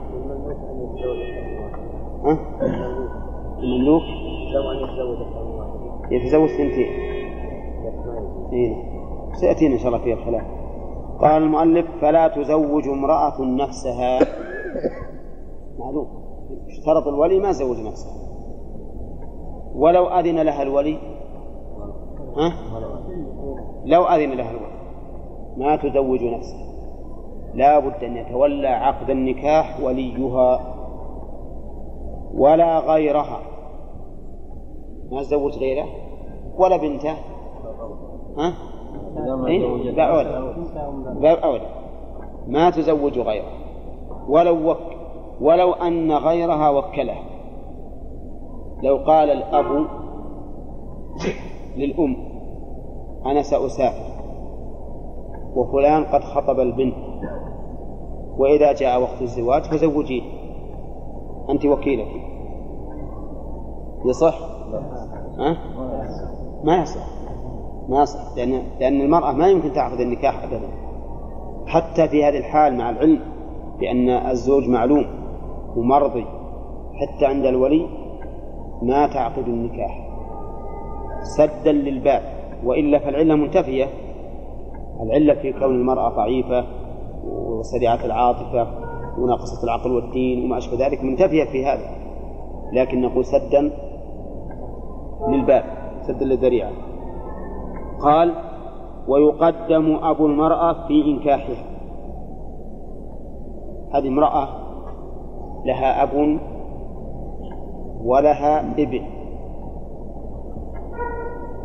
ها؟ 2.24 2.39
المملوك 3.59 4.03
لو 4.55 4.70
أن 4.70 4.76
يتزوج 6.11 6.51
يتزوج. 6.51 6.51
اي 8.53 8.68
نعم. 8.68 8.82
سيأتينا 9.32 9.74
إن 9.74 9.78
شاء 9.78 9.89
الله 9.89 10.05
فيها 10.05 10.14
الخلاف. 10.14 10.43
قال 11.20 11.43
المؤلف 11.43 11.86
فلا 12.01 12.28
تزوج 12.28 12.89
امرأة 12.89 13.43
نفسها 13.43 14.18
معلوم 15.78 16.07
اشترط 16.68 17.07
الولي 17.07 17.39
ما 17.39 17.53
زوج 17.53 17.80
نفسه 17.80 18.11
ولو 19.74 20.07
أذن 20.07 20.43
لها 20.43 20.62
الولي 20.62 20.99
ها؟ 22.39 22.53
لو 23.84 24.05
أذن 24.05 24.32
لها 24.32 24.51
الولي 24.51 24.78
ما 25.57 25.76
تزوج 25.76 26.24
نفسها. 26.24 26.68
لا 27.55 27.78
بد 27.78 28.05
أن 28.05 28.16
يتولى 28.16 28.68
عقد 28.68 29.11
النكاح 29.11 29.80
وليها 29.80 30.74
ولا 32.34 32.78
غيرها. 32.78 33.41
ما 35.12 35.22
تزوج 35.22 35.59
غيره؟ 35.59 35.86
ولا 36.59 36.76
بنته؟ 36.76 37.16
ها؟ 38.39 38.55
باب 39.97 39.99
أولى. 39.99 40.55
باب 41.20 41.39
أولى. 41.39 41.66
ما 42.47 42.70
تزوج 42.70 43.18
غيره. 43.18 43.59
ولو 44.28 44.70
وك 44.70 44.78
ولو 45.41 45.72
أن 45.72 46.12
غيرها 46.12 46.70
وكلها 46.70 47.22
لو 48.82 48.97
قال 48.97 49.30
الأب 49.30 49.86
للأم 51.76 52.16
أنا 53.26 53.42
سأسافر. 53.42 54.18
وفلان 55.56 56.04
قد 56.04 56.20
خطب 56.20 56.60
البنت. 56.60 56.94
وإذا 58.38 58.72
جاء 58.72 59.00
وقت 59.00 59.22
الزواج 59.22 59.62
فزوجيه 59.62 60.22
أنت 61.50 61.64
وكيلتي. 61.64 62.20
يصح؟ 64.06 64.38
ها؟ 65.38 65.56
ما 66.64 66.82
يصح. 66.82 67.06
ما 67.88 68.02
يصح. 68.02 68.36
لأن 68.36 68.62
لأن 68.80 69.00
المرأة 69.00 69.32
ما 69.32 69.48
يمكن 69.48 69.72
تعقد 69.72 70.00
النكاح 70.00 70.42
أبدا. 70.42 70.68
حتى 71.66 72.08
في 72.08 72.24
هذه 72.24 72.38
الحال 72.38 72.76
مع 72.76 72.90
العلم 72.90 73.20
بأن 73.80 74.08
الزوج 74.08 74.68
معلوم 74.68 75.06
ومرضي. 75.76 76.24
حتى 76.94 77.26
عند 77.26 77.46
الولي 77.46 77.86
ما 78.82 79.06
تعقد 79.06 79.48
النكاح. 79.48 80.08
سدا 81.22 81.72
للباب. 81.72 82.38
وإلا 82.64 82.98
فالعلة 82.98 83.34
منتفية. 83.34 83.86
العلة 85.02 85.34
في 85.34 85.52
كون 85.52 85.74
المرأة 85.74 86.09
ضعيفة 86.09 86.64
وسريعة 87.24 88.04
العاطفة 88.04 88.66
وناقصة 89.18 89.64
العقل 89.64 89.92
والدين 89.92 90.44
وما 90.44 90.59
أشبه 90.59 90.86
ذلك 90.86 91.04
منتفية 91.04 91.44
في 91.44 91.66
هذا. 91.66 91.90
لكن 92.72 93.00
نقول 93.00 93.24
سدا 93.24 93.70
للباب 95.28 95.64
سدا 96.02 96.24
للذريعة. 96.24 96.70
قال 98.00 98.34
ويقدم 99.09 99.98
أبو 100.02 100.26
المرأة 100.26 100.86
في 100.88 101.04
إنكاحها. 101.04 101.64
هذه 103.94 104.09
امرأة 104.09 104.48
لها 105.64 106.02
أب 106.02 106.38
ولها 108.04 108.61
ابن. 108.78 109.17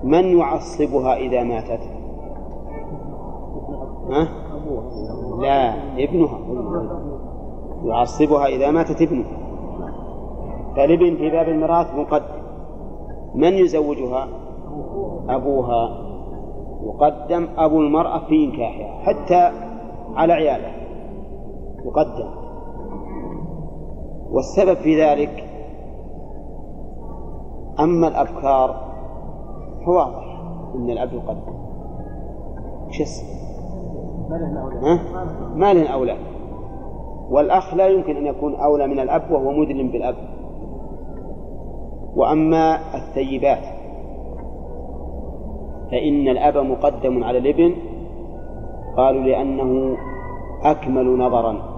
من 0.04 0.38
يعصبها 0.38 1.16
إذا 1.16 1.43
ماتت؟ 1.43 1.80
ها؟ 4.10 4.28
لا 5.41 5.74
ابنها. 6.04 6.39
يعصبها 7.84 8.45
إذا 8.45 8.72
ماتت 8.72 9.01
ابنها. 9.01 9.38
فالابن 10.76 11.16
في 11.16 11.30
باب 11.30 11.49
الميراث 11.49 11.95
مقدم. 11.95 12.43
من 13.36 13.54
يزوجها؟ 13.54 14.28
أبوها. 15.30 16.04
يقدم 16.84 17.47
أبو 17.58 17.80
المرأة 17.80 18.20
في 18.28 18.43
إنكاحها 18.45 18.99
حتى 19.04 19.51
على 20.16 20.34
عيالها 20.34 20.76
يقدم. 21.86 22.30
والسبب 24.32 24.74
في 24.74 25.01
ذلك 25.01 25.43
أما 27.80 28.08
الأبكار 28.08 28.93
فواضح 29.86 30.42
أن 30.76 30.90
الأب 30.90 31.14
يقدم. 31.14 31.54
وش 32.88 33.02
السبب؟ 33.02 33.34
ها؟ 34.84 35.00
ما 35.56 35.74
له 35.74 35.88
أولى. 35.88 36.18
والأخ 37.30 37.74
لا 37.74 37.88
يمكن 37.88 38.18
أن 38.18 38.26
يكون 38.26 38.56
أولى 38.56 38.88
من 38.88 39.00
الأب 39.00 39.32
وهو 39.32 39.52
مدلم 39.52 39.88
بالأب. 39.88 40.16
وأما 42.16 42.80
الثيبات 42.96 43.64
فإن 45.92 46.28
الأب 46.28 46.58
مقدم 46.58 47.24
على 47.24 47.38
الابن. 47.38 47.76
قالوا 48.98 49.22
لأنه 49.22 49.98
أكمل 50.64 51.18
نظرا. 51.18 51.74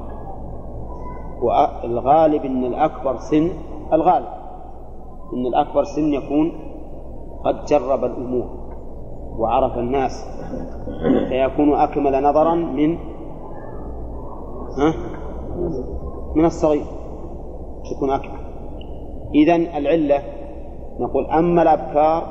والغالب 1.42 2.46
أن 2.46 2.66
الأكبر 2.66 3.18
سن 3.18 3.50
الغالب 3.94 4.28
أن 5.34 5.46
الأكبر 5.46 5.84
سن 5.84 6.14
يكون 6.14 6.52
قد 7.46 7.66
جرب 7.66 8.04
الأمور 8.04 8.46
وعرف 9.40 9.78
الناس 9.78 10.12
فيكون 11.30 11.74
أكمل 11.74 12.24
نظرا 12.24 12.56
من 12.56 12.98
ها؟ 14.78 14.94
من 16.36 16.46
الصغير 16.46 16.86
يكون 17.96 18.10
أكمل 18.10 18.40
إذن 19.36 19.62
العلة 19.62 20.22
نقول 21.00 21.26
أما 21.26 21.62
الأبكار 21.62 22.24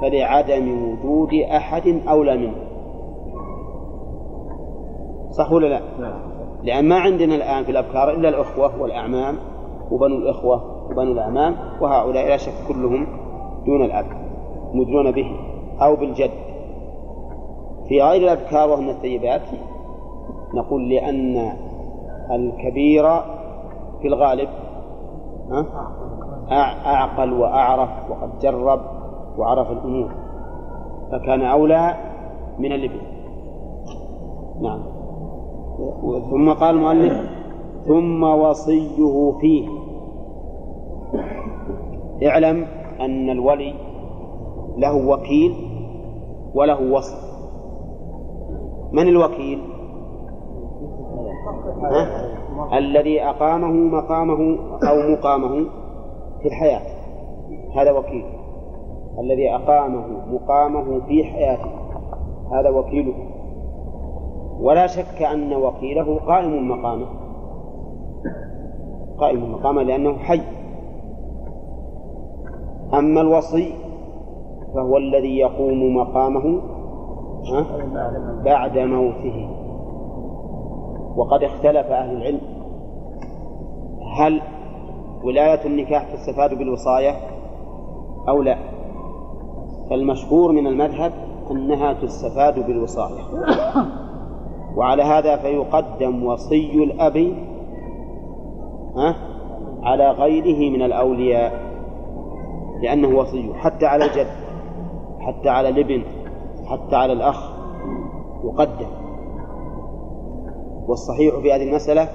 فلعدم 0.00 0.82
وجود 0.84 1.34
أحد 1.34 2.00
أولى 2.08 2.36
منه 2.36 2.54
صح 5.30 5.52
ولا 5.52 5.66
لا؟ 5.66 5.80
لأن 6.62 6.88
ما 6.88 6.98
عندنا 6.98 7.34
الآن 7.34 7.64
في 7.64 7.70
الأبكار 7.70 8.10
إلا 8.10 8.28
الأخوة 8.28 8.82
والأعمام 8.82 9.38
وبنو 9.90 10.16
الإخوة 10.16 10.86
وبنو 10.90 11.12
الأعمام 11.12 11.56
وهؤلاء 11.80 12.28
لا 12.28 12.36
شك 12.36 12.52
كلهم 12.68 13.27
دون 13.66 13.84
الأب 13.84 14.06
مدلون 14.74 15.10
به 15.10 15.26
أو 15.82 15.96
بالجد. 15.96 16.30
في 17.88 18.02
غير 18.02 18.22
الأبكار 18.22 18.70
وهن 18.70 18.88
الثيبات 18.88 19.42
نقول 20.54 20.88
لأن 20.88 21.52
الكبير 22.30 23.04
في 24.02 24.08
الغالب 24.08 24.48
أعقل 26.86 27.32
وأعرف 27.32 27.90
وقد 28.10 28.38
جرب 28.38 28.80
وعرف 29.38 29.70
الأمور 29.70 30.10
فكان 31.12 31.42
أولى 31.42 31.96
من 32.58 32.72
الابن 32.72 33.00
نعم. 34.60 34.82
ثم 36.30 36.52
قال 36.52 36.74
المؤلف 36.74 37.30
ثم 37.86 38.22
وصيه 38.22 39.32
فيه. 39.40 39.68
اعلم 42.26 42.66
أن 43.00 43.30
الولي 43.30 43.74
له 44.76 45.08
وكيل 45.08 45.54
وله 46.54 46.92
وصي 46.92 47.16
من 48.92 49.08
الوكيل؟ 49.08 49.60
ها؟ 51.82 52.78
الذي 52.78 53.22
أقامه 53.22 53.72
مقامه 53.72 54.58
أو 54.88 55.12
مقامه 55.12 55.66
في 56.42 56.48
الحياة. 56.48 56.82
هذا 57.76 57.92
وكيل. 57.92 58.24
الذي 59.18 59.54
أقامه 59.54 60.06
مقامه 60.32 61.00
في 61.06 61.24
حياته. 61.24 61.70
هذا 62.52 62.70
وكيله. 62.70 63.14
ولا 64.60 64.86
شك 64.86 65.22
أن 65.22 65.54
وكيله 65.54 66.18
قائم 66.18 66.68
مقامه. 66.68 67.06
قائم 69.20 69.52
مقامه 69.52 69.82
لأنه 69.82 70.18
حي. 70.18 70.57
أما 72.94 73.20
الوصي 73.20 73.74
فهو 74.74 74.96
الذي 74.96 75.38
يقوم 75.38 75.96
مقامه؟ 75.96 76.60
بعد 78.44 78.78
موته. 78.78 79.48
وقد 81.16 81.42
اختلف 81.42 81.86
أهل 81.86 82.16
العلم. 82.16 82.40
هل 84.18 84.40
ولاية 85.24 85.66
النكاح 85.66 86.12
تستفاد 86.12 86.58
بالوصاية 86.58 87.16
أو 88.28 88.42
لا؟ 88.42 88.56
فالمشهور 89.90 90.52
من 90.52 90.66
المذهب 90.66 91.12
أنها 91.50 91.92
تستفاد 91.92 92.66
بالوصاية. 92.66 93.22
وعلى 94.76 95.02
هذا 95.02 95.36
فيقدم 95.36 96.24
وصي 96.24 96.84
الأب 96.84 97.32
على 99.82 100.10
غيره 100.10 100.70
من 100.76 100.82
الأولياء. 100.82 101.67
لأنه 102.82 103.18
وصي 103.18 103.54
حتى 103.54 103.86
على 103.86 104.04
الجد 104.04 104.26
حتى 105.20 105.48
على 105.48 105.68
الابن 105.68 106.02
حتى 106.66 106.96
على 106.96 107.12
الأخ 107.12 107.52
يقدم 108.44 108.88
والصحيح 110.88 111.38
في 111.38 111.52
هذه 111.52 111.62
المسألة 111.62 112.08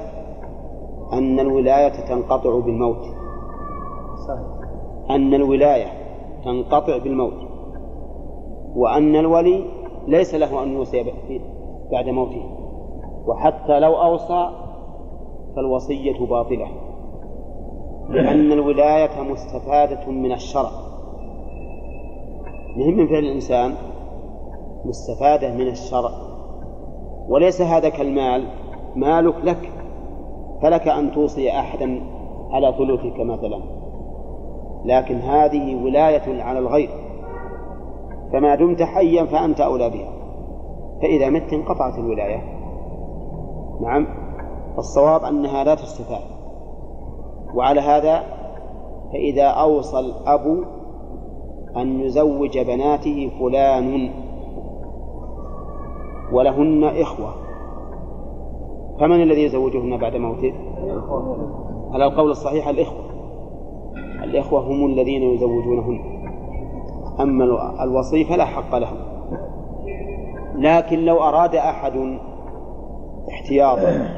أن 1.14 1.39
الولاية 1.39 2.07
تنقطع 2.09 2.59
بالموت. 2.59 3.05
أن 5.09 5.34
الولاية 5.34 5.88
تنقطع 6.45 6.97
بالموت. 6.97 7.34
وأن 8.76 9.16
الولي 9.16 9.66
ليس 10.07 10.36
له 10.36 10.64
أن 10.64 10.74
يوصي 10.74 11.05
بعد 11.91 12.09
موته. 12.09 12.45
وحتى 13.28 13.80
لو 13.80 13.93
أوصى 14.01 14.49
فالوصية 15.55 16.26
باطلة. 16.26 16.68
لأن 18.14 18.51
الولاية 18.51 19.22
مستفادة 19.22 20.11
من 20.11 20.32
الشرع. 20.32 20.70
مهم 22.78 22.97
من 22.97 23.07
فعل 23.07 23.20
الإنسان 23.20 23.76
مستفادة 24.86 25.53
من 25.53 25.68
الشرع. 25.68 26.11
وليس 27.30 27.61
هذا 27.61 27.89
كالمال. 27.89 28.47
مالك 28.95 29.36
لك 29.43 29.70
فلك 30.61 30.88
أن 30.88 31.11
توصي 31.11 31.51
أحدا 31.51 32.01
على 32.51 32.74
ثلثك 32.78 33.20
مثلا. 33.20 33.59
لكن 34.86 35.16
هذه 35.16 35.84
ولاية 35.84 36.43
على 36.43 36.59
الغير. 36.59 36.89
فما 38.34 38.55
دمت 38.55 38.82
حيا 38.82 39.26
فأنت 39.26 39.61
أولى 39.61 39.89
بها. 39.89 40.11
فإذا 41.01 41.30
مت 41.30 41.53
انقطعت 41.53 41.97
الولاية. 41.99 42.41
نعم. 43.82 44.07
الصواب 44.78 45.24
أنها 45.24 45.64
لا 45.64 45.76
تستفاد. 45.76 46.43
وعلى 47.56 47.82
هذا 47.82 48.24
فإذا 49.14 49.45
أوصى 49.45 49.99
الأب 49.99 50.64
أن 51.78 51.99
يزوج 51.99 52.60
بناته 52.60 53.32
فلان 53.39 54.10
ولهن 56.32 56.84
إخوة 56.84 57.34
فمن 58.99 59.24
الذي 59.24 59.43
يزوجهن 59.43 59.97
بعد 59.97 60.16
موته؟ 60.16 60.54
على 61.91 62.06
القول 62.06 62.32
الصحيح 62.32 62.68
الإخوة. 62.68 63.04
الإخوة 64.24 64.62
هم 64.62 64.86
الذين 64.86 65.24
يزوجونهن. 65.24 65.99
أما 67.20 67.43
الوصي 67.84 68.24
فلا 68.24 68.45
حق 68.45 68.76
لهم. 68.76 68.97
لكن 70.56 70.99
لو 70.99 71.18
أراد 71.24 71.56
أحد 71.56 72.18
احتياطا 73.30 74.10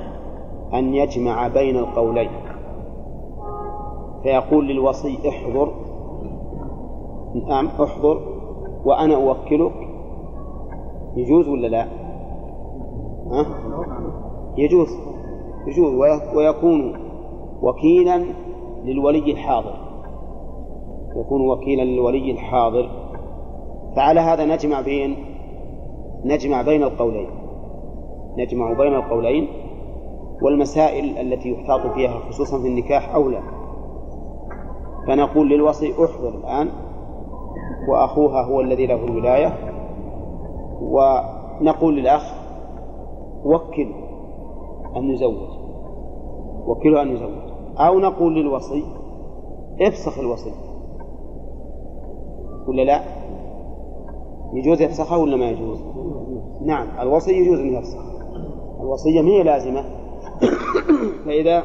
أن 0.74 0.94
يجمع 0.94 1.48
بين 1.48 1.78
القولين 1.78 2.30
فيقول 4.26 4.68
للوصي 4.68 5.18
احضر. 5.30 5.72
نعم 7.48 7.68
احضر 7.68 8.22
وأنا 8.86 9.16
أوكلك. 9.16 9.74
يجوز 11.16 11.48
ولا 11.48 11.68
لا؟ 11.68 11.88
ها؟ 13.32 13.46
يجوز 14.58 14.88
يجوز 15.68 15.94
ويكون 16.36 16.96
وكيلا 17.62 18.26
للولي 18.86 19.32
الحاضر. 19.32 19.76
يكون 21.16 21.50
وكيلا 21.50 21.82
للولي 21.82 22.32
الحاضر. 22.32 22.90
فعلى 23.96 24.20
هذا 24.20 24.46
نجمع 24.46 24.82
بين 24.82 25.16
نجمع 26.26 26.62
بين 26.62 26.84
القولين. 26.84 27.28
نجمع 28.38 28.74
بين 28.74 28.96
القولين 28.96 29.48
والمسائل 30.42 31.18
التي 31.18 31.52
يحتاط 31.52 31.94
فيها 31.94 32.20
خصوصا 32.20 32.62
في 32.62 32.68
النكاح 32.68 33.16
أولى 33.16 33.55
فنقول 35.08 35.50
للوصي 35.50 35.92
احضر 35.92 36.30
الآن 36.30 36.70
وأخوها 37.88 38.44
هو 38.44 38.62
الذي 38.62 38.86
له 38.86 39.06
الولاية 39.06 39.54
ونقول 40.82 41.96
للأخ 41.96 42.34
وكل 43.46 43.88
أن 44.96 45.10
يزوج 45.10 45.50
وكله 46.68 47.02
أن 47.02 47.12
يزوج 47.12 47.46
أو 47.78 48.00
نقول 48.00 48.36
للوصي 48.36 48.84
افسخ 49.82 50.20
الوصي 50.20 50.52
ولا 52.68 52.82
لا؟ 52.82 53.02
يجوز 54.54 54.82
يفسخه 54.82 55.18
ولا 55.18 55.38
ما 55.38 55.50
يجوز؟ 55.50 55.84
نعم 56.62 56.88
الوصي 57.00 57.32
يجوز 57.32 57.60
أن 57.60 57.74
يفسخ 57.74 58.06
الوصية 58.82 59.22
ما 59.22 59.28
هي 59.28 59.44
لازمة 59.44 59.84
فإذا 61.26 61.64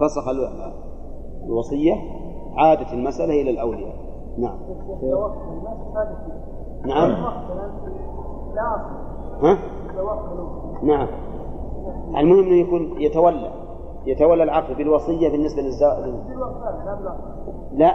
فسخ 0.00 0.28
الوصية 1.46 1.94
عادت 2.56 2.92
المسألة 2.92 3.42
إلى 3.42 3.50
الأولياء. 3.50 3.94
نعم. 4.38 4.58
نعم. 6.86 7.10
ها؟ 9.42 9.58
نعم. 10.82 11.08
المهم 12.16 12.38
إنه 12.38 12.60
يكون 12.60 13.00
يتولى. 13.00 13.50
يتولى 14.06 14.42
العقد 14.42 14.76
بالوصية 14.76 15.28
بالنسبة 15.28 15.62
للزائد 15.62 16.14
لا 17.72 17.94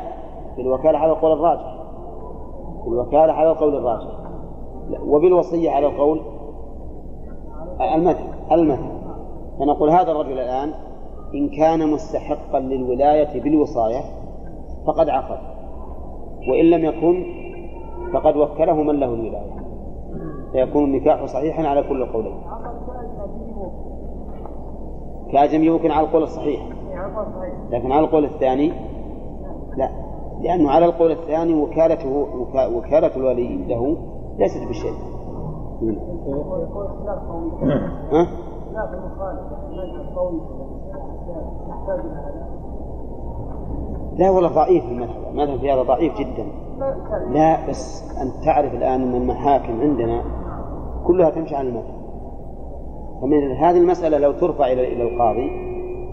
بالوكالة 0.57 0.97
على 0.97 1.11
القول 1.11 1.31
الراجح. 1.31 1.77
بالوكالة 2.85 3.33
على 3.33 3.51
القول 3.51 3.75
الراجح. 3.75 4.21
وبالوصية 5.07 5.71
على 5.71 5.87
القول 5.87 6.21
المذهب 7.95 8.33
المذهب 8.51 9.01
فنقول 9.59 9.89
هذا 9.89 10.11
الرجل 10.11 10.39
الآن 10.39 10.73
إن 11.35 11.49
كان 11.49 11.91
مستحقا 11.91 12.59
للولاية 12.59 13.41
بالوصاية 13.41 14.20
فقد 14.87 15.09
عقد 15.09 15.39
وإن 16.49 16.65
لم 16.65 16.85
يكن 16.85 17.25
فقد 18.13 18.37
وكله 18.37 18.73
من 18.73 18.99
له 18.99 19.13
الولاية. 19.13 19.61
فيكون 20.51 20.83
النكاح 20.83 21.25
صحيحا 21.25 21.67
على 21.67 21.83
كل 21.83 22.01
القولين. 22.01 22.35
كأجنبي 25.31 25.65
يمكن 25.65 25.91
على 25.91 26.07
القول 26.07 26.23
الصحيح. 26.23 26.67
لكن 27.71 27.91
على 27.91 28.05
القول 28.05 28.25
الثاني 28.25 28.71
لا. 29.77 29.89
لأنه 30.41 30.69
على 30.69 30.85
القول 30.85 31.11
الثاني 31.11 31.53
وكالته 31.53 32.27
وكالة 32.75 33.15
الولي 33.15 33.57
له 33.67 33.97
ليست 34.37 34.67
بشيء. 34.69 34.93
ها؟ 38.11 38.27
لا 44.17 44.29
والله 44.29 44.49
ضعيف 44.49 44.83
المذهب. 44.83 45.27
المذهب 45.31 45.59
في 45.59 45.71
هذا 45.71 45.81
ضعيف 45.83 46.17
جدا. 46.17 46.45
لا 47.29 47.69
بس 47.69 48.03
أن 48.21 48.45
تعرف 48.45 48.73
الآن 48.73 49.01
أن 49.01 49.15
المحاكم 49.15 49.81
عندنا 49.81 50.23
كلها 51.07 51.29
تمشي 51.29 51.55
على 51.55 51.67
المذهب. 51.67 52.01
فمن 53.21 53.51
هذه 53.51 53.77
المسألة 53.77 54.17
لو 54.17 54.31
ترفع 54.31 54.65
إلى 54.65 54.93
إلى 54.93 55.03
القاضي 55.03 55.49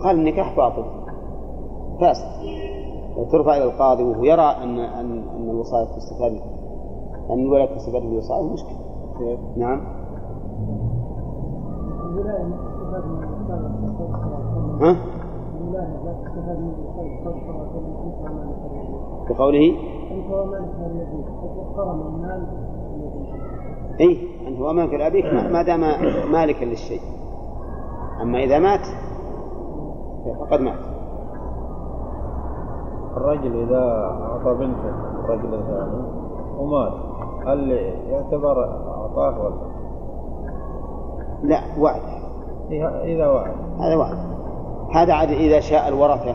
قال 0.04 0.16
النكاح 0.16 0.56
باطل. 0.56 0.84
فاسد 2.00 2.28
ترفع 3.32 3.56
إلى 3.56 3.64
القاضي 3.64 4.02
وهو 4.02 4.24
يرى 4.24 4.56
أن 4.62 4.78
أن 4.78 5.22
أن 5.36 5.50
الوصاية 5.50 5.84
تستفاد 5.84 6.32
أن 7.30 7.40
الولد 7.40 7.68
تستفاد 7.68 8.02
من 8.02 8.12
الوصاية 8.12 8.52
مشكلة. 8.52 8.78
نعم. 9.56 9.80
الولاية. 12.10 12.68
ها؟ 14.80 15.17
من 15.80 16.86
أنت 16.98 17.26
ومالك 18.22 18.58
بقوله 19.30 19.76
أنت 20.10 20.30
اليمين 20.86 21.24
قرن 21.76 22.00
المال 22.00 22.46
اليمين 22.94 24.00
اي 24.00 24.18
انت 24.48 24.60
وامامك 24.60 24.94
لابيك 24.94 25.24
ما 25.24 25.48
ما 25.48 25.62
دام 25.62 25.80
مالكا 26.32 26.64
للشيء. 26.64 27.00
أما 28.22 28.38
إذا 28.38 28.58
مات 28.58 28.80
فقد 30.40 30.60
مات. 30.60 30.78
الرجل 33.16 33.56
إذا 33.62 33.82
أعطى 34.22 34.54
بنته 34.54 34.88
الرجل 35.24 35.54
الثاني 35.54 36.02
ومات 36.58 36.92
هل 37.46 37.70
يعتبر 38.08 38.64
أعطاه 38.64 39.40
ولا؟ 39.44 39.68
لا 41.42 41.60
وعد 41.80 42.00
إيه- 42.68 43.04
إذا 43.04 43.26
وعد 43.26 43.54
هذا 43.80 43.96
وعد 43.96 44.16
هذا 44.94 45.12
عاد 45.14 45.30
إذا 45.30 45.60
شاء 45.60 45.88
الورثة 45.88 46.34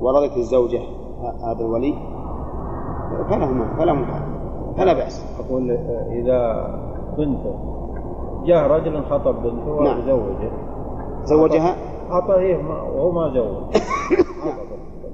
ورثت 0.00 0.36
الزوجة 0.36 0.78
ه- 0.78 1.50
هذا 1.52 1.60
الولي. 1.60 1.94
فلهم 3.30 3.76
فلهم 3.78 4.06
فلا 4.76 4.92
بأس. 4.92 5.40
أقول 5.40 5.70
إذا 6.10 6.66
بنته 7.18 7.54
جاء 8.46 8.70
رجل 8.70 9.02
خطب 9.04 9.34
بنته 9.42 9.82
نعم. 9.82 9.98
وزوجه. 10.00 10.50
زوجها؟ 11.24 11.76
أعطاه 12.10 12.62
ما- 12.62 12.82
وهو 12.82 13.10
ما 13.12 13.34
زوج. 13.34 13.76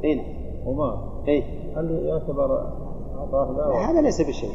اي 0.05 0.15
نعم 0.17 0.27
ومات 0.67 0.99
اي 1.29 1.43
هل 1.77 1.91
يعتبر 2.07 2.59
أعطاه 3.19 3.55
ذا 3.57 3.67
ولا؟ 3.67 3.91
هذا 3.91 4.01
ليس 4.01 4.21
بشيء. 4.29 4.51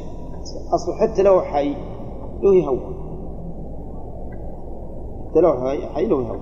اصله 0.74 0.96
حتى 0.96 1.24
لو 1.24 1.42
حي 1.42 1.76
له 2.44 2.56
يهون 2.56 2.80
حتى 5.30 5.40
لو 5.42 5.54
حي 5.96 6.06
له 6.06 6.22
يهون 6.22 6.40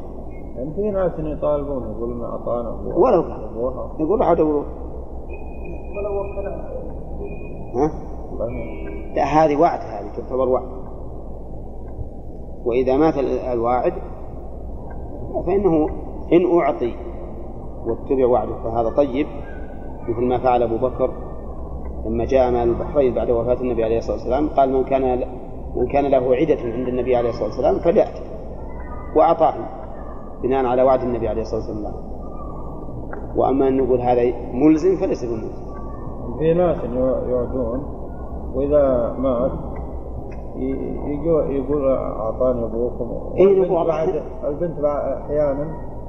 يعني 0.56 0.74
في 0.76 0.91
ناس 0.91 1.12
يطالبون 1.20 1.84
يقولون 1.91 2.24
أبوها. 2.24 2.95
ولو 2.95 3.24
كان. 3.24 3.32
أبوها 3.43 3.91
نقول 3.99 4.20
راحوا 4.20 4.34
دوروا 4.34 4.64
ولو 5.97 6.20
وكلها 6.20 6.72
ها؟ 7.76 7.91
لا 9.16 9.24
هذه 9.24 9.62
وعد 9.62 9.80
هذه 9.80 10.12
تعتبر 10.18 10.49
وعد. 10.49 10.68
وإذا 12.66 12.97
مات 12.97 13.18
ال- 13.18 13.39
الواعد 13.39 13.93
فإنه 15.45 15.89
إن 16.34 16.60
أعطي 16.60 16.93
واتبع 17.88 18.28
وعده 18.28 18.56
فهذا 18.64 18.89
طيب. 18.89 19.28
مثل 20.10 20.22
ما 20.26 20.38
فعل 20.38 20.64
أبو 20.64 20.78
بكر 20.78 21.10
لما 22.06 22.26
جاء 22.26 22.51
مال 22.51 22.70
البحرين 22.70 23.14
بعد 23.14 23.30
وفاة 23.30 23.62
النبي 23.62 23.84
عليه 23.84 23.97
الصلاة 23.97 24.16
والسلام 24.18 24.49
قال 24.49 24.74
من 24.74 24.84
كان 24.84 25.20
من 25.76 25.88
كان 25.88 26.06
له 26.06 26.36
عدة 26.36 26.58
عند 26.62 26.88
النبي 26.88 27.16
عليه 27.16 27.30
الصلاة 27.30 27.45
والسلام 27.47 27.80
فليأتي. 27.80 28.22
وأعطاهم. 29.16 29.66
بناء 30.44 30.66
على 30.66 30.84
وعد 30.84 31.02
النبي 31.02 31.28
عليه 31.28 31.42
الصلاة 31.42 31.62
والسلام. 31.62 31.94
وأما 33.36 33.68
أن 33.68 33.78
نقول 33.78 34.02
هذا 34.02 34.34
ملزم 34.54 34.96
فليس 34.96 35.26
بملزم. 35.26 35.66
في 36.40 36.54
ناس 36.54 36.78
يعدون 37.30 37.84
وإذا 38.56 39.16
مات 39.20 39.52
يقول 41.50 41.92
أعطاني 41.98 42.66
أبوكم. 42.66 43.36
إيه، 43.38 43.62
نقول 43.62 43.88
بعد 43.88 44.10
البنت 44.44 44.80
أحيانا 44.84 45.68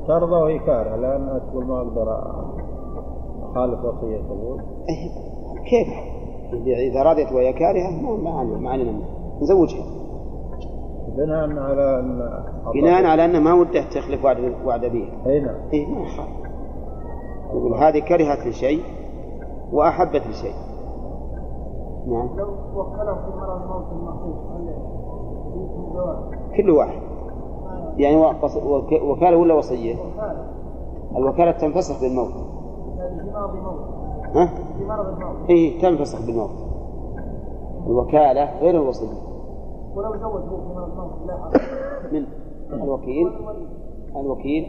ترضى 0.08 0.34
وهي 0.42 0.58
كارهة 0.58 0.96
لأنها 0.96 1.38
تقول 1.38 1.66
ما 1.66 1.78
أقدر 1.78 2.08
أخالف 3.50 3.84
وصية 3.84 4.20
أبوي. 4.30 4.60
إيه، 4.88 5.10
كيف؟ 5.70 5.88
إذا 6.92 7.02
رضيت 7.02 7.32
وهي 7.32 7.52
كارهة 7.52 7.90
ما 8.16 8.30
علينا 8.30 8.58
ما 8.58 8.70
علينا. 8.70 9.00
نزوجها. 9.42 9.84
بناء 11.16 11.58
على 11.58 12.00
أن 12.00 12.30
بناء 12.74 13.04
على 13.04 13.24
أن 13.24 13.42
ما 13.42 13.54
وده 13.54 13.84
تخلف 13.90 14.24
وعد 14.24 14.54
وعد 14.64 14.84
أبيها 14.84 15.12
أي 15.26 15.40
نعم. 15.40 15.54
إيه 15.72 15.86
ما 15.86 16.06
يقول 17.52 17.74
هذه 17.74 17.98
كرهت 17.98 18.46
لشيء 18.46 18.82
وأحبت 19.72 20.26
لشيء. 20.26 20.54
نعم. 22.06 22.28
لو 22.36 22.46
وكله 22.74 23.14
في 23.14 23.36
مرض 23.36 23.62
الموت 23.62 23.86
الزواج؟ 25.88 26.16
كل 26.56 26.70
واحد. 26.70 27.02
يعني 27.96 28.16
وكالة 29.02 29.36
ولا 29.36 29.54
وصية؟ 29.54 29.94
وكالة. 29.94 30.46
الوكالة 31.16 31.50
تنفسخ 31.50 32.00
بالموت. 32.00 32.32
يعني 32.98 33.20
في 33.22 33.30
مرض 33.30 33.54
الموت. 33.54 33.80
ها؟ 34.34 34.46
في 34.78 34.84
مرض 34.84 35.06
الموت. 35.06 35.50
إيه 35.50 35.80
تنفسخ 35.82 36.26
بالموت. 36.26 36.50
الوكالة 37.86 38.60
غير 38.60 38.74
الوصية. 38.74 39.25
ولو 39.96 40.16
زوج 40.16 40.42
حق 41.30 42.12
من 42.12 42.26
الوكيل 42.72 43.30
الوكيل 44.16 44.66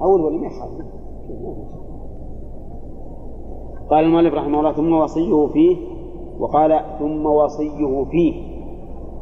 أو 0.00 0.16
الولي 0.16 0.38
ما. 0.38 0.48
قال 3.90 4.04
المؤلف 4.04 4.34
رحمه 4.34 4.58
الله 4.58 4.72
ثم 4.72 4.92
وصيه 4.92 5.46
فيه 5.46 5.76
وقال 6.38 6.80
ثم 6.98 7.26
وصيه 7.26 8.04
فيه. 8.04 8.34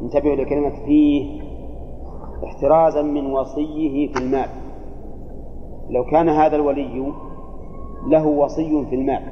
انتبهوا 0.03 0.36
لكلمة 0.36 0.84
فيه. 0.84 1.40
احترازا 2.44 3.03
من 3.03 3.32
وصيه 3.32 4.12
في 4.12 4.18
المال. 4.22 4.48
لو 5.90 6.05
كان 6.05 6.28
هذا 6.28 6.57
الولي 6.57 7.12
له 8.09 8.26
وصي 8.26 8.86
في 8.86 8.94
المال 8.94 9.22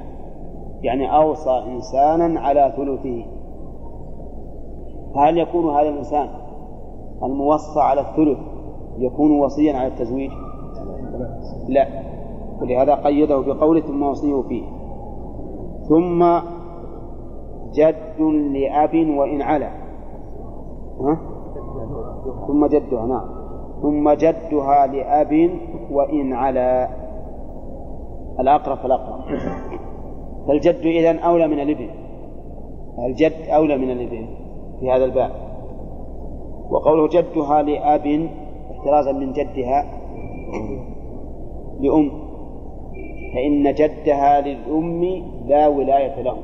يعني 0.82 1.16
أوصى 1.16 1.62
إنسانا 1.66 2.40
على 2.40 2.74
ثلثه. 2.76 3.38
فهل 5.18 5.38
يكون 5.38 5.74
هذا 5.74 5.88
الإنسان 5.88 6.28
الموصى 7.22 7.80
على 7.80 8.00
الثلث 8.00 8.38
يكون 8.98 9.40
وصيا 9.40 9.76
على 9.76 9.86
التزويج؟ 9.86 10.30
لا. 11.68 11.86
ولهذا 12.60 12.94
قيده 12.94 13.40
بقوله 13.40 13.80
ثم 13.80 14.02
وصيه 14.02 14.42
فيه. 14.42 14.62
ثم 15.88 16.38
جد 17.74 18.20
لأب 18.52 18.94
وإن 18.94 19.42
علا. 19.42 19.70
ها؟ 21.00 21.18
ثم 22.46 22.66
جدها 22.66 23.06
نعم. 23.06 23.28
ثم 23.82 24.10
جدها 24.10 24.86
لأب 24.86 25.50
وإن 25.90 26.32
علا. 26.32 26.88
الأقرب 28.40 28.76
فالأقرب. 28.76 29.20
فالجد 30.48 30.86
إذن 30.86 31.18
أولى 31.18 31.48
من 31.48 31.60
الإبن. 31.60 31.88
الجد 32.98 33.48
أولى 33.48 33.76
من 33.78 33.90
الإبن. 33.90 34.47
في 34.80 34.90
هذا 34.90 35.04
الباب. 35.04 35.30
وقوله 36.70 37.08
جدها 37.08 37.62
لأب 37.62 38.28
احترازا 38.70 39.12
من 39.12 39.32
جدها 39.32 39.86
لأم. 41.80 42.10
فإن 43.34 43.74
جدها 43.74 44.40
للأم 44.40 45.04
لا 45.46 45.68
ولاية 45.68 46.22
له. 46.22 46.36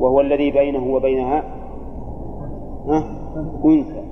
وهو 0.00 0.20
الذي 0.20 0.50
بينه 0.50 0.94
وبينها 0.94 1.44
ها؟ 2.86 3.04
أنثى. 3.64 4.02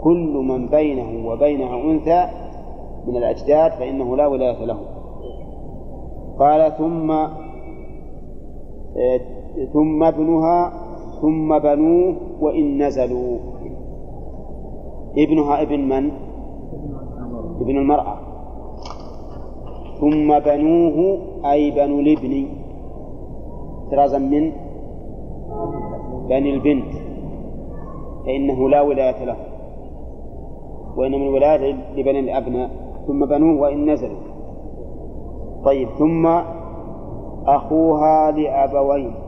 كل 0.00 0.44
من 0.48 0.68
بينه 0.68 1.28
وبينها 1.28 1.76
أنثى 1.76 2.26
من 3.06 3.16
الأجداد 3.16 3.72
فإنه 3.72 4.16
لا 4.16 4.26
ولاية 4.26 4.64
له. 4.64 4.78
قال 6.38 6.76
ثم 6.78 7.10
آه، 8.96 9.20
ثم 9.72 10.02
ابنها 10.02 10.72
ثم 11.24 11.58
بنوه 11.58 12.14
وإن 12.40 12.82
نزلوا 12.82 13.38
ابنها 15.18 15.62
ابن 15.62 15.80
من؟ 15.80 16.10
ابن 17.60 17.76
المرأة. 17.78 18.16
ثم 20.00 20.38
بنوه 20.38 21.18
أي 21.52 21.70
بنو 21.70 22.00
الابن. 22.00 22.46
احترازا 23.84 24.18
من؟ 24.18 24.52
بني 26.28 26.50
البنت. 26.54 26.92
فإنه 28.26 28.68
لا 28.68 28.80
ولاية 28.80 29.24
له. 29.24 29.36
وإنما 30.96 31.24
الولاية 31.24 31.76
لبني 31.96 32.20
الأبناء. 32.20 32.70
ثم 33.06 33.26
بنوه 33.26 33.60
وإن 33.60 33.90
نزلوا. 33.90 34.24
طيب 35.64 35.88
ثم 35.88 36.26
أخوها 37.46 38.30
لأبوين 38.30 39.23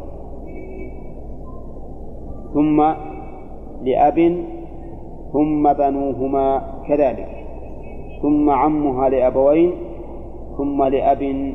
ثم 2.56 2.80
لأب 3.82 4.44
ثم 5.32 5.72
بنوهما 5.72 6.62
كذلك 6.88 7.28
ثم 8.22 8.50
عمها 8.50 9.08
لأبوين 9.08 9.72
ثم 10.56 10.84
لأب 10.84 11.54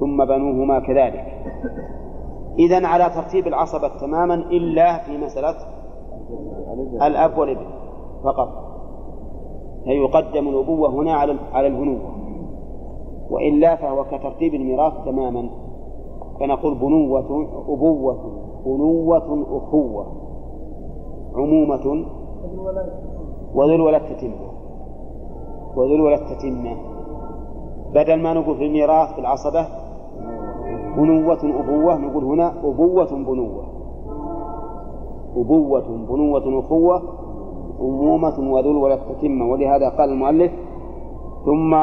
ثم 0.00 0.24
بنوهما 0.24 0.78
كذلك. 0.80 1.24
إذا 2.58 2.86
على 2.86 3.10
ترتيب 3.14 3.46
العصبة 3.46 3.88
تماما 4.00 4.34
إلا 4.34 4.98
في 4.98 5.18
مسألة 5.18 5.54
الأب 7.02 7.38
والابن 7.38 7.66
فقط. 8.24 8.48
فيقدم 9.84 10.48
الأبوة 10.48 10.90
هنا 10.90 11.14
على 11.14 11.36
على 11.52 11.66
البنوة. 11.66 12.00
وإلا 13.30 13.76
فهو 13.76 14.04
كترتيب 14.04 14.54
الميراث 14.54 14.92
تماما. 15.04 15.50
فنقول 16.40 16.74
بنوة 16.74 17.46
أبوة 17.68 18.16
بنوة 18.66 19.46
أخوة. 19.58 20.25
عمومة. 21.36 22.06
وذو 23.54 23.74
الولد 23.74 24.02
تتمة 24.02 24.46
وذو 25.76 25.94
الولد 25.94 26.20
تتمة 26.20 26.76
بدل 27.94 28.22
ما 28.22 28.34
نقول 28.34 28.56
في 28.56 28.66
الميراث 28.66 29.12
في 29.12 29.18
العصبة 29.20 29.66
بنوة 30.96 31.38
أبوة 31.44 31.98
نقول 31.98 32.24
هنا 32.24 32.52
أبوة 32.64 33.10
بنوة. 33.10 33.64
أبوة 35.36 36.06
بنوة 36.08 36.60
أخوة 36.60 37.02
أمومة 37.80 38.52
وذو 38.52 38.70
الولد 38.70 38.98
تتمة 38.98 39.50
ولهذا 39.50 39.88
قال 39.88 40.10
المؤلف 40.10 40.52
ثم 41.44 41.76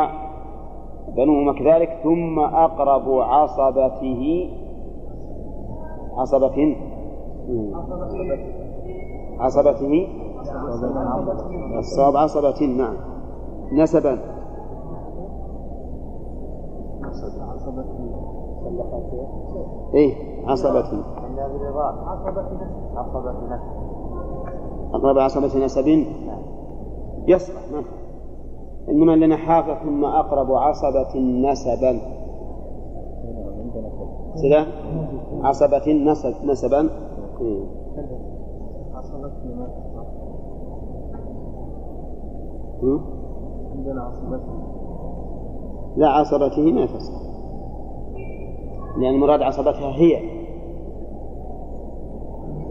بنوهما 1.15 1.53
كذلك 1.53 1.89
ثم 2.03 2.39
أقرب 2.39 3.09
عصبته 3.09 4.49
عصبة. 6.17 6.75
عصبته؟ 9.39 10.07
الصواب 11.79 12.17
عصبة 12.17 12.65
نعم. 12.65 12.95
نسبا. 13.73 14.19
إيه 19.93 20.13
عصبة. 20.47 21.03
أقرب 24.93 25.17
عصبة 25.17 25.65
نسب؟ 25.65 26.05
يصلح 27.27 27.71
نعم. 27.71 27.83
إنما 28.89 29.25
لنا 29.25 29.37
حافظ 29.37 29.83
ثم 29.85 30.05
أقرب 30.05 30.51
عصبة 30.51 31.19
نسبا. 31.19 31.99
كذا 34.43 34.67
عصبة 35.43 35.93
نسب 35.93 36.33
نسبا. 36.45 36.89
إيه. 37.41 38.32
هم؟ 42.83 43.01
عندنا 43.75 44.01
عصبته 44.01 44.53
لا 45.97 46.07
عصبته 46.07 46.71
ما 46.71 46.81
يفسر. 46.81 47.13
لأن 48.97 49.13
المراد 49.13 49.41
عصبتها 49.41 49.95
هي. 49.95 50.19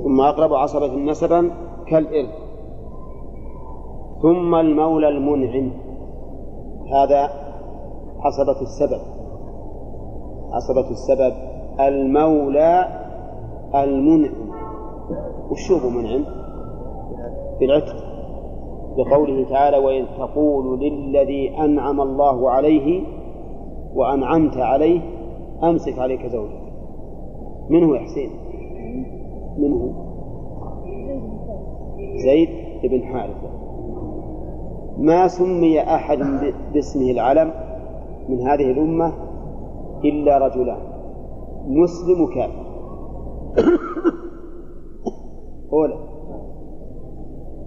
ثم 0.05 0.21
أقرب 0.21 0.55
عصبة 0.55 0.97
نسبا 0.97 1.51
كالإرث. 1.87 2.35
ثم 4.23 4.55
المولى 4.55 5.09
المنعم. 5.09 5.71
هذا 6.93 7.31
عصبة 8.21 8.61
السبب. 8.63 9.01
عصبة 10.53 10.91
السبب 10.91 11.35
المولى 11.81 12.87
المنعم. 13.75 14.52
وش 15.53 15.73
هو 15.73 15.91
منعم؟ 15.91 16.25
بالعتق 17.61 17.97
بقوله 18.97 19.49
تعالى 19.51 19.77
وإذ 19.77 20.05
تقول 20.19 20.81
للذي 20.81 21.59
أنعم 21.59 22.01
الله 22.01 22.51
عليه 22.51 23.03
وأنعمت 23.95 24.57
عليه 24.57 25.01
أمسك 25.63 25.99
عليك 25.99 26.27
زوجك 26.27 26.63
من 27.71 27.95
يا 27.95 27.99
حسين؟ 28.01 28.31
من 29.59 29.73
هو؟ 29.73 29.91
زيد 32.17 32.49
بن 32.85 33.03
حارثة 33.03 33.51
ما 34.99 35.29
سمي 35.29 35.81
أحد 35.81 36.19
باسمه 36.73 37.11
العلم 37.11 37.53
من 38.29 38.41
هذه 38.41 38.71
الأمة 38.71 39.13
إلا 40.05 40.39
رجلان 40.39 40.83
مسلم 41.67 42.21
وكافر 42.21 42.63
أولى 45.73 45.95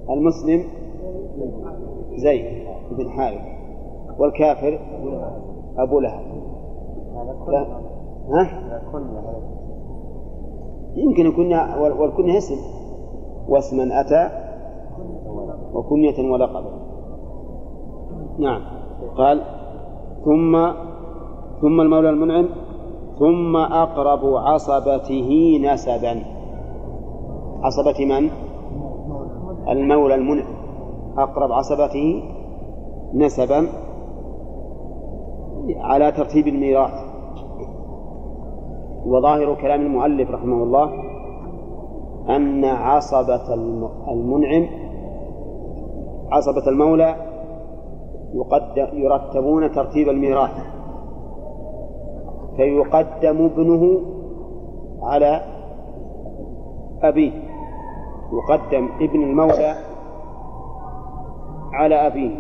المسلم 0.09 0.63
زيد 2.15 2.45
بن 2.91 3.09
حارث 3.09 3.41
والكافر 4.19 4.79
أبو 5.77 5.99
لهب. 5.99 6.25
ها؟ 8.29 8.49
يمكن 10.95 11.25
يكون 11.25 11.53
والكنية 11.79 12.37
اسم. 12.37 12.55
واسما 13.47 14.01
أتى 14.01 14.29
وكنية 15.73 16.31
ولقبا 16.31 16.71
نعم. 18.39 18.61
قال 19.17 19.41
ثم 20.25 20.71
ثم 21.61 21.81
المولى 21.81 22.09
المنعم 22.09 22.49
ثم 23.19 23.57
أقرب 23.57 24.35
عصبته 24.35 25.59
نسبا. 25.63 26.34
عصبة 27.65 28.05
من؟ 28.05 28.29
المولى 29.69 30.15
المنعم 30.15 30.55
أقرب 31.17 31.51
عصبته 31.51 32.23
نسبا 33.13 33.67
على 35.77 36.11
ترتيب 36.11 36.47
الميراث. 36.47 36.91
وظاهر 39.05 39.55
كلام 39.55 39.81
المؤلف 39.81 40.31
رحمه 40.31 40.63
الله 40.63 40.89
أن 42.29 42.65
عصبة 42.65 43.53
المنعم 44.11 44.67
عصبة 46.31 46.67
المولى 46.67 47.15
يرتبون 48.93 49.71
ترتيب 49.71 50.09
الميراث. 50.09 50.51
فيقدم 52.57 53.45
ابنه 53.45 54.01
على 55.01 55.41
أبيه. 57.01 57.44
يقدم 58.35 58.89
ابن 59.01 59.23
المولى 59.23 59.75
على 61.73 61.95
أبيه. 61.95 62.35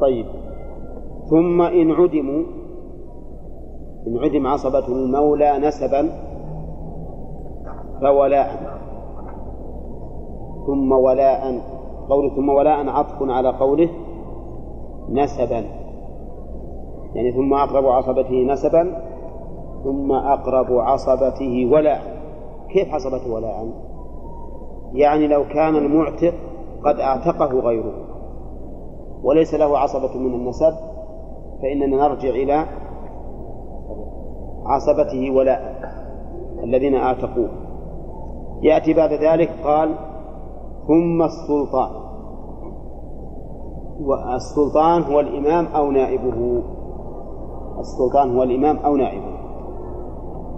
طيب. 0.00 0.26
ثم 1.30 1.62
إن 1.62 1.90
عدموا 1.90 2.42
إن 4.06 4.18
عدم 4.18 4.46
عصبة 4.46 4.88
المولى 4.88 5.58
نسبا 5.58 6.10
فولاء. 8.00 8.74
ثم 10.66 10.92
ولاء 10.92 11.60
قول 12.08 12.30
ثم 12.36 12.48
ولاء 12.48 12.88
عطف 12.88 13.22
على 13.22 13.48
قوله 13.48 13.88
نسبا. 15.08 15.64
يعني 17.14 17.32
ثم 17.32 17.54
أقرب 17.54 17.86
عصبته 17.86 18.44
نسبا 18.52 19.02
ثم 19.84 20.12
أقرب 20.12 20.72
عصبته 20.72 21.70
ولاء. 21.72 22.13
كيف 22.74 22.94
عصبته 22.94 23.32
ولاء 23.32 23.68
يعني 24.92 25.28
لو 25.28 25.44
كان 25.48 25.76
المعتق 25.76 26.34
قد 26.84 27.00
اعتقه 27.00 27.60
غيره. 27.60 27.94
وليس 29.22 29.54
له 29.54 29.78
عصبة 29.78 30.18
من 30.18 30.34
النسب 30.34 30.72
فإننا 31.62 31.96
نرجع 32.08 32.28
إلى 32.28 32.66
عصبته 34.66 35.30
ولاء 35.30 35.74
الذين 36.64 36.94
اعتقوه. 36.94 37.48
يأتي 38.62 38.94
بعد 38.94 39.12
ذلك 39.12 39.50
قال 39.64 39.94
ثم 40.86 41.22
السلطان. 41.22 41.90
والسلطان 44.00 45.02
هو 45.02 45.20
الإمام 45.20 45.66
أو 45.66 45.90
نائبه. 45.90 46.62
السلطان 47.78 48.36
هو 48.36 48.42
الإمام 48.42 48.76
أو 48.76 48.96
نائبه. 48.96 49.34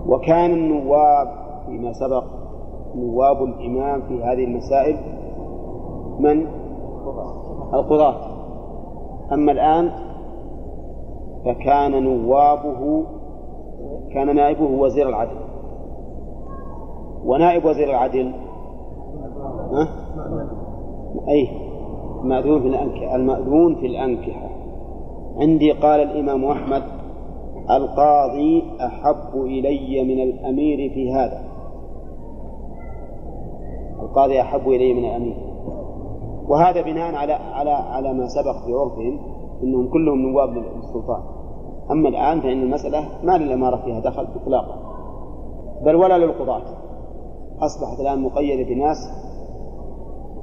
وكان 0.07 0.51
النواب 0.51 1.46
فيما 1.67 1.93
سبق 1.93 2.25
نواب 2.97 3.43
الإمام 3.43 4.03
في 4.03 4.23
هذه 4.23 4.45
المسائل 4.45 4.97
من؟ 6.19 6.47
القضاة. 7.75 8.17
أما 9.33 9.53
الآن 9.53 9.91
فكان 11.45 12.03
نوابه 12.03 13.05
كان 14.13 14.37
نائبه 14.37 14.65
وزير 14.65 15.09
العدل. 15.09 15.37
ونائب 17.25 17.65
وزير 17.65 17.91
العدل؟ 17.91 18.33
ها؟ 19.73 19.89
أي 21.29 21.49
مأذون 22.23 22.61
في 22.61 22.69
الأنكحة 22.69 23.17
المأذون 23.17 23.75
في 23.75 23.87
الأنكحة. 23.87 24.49
عندي 25.37 25.73
قال 25.73 26.01
الإمام 26.01 26.45
أحمد 26.45 26.83
القاضي 27.71 28.63
أحب 28.81 29.43
إلي 29.45 30.05
من 30.05 30.23
الأمير 30.23 30.91
في 30.95 31.13
هذا. 31.13 31.56
القاضي 34.17 34.41
أحب 34.41 34.69
إلي 34.69 34.95
من 34.95 35.05
الأمير 35.05 35.37
وهذا 36.49 36.83
بناء 36.83 37.15
على 37.15 37.33
على 37.33 37.71
على 37.71 38.13
ما 38.13 38.29
سبق 38.29 38.65
في 38.67 38.73
عرفهم 38.73 39.19
إنهم 39.63 39.89
كلهم 39.93 40.19
نواب 40.19 40.51
للسلطان 40.51 41.23
أما 41.91 42.09
الآن 42.09 42.41
فإن 42.41 42.63
المسألة 42.63 43.09
ما 43.23 43.39
للاماره 43.39 43.77
فيها 43.85 44.01
دخل 44.01 44.27
اطلاقا. 44.43 44.79
بل 45.85 45.95
ولا 45.95 46.19
للقضاة. 46.19 46.63
أصبحت 47.61 48.01
الآن 48.01 48.23
مقيدة 48.23 48.75
بناس 48.75 48.97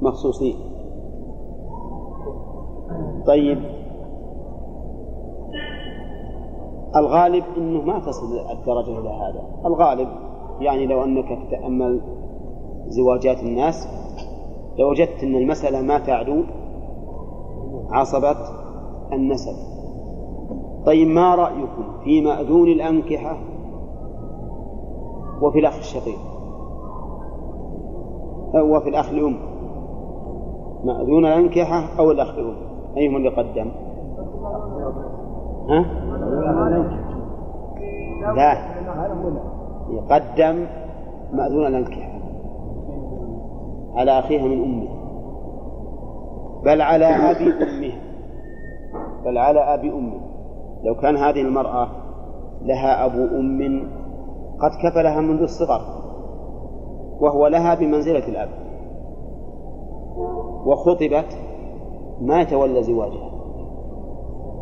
مخصوصين. 0.02 0.56
طيب. 3.26 3.58
الغالب 6.96 7.44
أنه 7.56 7.82
ما 7.82 7.98
تصل 7.98 8.38
الدرجة 8.50 8.98
إلى 8.98 9.08
هذا. 9.08 9.42
الغالب 9.66 10.08
يعني 10.60 10.86
لو 10.86 11.04
أنك 11.04 11.38
تتأمل 11.48 12.00
زواجات 12.88 13.42
الناس. 13.42 13.88
لوجدت 14.78 15.22
أن 15.22 15.34
المسألة 15.36 15.82
ما 15.82 15.98
تعدو 15.98 16.42
عصبة 17.90 18.36
النسب. 19.12 19.74
طيب 20.86 21.08
ما 21.08 21.34
رأيكم 21.34 21.84
في 22.04 22.20
مأذون 22.20 22.68
الأنكحة 22.68 23.36
وفي 25.42 25.58
الأخ 25.58 25.76
الشقيق؟ 25.76 26.18
وفي 28.54 28.88
الأخ 28.88 29.10
الأم؟ 29.10 29.36
مأذون 30.84 31.26
الأنكحة 31.26 31.98
أو 31.98 32.10
الأخ 32.10 32.34
الأم؟ 32.38 32.56
أيهما 32.96 33.16
اللي 33.16 33.28
قدم 33.28 33.70
ها؟ 35.68 35.84
لا. 38.36 38.74
يقدم 39.90 40.66
مأذون 41.32 41.66
الأنكحة. 41.66 42.13
على 43.94 44.18
أخيها 44.18 44.42
من 44.42 44.62
أمه. 44.62 44.88
بل 46.64 46.80
على 46.82 47.04
أبي 47.04 47.44
أمها 47.44 48.00
بل 49.24 49.38
على 49.38 49.60
أبي 49.60 49.90
أمه. 49.90 50.20
لو 50.84 50.94
كان 50.94 51.16
هذه 51.16 51.40
المرأة 51.40 51.88
لها 52.62 53.06
أبو 53.06 53.24
أم 53.24 53.88
قد 54.60 54.70
كفلها 54.82 55.20
منذ 55.20 55.42
الصغر 55.42 55.80
وهو 57.20 57.46
لها 57.46 57.74
بمنزلة 57.74 58.28
الأب. 58.28 58.48
وخطبت 60.66 61.38
ما 62.20 62.40
يتولى 62.40 62.82
زواجها. 62.82 63.30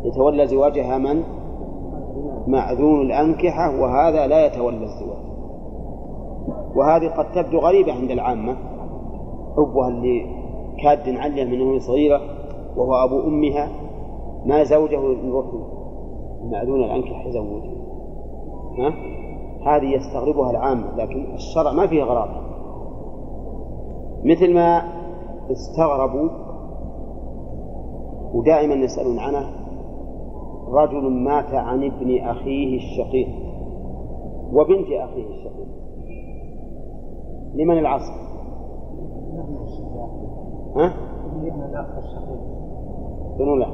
يتولى 0.03 0.47
زواجها 0.47 0.97
من؟ 0.97 1.23
معذون 2.47 3.01
الأنكحة 3.01 3.81
وهذا 3.81 4.27
لا 4.27 4.45
يتولى 4.45 4.83
الزواج. 4.83 5.23
وهذه 6.75 7.07
قد 7.07 7.31
تبدو 7.31 7.59
غريبة 7.59 7.93
عند 7.93 8.11
العامة. 8.11 8.72
أبوها 9.57 9.87
اللي 9.87 10.25
كاد 10.83 11.15
عليه 11.15 11.43
من 11.43 11.61
وهي 11.61 11.79
صغيرة 11.79 12.21
وهو 12.77 12.93
أبو 12.93 13.19
أمها 13.19 13.69
ما 14.45 14.63
زوجه 14.63 14.99
يروح 14.99 15.45
معذون 16.43 16.83
الأنكحة 16.83 17.27
يزوجه 17.27 17.71
ها؟ 18.77 18.93
هذه 19.65 19.95
يستغربها 19.95 20.51
العامة 20.51 20.95
لكن 20.97 21.33
الشرع 21.33 21.71
ما 21.71 21.87
فيه 21.87 22.03
غرابة 22.03 22.41
مثل 24.23 24.53
ما 24.53 24.81
استغربوا 25.51 26.29
ودائما 28.33 28.73
يسألون 28.73 29.19
عنه 29.19 29.49
رجل 30.69 31.11
مات 31.11 31.53
عن 31.53 31.83
ابن 31.83 32.19
أخيه 32.19 32.77
الشقيق 32.77 33.27
وبنت 34.53 34.87
أخيه 34.87 35.27
الشقيق 35.29 35.67
لمن 37.53 37.77
العصر؟ 37.77 38.32
ها؟ 40.75 40.93
شنو 43.37 43.55
لا؟ 43.55 43.67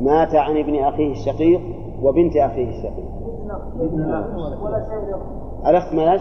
مات 0.00 0.34
عن 0.34 0.56
ابن 0.56 0.76
أخيه 0.76 1.12
الشقيق 1.12 1.60
وبنت 2.02 2.36
أخيه 2.36 2.68
الشقيق 2.68 3.10
الأخت 5.66 5.94
ملاش؟ 5.94 6.20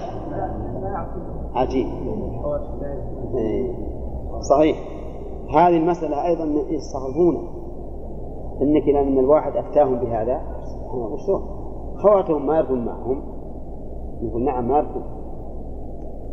عجيب 1.56 1.88
إيه. 3.36 3.74
صحيح 4.40 4.78
هذه 5.56 5.78
المسألة 5.78 6.26
أيضا 6.26 6.44
يستغربون 6.70 7.48
إنك 8.62 8.84
إلى 8.84 9.04
من 9.04 9.20
الواحد 9.20 9.58
أفتاهم 9.58 10.00
بهذا 10.00 10.42
وشلون؟ 10.94 11.42
خواتهم 11.98 12.46
ما 12.46 12.58
يرثون 12.58 12.86
معهم 12.86 13.22
يقول 14.22 14.44
نعم 14.44 14.68
ما 14.68 14.78
يرثون 14.78 15.04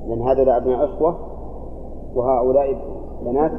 لأن 0.07 0.23
هذا 0.23 0.57
أبناء 0.57 0.85
إخوة 0.85 1.32
وهؤلاء 2.17 2.77
بنات 3.23 3.53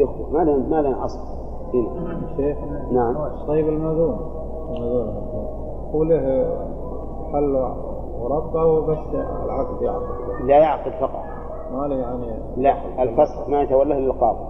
إخوة. 0.00 0.30
ما 0.32 0.38
لهم 0.44 0.70
ما 0.70 0.82
لهم 0.82 0.94
أصل 0.94 1.18
هنا. 1.74 2.20
شيخ 2.36 2.58
نعم. 2.92 3.16
طيب 3.48 3.68
المأذون 3.68 4.18
المأذون 4.70 5.14
هو 5.94 6.02
له 6.04 6.46
حل 7.32 7.56
وربطه 8.20 8.64
وبس 8.66 8.98
العقد 9.44 9.82
يعقد. 9.82 10.04
لا 10.44 10.58
يعقد 10.58 10.92
فقط. 11.00 11.22
ما 11.72 11.86
له 11.86 11.96
يعني 11.96 12.26
لا 12.56 13.02
الفسخ 13.02 13.48
ما 13.48 13.62
يتولاه 13.62 13.98
القاضي. 13.98 14.44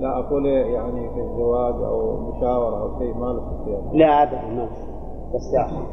لا 0.00 0.18
أقول 0.18 0.46
يعني 0.46 1.08
في 1.14 1.20
الزواج 1.20 1.74
أو 1.82 2.16
مشاورة 2.16 2.82
أو 2.82 2.98
شيء 2.98 3.14
ما 3.14 3.26
له 3.26 3.42
لا 3.92 4.22
أبدا 4.22 4.40
ما 4.56 4.68
بس 5.34 5.52
يعقد 5.54 5.86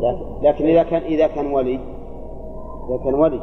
لكن- 0.00 0.24
لكن 0.42 0.64
إذا 0.64 0.82
كان 0.82 1.02
إذا 1.02 1.26
كان 1.26 1.52
ولي 1.54 1.80
إذا 2.88 2.96
كان 3.04 3.14
ولي 3.14 3.40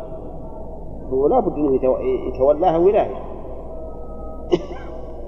هو 1.13 1.27
لا 1.27 1.39
بد 1.39 1.53
أنه 1.53 1.75
يتو- 1.79 1.99
يتولاها 2.35 2.77
ولاية. 2.77 3.15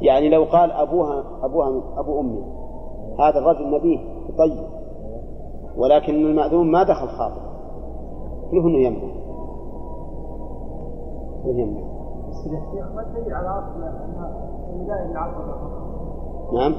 يعني 0.07 0.29
لو 0.29 0.43
قال 0.43 0.71
أبوها 0.71 1.23
أبوها 1.43 1.81
أبو 1.97 2.19
أمي 2.19 2.43
هذا 3.19 3.39
الرجل 3.39 3.71
نبيه 3.71 3.99
طيب. 4.37 4.63
ولكن 5.77 6.13
المأذون 6.15 6.71
ما 6.71 6.83
دخل 6.83 7.07
خاطر 7.07 7.41
كله 8.51 8.61
أنه 8.67 8.77
يمنع. 8.77 9.13
كله 11.43 11.59
يمنع. 11.59 11.81
نعم. 16.53 16.75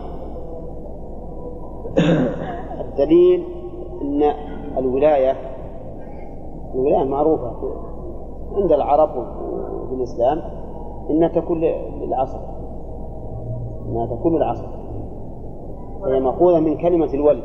الدليل 2.81 3.45
أن 4.03 4.23
الولاية 4.79 5.37
الولاية 6.75 7.05
معروفة. 7.05 7.53
عند 8.57 8.73
العرب 8.73 9.11
وفي 9.83 9.95
الإسلام 9.95 10.39
إنها 11.11 11.29
تكون 11.29 11.61
للعصر. 12.01 12.39
إنها 13.89 14.07
تكون 14.07 14.37
للعصر. 14.37 14.67
هي 16.05 16.21
مأخوذة 16.21 16.61
من 16.61 16.77
كلمة 16.77 17.15
الولي. 17.15 17.43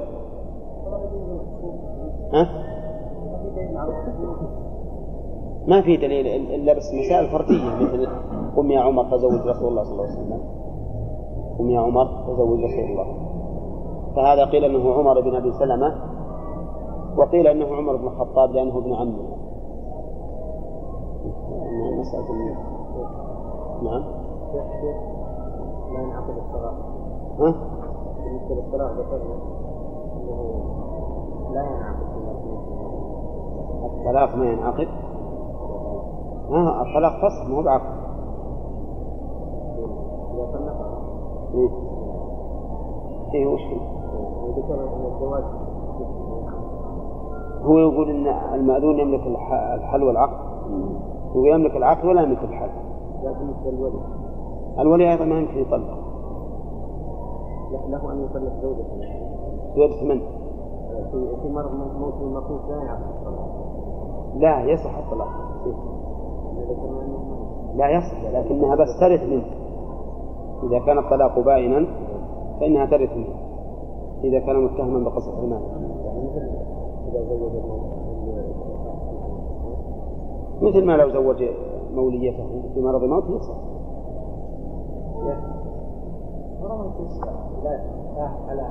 ها؟ 2.34 2.50
ما 5.68 5.82
في 5.82 5.98
دليل 5.98 6.28
إلا 6.28 6.74
بس 6.74 6.94
مسائل 6.94 7.30
فردية 7.30 7.76
مثل 7.82 8.08
قم 8.58 8.72
يا 8.72 8.80
عمر 8.80 9.04
فزوج 9.04 9.48
رسول 9.48 9.68
الله 9.68 9.84
صلى 9.84 9.92
الله 9.92 10.04
عليه 10.04 10.14
وسلم. 10.14 10.40
قم 11.60 11.70
يا 11.70 11.80
عمر 11.80 12.06
فزوج 12.06 12.60
رسول 12.60 12.84
الله. 12.84 13.06
فهذا 14.16 14.46
قيل 14.46 14.66
أنه 14.66 14.94
عمر 14.94 15.22
بن 15.22 15.36
أبي 15.36 15.52
سلمة 15.52 15.96
وقيل 17.18 17.48
أنه 17.48 17.76
عمر 17.76 17.96
بن 17.96 18.08
الخطاب 18.08 18.52
لأنه 18.52 18.78
ابن 18.78 18.94
عمه. 18.94 19.34
مسألة 22.00 22.34
نعم. 23.84 24.04
لا 25.94 26.02
ينعقد 26.02 26.38
الطلاق 26.38 26.74
ها؟ 27.40 27.54
بالنسبة 28.24 28.56
للطلاق 28.56 28.92
ذكرنا 28.92 29.36
أنه 30.16 30.64
لا 31.54 31.62
ينعقد 31.64 32.04
الطلاق 33.84 34.36
ما 34.36 34.46
ينعقد. 34.46 34.88
ها 36.50 36.82
الطلاق 36.82 37.14
فصل 37.14 37.52
ما 37.52 37.58
هو 37.58 37.64
بعقد. 37.64 38.04
إذا 40.34 40.60
إيه. 41.54 41.70
إيه 43.34 43.48
وش 43.48 43.62
هو؟ 43.62 44.48
وذكر 44.48 44.74
أن 44.74 45.06
الزواج 45.16 45.44
هو 47.64 47.78
يقول 47.80 48.10
إن 48.10 48.28
المأذون 48.54 49.00
يملك 49.00 49.28
الح- 49.28 49.54
الحل 49.74 50.04
والعقد. 50.04 50.38
هو 51.36 51.46
يملك 51.46 51.76
العقد 51.76 52.06
ولا 52.06 52.22
يملك 52.22 52.44
الحل 52.44 52.70
لكن 53.24 53.54
للولي 53.66 54.00
الولي. 54.80 55.12
أيضا 55.12 55.26
ما 55.26 55.40
يمكن 55.40 55.58
يطلق. 55.60 55.98
له- 57.90 58.12
أن 58.12 58.24
يطلق 58.26 58.54
زوجته. 58.62 58.84
زوجة 59.76 60.04
من؟ 60.04 60.20
في 61.12 61.36
في 61.42 61.50
مرض 61.50 61.72
موت 62.00 62.14
المخوف 62.22 62.70
لا 62.70 62.98
الطلاق. 62.98 63.50
لا 64.36 64.64
يصح 64.64 64.98
الطلاق. 64.98 65.28
إيه. 65.66 65.74
لا 67.76 67.90
يصح 67.90 68.32
لكنها 68.34 68.76
بس 68.76 69.00
ترث 69.00 69.24
منه. 69.30 69.46
إذا 70.64 70.80
كان 70.86 70.98
الطلاق 70.98 71.40
بائنا 71.40 71.88
فإنها 72.60 72.86
ترث 72.86 73.18
منه. 73.18 73.36
إذا 74.24 74.40
كان 74.40 74.64
متهما 74.66 75.10
بقصد 75.10 75.44
المال. 75.44 75.62
يعني 77.14 77.93
مثل 80.64 80.78
الموت 80.78 80.84
ما 80.84 80.98
لو 80.98 81.10
زوج 81.10 81.44
موليته 81.94 82.62
في 82.74 82.82
مرض 82.82 83.04
موت 83.04 83.24
يصح 83.30 83.56
لا 85.26 85.36
على 88.50 88.68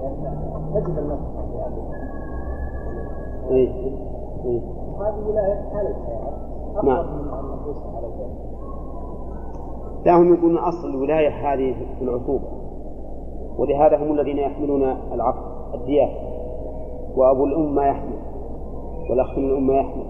لأن. 0.00 0.12
هذه 5.00 5.28
ولاية 5.28 5.54
حال 5.72 5.86
الحياة 5.86 6.32
نعم. 6.84 7.06
لا 10.04 10.16
هم 10.16 10.34
يقولون 10.34 10.58
أصل 10.58 10.88
الولاية 10.88 11.28
هذه 11.28 11.74
في 11.98 12.04
العصوبة 12.04 12.44
ولهذا 13.58 13.96
هم 13.96 14.12
الذين 14.12 14.38
يحملون 14.38 14.82
العقد 15.12 15.42
الديات 15.74 16.10
وأبو 17.16 17.44
الأم 17.44 17.74
ما 17.74 17.86
يحمل 17.86 18.17
والأخ 19.10 19.38
من 19.38 19.44
الأم 19.44 19.66
ما 19.66 19.74
يحمل 19.74 20.06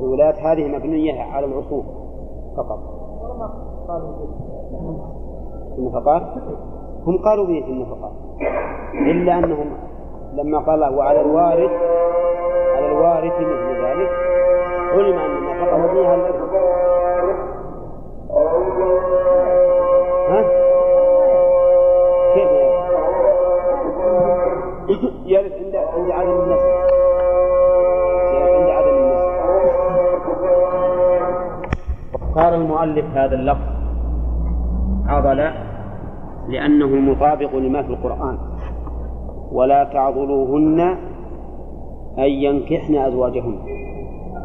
الولايات 0.00 0.38
هذه 0.38 0.68
مبنية 0.68 1.22
على 1.22 1.46
العصور 1.46 1.84
فقط. 2.56 2.78
النفقات 5.78 6.22
هم 7.06 7.18
قالوا 7.18 7.46
به 7.46 7.62
في 7.64 7.70
النفقات 7.70 8.12
إلا 8.94 9.38
أنهم 9.38 9.70
لما 10.32 10.58
قال 10.58 10.94
وعلى 10.94 11.20
الوارث 11.20 11.70
على 12.76 12.86
الوارث 12.92 13.32
مثل 13.32 13.84
ذلك 13.84 14.10
علم 14.92 15.18
أن 15.18 15.36
النفقة 15.36 15.78
مبنية 15.78 16.08
على 16.08 16.20
الإرث 16.20 16.45
المؤلف 32.86 33.16
هذا 33.16 33.34
اللفظ. 33.34 33.62
عضل 35.06 35.50
لأنه 36.48 36.86
مطابق 36.86 37.54
لما 37.54 37.82
في 37.82 37.88
القرآن. 37.88 38.38
ولا 39.52 39.84
تعضلوهن 39.84 40.80
أن 42.18 42.30
ينكحن 42.30 42.94
أزواجهن. 42.94 43.58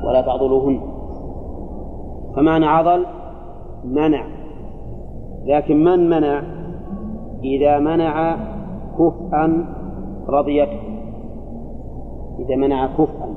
ولا 0.08 0.22
تعضلوهن. 0.22 0.80
فمعنى 2.36 2.66
عضل 2.66 3.06
منع. 3.86 4.26
لكن 5.46 5.84
من 5.84 6.10
منع؟ 6.10 6.42
إذا 7.44 7.80
منع 7.80 8.36
كفءا 9.00 9.66
رضيته. 10.30 10.80
إذا 12.40 12.56
منع 12.56 12.88
كفءا 12.88 13.34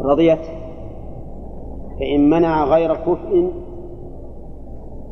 رضيته. 0.00 0.51
فإن 2.02 2.30
منع 2.30 2.64
غير 2.64 2.94
كفء 2.94 3.50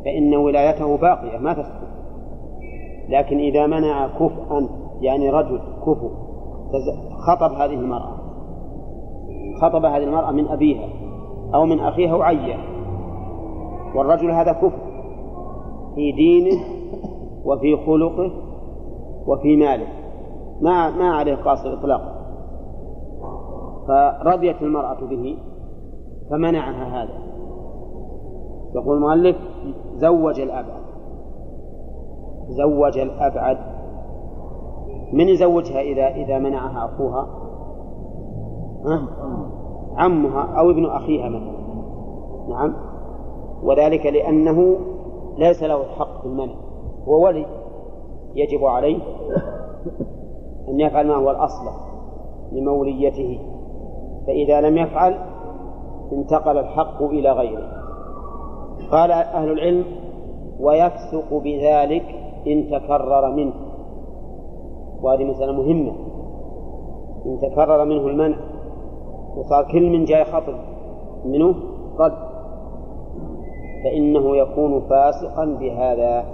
فإن 0.04 0.36
ولايته 0.36 0.96
باقية 0.96 1.38
ما 1.38 1.52
تسقط. 1.52 1.88
لكن 3.08 3.38
إذا 3.38 3.66
منع 3.66 4.08
كفءا 4.08 4.68
يعني 5.00 5.30
رجل 5.30 5.60
كفء 5.86 6.10
خطب 7.26 7.52
هذه 7.52 7.74
المرأة. 7.74 8.16
خطب 9.62 9.84
هذه 9.84 10.04
المرأة 10.04 10.30
من 10.30 10.48
أبيها 10.48 10.88
أو 11.54 11.64
من 11.64 11.80
أخيها 11.80 12.14
وعيا 12.14 12.58
والرجل 13.94 14.30
هذا 14.30 14.52
كفء 14.52 14.78
في 15.94 16.12
دينه 16.12 16.60
وفي 17.44 17.76
خلقه 17.76 18.32
وفي 19.26 19.56
ماله. 19.56 19.86
ما 20.60 20.90
ما 20.90 21.10
عليه 21.10 21.34
قاصر 21.34 21.74
إطلاقا. 21.74 22.20
فرضيت 23.88 24.62
المرأة 24.62 25.00
به 25.00 25.36
فمنعها 26.30 27.02
هذا. 27.02 27.14
يقول 28.74 28.96
المؤلف 28.96 29.36
زوج 29.94 30.40
الأبعد. 30.40 30.80
زوج 32.48 32.98
الأبعد. 32.98 33.58
من 35.12 35.28
يزوجها 35.28 35.80
إذا 35.80 36.08
إذا 36.08 36.38
منعها 36.38 36.84
أخوها؟ 36.84 37.26
ها؟ 38.84 39.08
عمها 39.96 40.60
أو 40.60 40.70
ابن 40.70 40.86
أخيها 40.86 41.28
مثلا. 41.28 41.60
نعم. 42.48 42.74
وذلك 43.62 44.06
لأنه 44.06 44.76
ليس 45.38 45.62
له 45.62 45.80
الحق 45.80 46.20
في 46.20 46.26
المنع. 46.26 46.54
هو 47.08 47.26
ولي. 47.26 47.46
يجب 48.34 48.64
عليه 48.64 48.98
أن 50.68 50.80
يفعل 50.80 51.06
ما 51.06 51.16
هو 51.16 51.30
الأصل 51.30 51.64
لموليته. 52.52 53.40
فإذا 54.26 54.60
لم 54.60 54.76
يفعل 54.76 55.29
انتقل 56.12 56.58
الحق 56.58 57.02
إلى 57.02 57.30
غيره. 57.30 57.68
قال 58.90 59.12
أهل 59.12 59.52
العلم 59.52 59.84
ويفسق 60.60 61.34
بذلك 61.34 62.04
إن 62.46 62.70
تكرر 62.70 63.32
منه. 63.32 63.52
وهذه 65.02 65.24
مسألة 65.24 65.52
مهمة. 65.52 65.92
إن 67.26 67.38
تكرر 67.40 67.84
منه 67.84 68.06
المنع. 68.06 68.36
وصار 69.36 69.72
كل 69.72 69.90
من 69.90 70.04
جاي 70.04 70.24
خطب 70.24 70.54
منه 71.24 71.54
رد 71.98 72.30
فإنه 73.84 74.36
يكون 74.36 74.80
فاسقا 74.80 75.44
بهذا. 75.44 76.24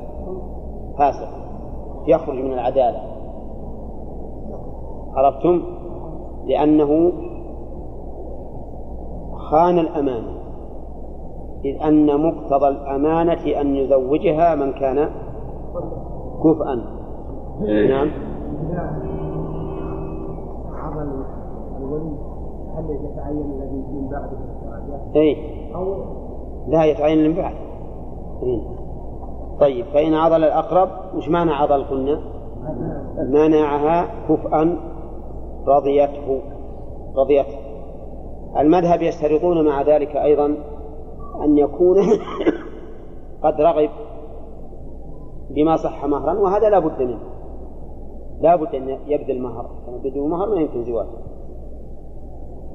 فاسق. 0.99 1.29
يخرج 2.07 2.37
من 2.37 2.53
العدالة. 2.53 3.01
عرفتم؟ 5.15 5.63
لأنه 6.45 7.13
خان 9.51 9.79
الأمانة. 9.79 10.37
إذ 11.65 11.83
أن 11.83 12.21
مقتضى 12.21 12.69
الأمانة 12.69 13.61
أن 13.61 13.77
يزوجها 13.77 14.55
من 14.55 14.73
كان 14.73 15.11
كفءا. 16.45 16.75
نعم. 17.89 18.11
عمل 20.75 21.25
الولي 21.79 22.17
هل 22.77 22.85
يتعين 22.91 23.37
الذي 23.37 23.85
من 23.93 24.09
بعده 24.11 24.37
اي 25.17 25.37
أو 25.75 25.95
لا 26.69 26.85
يتعين 26.85 27.29
من 27.31 27.37
بعد. 27.37 27.55
إيه. 28.43 28.63
طيب 29.61 29.87
فإن 29.87 30.15
عضل 30.15 30.45
الأقرب 30.45 30.89
وش 31.17 31.29
معنى 31.29 31.51
عضل 31.51 31.85
قلنا؟ 31.85 32.21
منعها 33.19 34.07
كفءا 34.29 34.77
رضيته. 35.67 36.41
رضيته. 37.17 37.66
المذهب 38.59 39.03
يشترطون 39.03 39.65
مع 39.65 39.83
ذلك 39.83 40.17
أيضا 40.17 40.57
أن 41.45 41.59
يكون 41.59 41.97
قد 43.43 43.61
رغب 43.61 43.91
بما 45.51 45.77
صح 45.77 46.05
مهرا 46.05 46.39
وهذا 46.39 46.69
لا 46.69 46.79
بد 46.79 47.03
منه. 47.03 47.19
لا 48.41 48.57
بد 48.57 48.75
أن 48.75 48.99
يبذل 49.07 49.41
مهر 49.41 49.67
بدون 50.05 50.31
مهر 50.31 50.49
ما 50.49 50.61
يمكن 50.61 50.85
زواجه. 50.85 51.09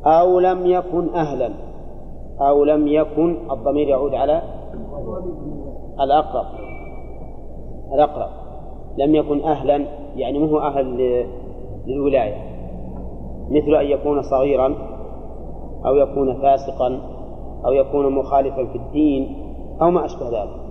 أو 0.05 0.39
لم 0.39 0.65
يكن 0.65 1.15
أهلا. 1.15 1.53
أو 2.41 2.63
لم 2.63 2.87
يكن 2.87 3.51
الضمير 3.51 3.87
يعود 3.87 4.13
على 4.13 4.41
الأقرب. 6.01 6.45
الأقرب. 7.93 8.29
لم 8.97 9.15
يكن 9.15 9.41
أهلا 9.41 9.85
يعني 10.15 10.39
مو 10.39 10.59
أهل 10.59 10.85
للولاية. 11.87 12.51
مثل 13.49 13.75
أن 13.75 13.85
يكون 13.85 14.21
صغيرا 14.21 14.90
أو 15.85 15.95
يكون 15.95 16.41
فاسقا 16.41 17.01
أو 17.65 17.71
يكون 17.71 18.15
مخالفا 18.15 18.65
في 18.65 18.75
الدين 18.75 19.35
أو 19.81 19.91
ما 19.91 20.05
أشبه 20.05 20.29
ذلك. 20.29 20.61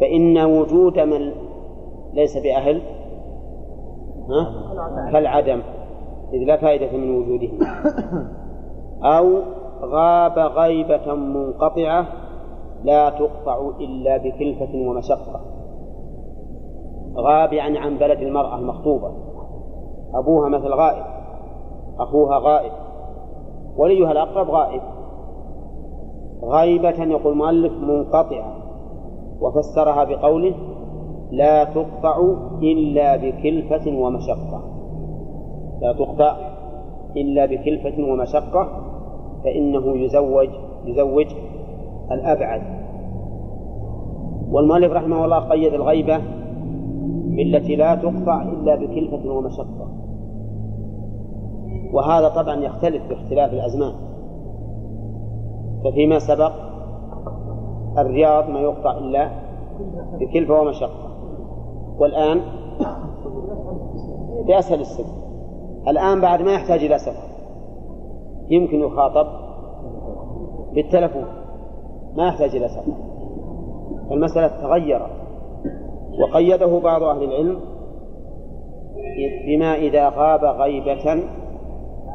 فإن 0.00 0.38
وجود 0.38 0.98
من 0.98 1.32
ليس 2.14 2.36
بأهل؟ 2.36 2.82
كالعدم 5.12 5.62
إذ 6.32 6.38
لا 6.38 6.56
فائدة 6.56 6.96
من 6.96 7.16
وجوده 7.16 7.48
أو 9.02 9.38
غاب 9.82 10.38
غيبة 10.38 11.14
منقطعة 11.14 12.06
لا 12.84 13.10
تقطع 13.10 13.70
إلا 13.80 14.16
بكلفة 14.16 14.74
ومشقة. 14.74 15.40
غاب 17.16 17.52
يعني 17.52 17.78
عن 17.78 17.98
بلد 17.98 18.18
المرأة 18.18 18.58
المخطوبة. 18.58 19.12
أبوها 20.14 20.48
مثل 20.48 20.68
غائب 20.68 21.04
أخوها 21.98 22.38
غائب. 22.38 22.72
وليها 23.76 24.12
الأقرب 24.12 24.50
غائب. 24.50 24.80
غيبة 26.42 27.04
يقول 27.04 27.32
المؤلف 27.32 27.72
منقطعة 27.72 28.56
وفسرها 29.40 30.04
بقوله 30.04 30.54
لا 31.30 31.64
تقطع 31.64 32.20
إلا 32.62 33.16
بكلفة 33.16 33.98
ومشقة. 33.98 34.62
لا 35.80 35.92
تقطع 35.92 36.36
إلا 37.16 37.46
بكلفة 37.46 38.04
ومشقة 38.12 38.68
فإنه 39.44 39.96
يزوج 39.96 40.48
يزوج 40.84 41.26
الأبعد. 42.12 42.62
والمؤلف 44.52 44.92
رحمه 44.92 45.24
الله 45.24 45.38
قيد 45.38 45.74
الغيبة 45.74 46.20
بالتي 47.36 47.76
لا 47.76 47.94
تقطع 47.94 48.42
إلا 48.42 48.76
بكلفة 48.76 49.30
ومشقة. 49.30 49.91
وهذا 51.92 52.28
طبعا 52.28 52.56
يختلف 52.56 53.08
باختلاف 53.08 53.52
الأزمان. 53.52 53.92
ففيما 55.84 56.18
سبق 56.18 56.52
الرياض 57.98 58.48
ما 58.48 58.60
يقطع 58.60 58.98
إلا 58.98 59.30
بكلفة 60.20 60.60
ومشقة. 60.60 61.12
والآن 61.98 62.40
بأسهل 64.46 64.80
السبل 64.80 65.22
الآن 65.88 66.20
بعد 66.20 66.42
ما 66.42 66.52
يحتاج 66.52 66.84
إلى 66.84 66.98
سفر. 66.98 67.32
يمكن 68.48 68.80
يخاطب 68.80 69.26
بالتلفون. 70.74 71.24
ما 72.16 72.28
يحتاج 72.28 72.56
إلى 72.56 72.68
سفر. 72.68 72.92
المسألة 74.10 74.48
تغيرت. 74.48 75.10
وقيده 76.22 76.78
بعض 76.78 77.02
أهل 77.02 77.22
العلم 77.24 77.60
بما 79.46 79.74
إذا 79.74 80.08
غاب 80.08 80.44
غيبة 80.44 81.22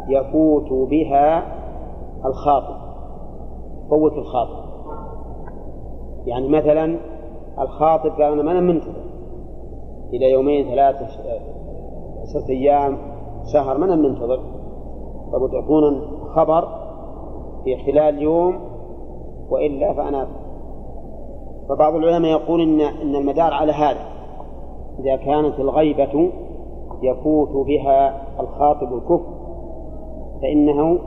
يفوت 0.10 0.90
بها 0.90 1.44
الخاطب 2.26 2.76
فوت 3.90 4.14
الخاطب. 4.14 4.68
يعني 6.26 6.50
مثلا 6.50 6.98
الخاطب 7.60 8.10
قال 8.10 8.40
أنا 8.40 8.44
ما 8.44 8.60
منتظر 8.60 9.04
إلى 10.14 10.32
يومين 10.32 10.66
ثلاثة 10.66 11.08
ستة 12.26 12.50
أيام 12.50 12.98
شهر 13.54 13.78
ما 13.78 13.96
منتظر. 13.96 14.40
طب 15.34 15.52
تعطونا 15.52 16.02
خبر 16.36 16.68
في 17.64 17.78
خلال 17.86 18.22
يوم 18.22 18.60
وإلا 19.50 19.94
فأنا 19.94 20.28
فبعض 21.70 21.96
العلماء 21.96 22.32
يقول 22.32 22.62
إن 22.62 22.82
إن 22.82 23.16
المدار 23.16 23.54
على 23.54 23.72
هذا. 23.72 24.18
إذا 25.00 25.16
كانت 25.16 25.60
الغيبة 25.60 26.32
يفوت 27.02 27.68
بها 27.68 28.22
الخاطب 28.40 28.94
الكفر 28.94 29.37
فإنه 30.42 31.00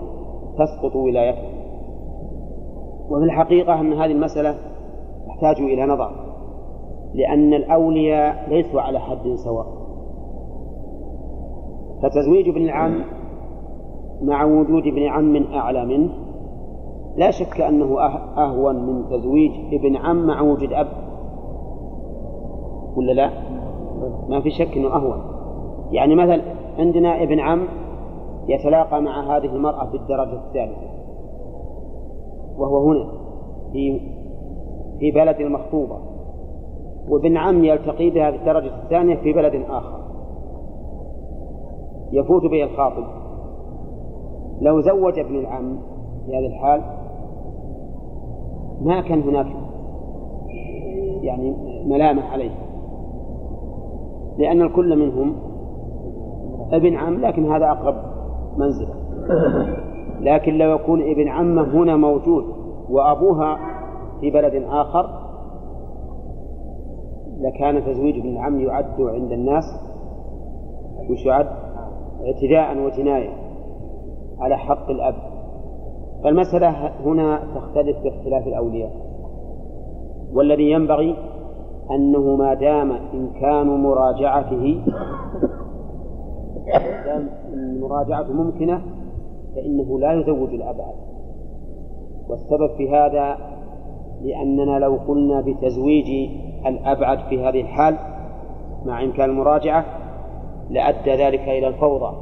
تسقط 0.59 0.97
ولايته. 0.97 1.49
وفي 3.11 3.25
الحقيقة 3.25 3.81
أن 3.81 3.93
هذه 3.93 4.13
المسألة 4.13 4.55
تحتاج 5.27 5.57
إلى 5.61 5.87
نظر 5.87 6.11
لأن 7.15 7.55
الأولياء 7.55 8.49
ليسوا 8.51 8.81
على 8.81 9.01
حد 9.01 9.35
سواء. 9.45 9.67
فتزويج 12.03 12.49
ابن 12.49 12.63
العم 12.63 13.05
مع 14.23 14.45
وجود 14.45 14.87
ابن 14.87 15.03
عم 15.03 15.37
أعلى 15.55 15.87
منه 15.87 16.11
لا 17.17 17.31
شك 17.31 17.61
أنه 17.61 17.97
أه- 17.97 18.39
أهون 18.39 18.87
من 18.87 19.09
تزويج 19.11 19.53
ابن 19.73 19.97
عم 19.97 20.27
مع 20.27 20.41
وجود 20.41 20.73
أب. 20.73 20.87
ولا 22.97 23.13
لا؟ 23.13 23.31
ما 24.29 24.41
في 24.41 24.51
شك 24.51 24.77
أنه 24.77 24.97
أهون. 24.97 25.23
يعني 25.93 26.15
مثلا 26.15 26.43
عندنا 26.79 27.23
ابن 27.23 27.41
عم 27.41 27.69
يتلاقى 28.51 29.03
مع 29.03 29.37
هذه 29.37 29.55
المرأة 29.55 29.87
في 29.87 29.97
الدرجة 29.97 30.47
الثالثة. 30.47 30.91
وهو 32.59 32.91
هنا 32.91 33.07
في 33.73 34.01
في 34.99 35.11
بلد 35.11 35.41
المخطوبة 35.41 35.99
وابن 37.09 37.37
عم 37.37 37.65
يلتقي 37.65 38.11
بها 38.11 38.31
في 38.31 38.37
الدرجة 38.37 38.83
الثانية 38.83 39.17
في 39.17 39.33
بلد 39.33 39.65
آخر. 39.71 40.01
يفوت 42.13 42.43
به 42.43 42.65
الخاطب. 42.65 43.05
لو 44.61 44.81
زوج 44.81 45.19
ابن 45.19 45.39
العم 45.39 45.79
في 46.27 46.37
هذه 46.37 46.47
الحال 46.47 46.83
ما 48.81 49.01
كان 49.01 49.21
هناك 49.21 49.47
يعني 51.23 51.55
ملامة 51.87 52.23
عليه. 52.23 52.55
لأن 54.39 54.63
الكل 54.63 54.99
منهم 54.99 55.37
ابن 56.73 56.97
عم 56.97 57.21
لكن 57.21 57.53
هذا 57.53 57.71
أقرب 57.71 58.10
منزلة. 58.59 58.95
لكن 60.21 60.59
لو 60.59 60.75
يكون 60.75 61.03
ابن 61.03 61.29
عمه 61.29 61.63
هنا 61.63 61.97
موجود 61.97 62.45
وأبوها 62.91 63.59
في 64.21 64.31
بلد 64.31 64.65
آخر 64.69 65.11
لكان 67.41 67.85
تزويج 67.85 68.19
ابن 68.19 68.29
العم 68.29 68.61
يعد 68.61 69.01
عند 69.01 69.33
الناس 69.33 69.65
وش 71.11 71.27
يعد 71.27 71.47
اعتداء 72.27 72.87
وجناية 72.87 73.31
على 74.41 74.57
حق 74.57 74.91
الأب. 74.91 75.15
فالمسألة 76.25 76.93
هنا 77.05 77.43
تختلف 77.55 77.97
باختلاف 78.05 78.47
الأولياء. 78.47 78.91
والذي 80.35 80.71
ينبغي 80.71 81.17
أنه 81.91 82.37
ما 82.37 82.55
دام 82.55 82.93
إمكان 83.15 83.67
مراجعته 83.67 84.85
دام 87.05 87.29
مراجعته 87.81 88.33
ممكنة 88.33 88.83
فإنه 89.55 89.99
لا 90.01 90.13
يزوج 90.13 90.55
الأبعد 90.55 90.95
والسبب 92.29 92.77
في 92.77 92.91
هذا 92.91 93.37
لأننا 94.23 94.79
لو 94.79 94.99
قلنا 95.09 95.41
بتزويج 95.41 96.31
الأبعد 96.67 97.19
في 97.29 97.43
هذه 97.43 97.61
الحال 97.61 97.97
مع 98.85 99.05
إمكان 99.05 99.31
المراجعة 99.31 99.85
لأدى 100.71 101.25
ذلك 101.25 101.41
إلى 101.41 101.69
الفوضى. 101.69 102.17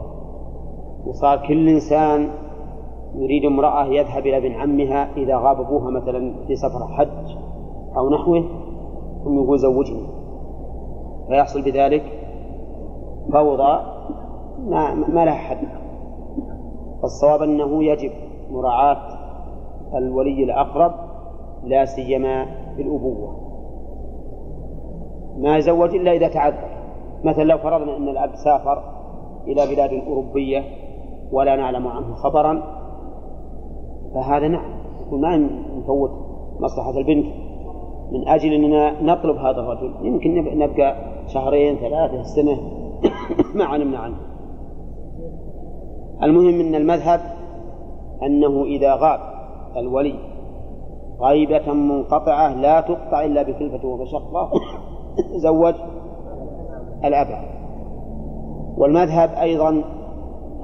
وصار 1.06 1.46
كل 1.48 1.68
إنسان 1.68 2.28
يريد 3.14 3.44
امرأة 3.44 3.86
يذهب 3.86 4.26
إلى 4.26 4.36
ابن 4.36 4.52
عمها 4.52 5.08
إذا 5.16 5.36
غاب 5.36 5.60
أبوها 5.60 5.90
مثلا 5.90 6.34
في 6.46 6.56
سفر 6.56 6.86
حج 6.88 7.36
أو 7.96 8.10
نحوه 8.10 8.44
ثم 9.24 9.42
يقول 9.42 9.58
زوجني. 9.58 10.06
فيحصل 11.28 11.62
بذلك 11.62 12.02
فوضى 13.32 13.97
ما, 14.58 14.94
ما 14.94 15.24
لها 15.24 15.34
حد 15.34 15.68
فالصواب 17.02 17.42
أنه 17.42 17.84
يجب 17.84 18.10
مراعاة 18.50 19.18
الولي 19.94 20.44
الأقرب 20.44 20.92
لا 21.64 21.84
سيما 21.84 22.44
في 22.76 22.82
الأبوة 22.82 23.48
ما 25.38 25.56
يزوج 25.56 25.94
إلا 25.94 26.12
إذا 26.12 26.28
تعذر. 26.28 26.68
مثلا 27.24 27.44
لو 27.44 27.58
فرضنا 27.58 27.96
أن 27.96 28.08
الأب 28.08 28.34
سافر 28.34 28.82
إلى 29.46 29.74
بلاد 29.74 29.90
أوروبية 30.06 30.64
ولا 31.32 31.56
نعلم 31.56 31.86
عنه 31.86 32.14
خبرا 32.14 32.62
فهذا 34.14 34.48
نعم 34.48 34.78
ما 35.12 35.36
نفوت 35.76 36.10
مصلحة 36.60 36.98
البنت. 36.98 37.26
من 38.12 38.28
أجل 38.28 38.52
أننا 38.52 39.02
نطلب 39.02 39.36
هذا 39.36 39.60
الرجل 39.60 40.06
يمكن 40.06 40.58
نبقى 40.58 40.96
شهرين 41.26 41.76
ثلاثة 41.76 42.22
سنة. 42.22 42.60
ما 43.58 43.64
علمنا 43.64 43.98
عنه. 43.98 44.16
المهم 46.22 46.60
أن 46.60 46.74
المذهب 46.74 47.20
أنه 48.22 48.64
إذا 48.64 48.94
غاب 48.94 49.20
الولي 49.76 50.14
غيبة 51.20 51.72
منقطعة 51.72 52.54
لا 52.54 52.80
تقطع 52.80 53.24
إلا 53.24 53.42
بكلفة 53.42 53.88
ومشقة 53.88 54.50
زوج 55.44 55.74
الأب. 57.04 57.42
والمذهب 58.76 59.30
أيضا 59.30 59.84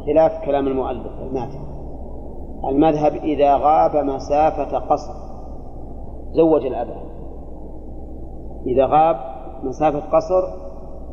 خلاف 0.06 0.44
كلام 0.44 0.66
المؤلف 0.66 1.20
الماتن. 1.20 1.64
المذهب 2.68 3.12
إذا 3.14 3.56
غاب 3.56 3.96
مسافة 3.96 4.78
قصر 4.78 5.12
زوج 6.32 6.66
الأب. 6.66 6.88
إذا 8.66 8.86
غاب 8.86 9.16
مسافة 9.62 10.00
قصر 10.00 10.42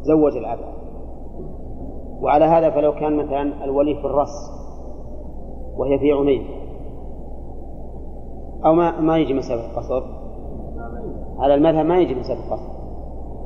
زوج 0.01 0.37
الأب. 0.37 0.59
وعلى 2.21 2.45
هذا 2.45 2.69
فلو 2.69 2.93
كان 2.93 3.17
مثلا 3.17 3.63
الولي 3.63 3.95
في 3.95 4.05
الرص 4.05 4.49
وهي 5.77 5.99
في 5.99 6.11
عنيد 6.11 6.41
أو 8.65 8.73
ما 8.73 9.01
ما 9.01 9.17
يجي 9.17 9.33
مسافة 9.33 9.75
قصر 9.75 10.03
على 11.39 11.55
المذهب 11.55 11.85
ما 11.85 11.99
يجي 11.99 12.15
مسافة 12.15 12.51
قصر 12.51 12.71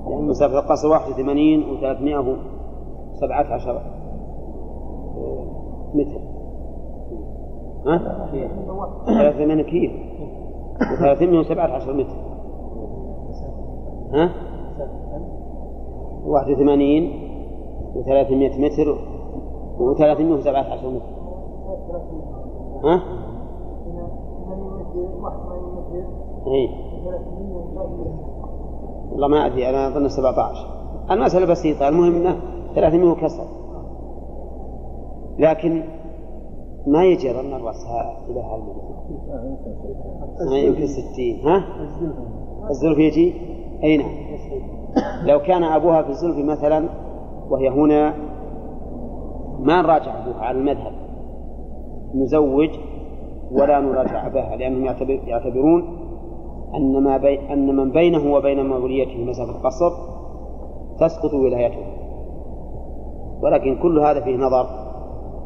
يعني 0.07 0.21
مسافة 0.21 0.59
القصر 0.59 0.87
81 0.87 1.63
و317 1.63 3.69
متر. 5.95 6.19
ها؟ 7.85 7.97
308 9.05 9.63
كيلو. 9.63 9.93
و317 10.79 11.89
متر. 11.89 12.15
ها؟ 14.13 14.29
81 16.25 17.24
و300 17.95 18.59
متر 18.59 18.97
و317 19.79 20.85
متر 20.85 21.15
ها؟ 22.83 23.01
اي 26.47 26.69
والله 29.11 29.27
ما 29.27 29.45
أدري 29.45 29.69
أنا 29.69 29.87
أظن 29.87 30.07
17 30.07 30.75
المسألة 31.11 31.45
بسيطة 31.45 31.87
المهم 31.89 32.15
إنه 32.15 32.39
300 32.75 33.11
وكسر 33.11 33.47
لكن 35.39 35.83
ما 36.87 37.05
يجي 37.05 37.31
اظن 37.31 37.53
الرأس 37.53 37.85
إلى 38.29 38.39
هالمدة 38.39 38.85
يمكن 40.57 40.87
60 40.87 41.05
ها؟ 41.43 41.63
الزلف 42.69 42.97
يجي؟ 42.97 43.33
أي 43.83 43.97
نعم 43.97 44.11
لو 45.23 45.39
كان 45.39 45.63
أبوها 45.63 46.01
في 46.01 46.09
الزلف 46.09 46.37
مثلا 46.37 47.04
وهي 47.49 47.69
هنا 47.69 48.13
ما 49.59 49.81
نراجع 49.81 50.23
ابوها 50.23 50.45
على 50.45 50.57
المذهب. 50.57 50.91
نزوج 52.15 52.69
ولا 53.51 53.79
نراجع 53.79 54.27
أباها 54.27 54.55
لأنهم 54.55 54.85
يعتبرون 55.27 55.83
أن 56.75 57.03
ما 57.03 57.17
بي 57.17 57.53
أن 57.53 57.75
من 57.75 57.91
بينه 57.91 58.33
وبين 58.33 58.69
موليته 58.69 59.25
مسافة 59.25 59.53
قصر 59.63 59.91
تسقط 60.99 61.33
ولايته. 61.33 61.85
ولكن 63.41 63.75
كل 63.81 63.99
هذا 63.99 64.21
فيه 64.21 64.35
نظر 64.37 64.65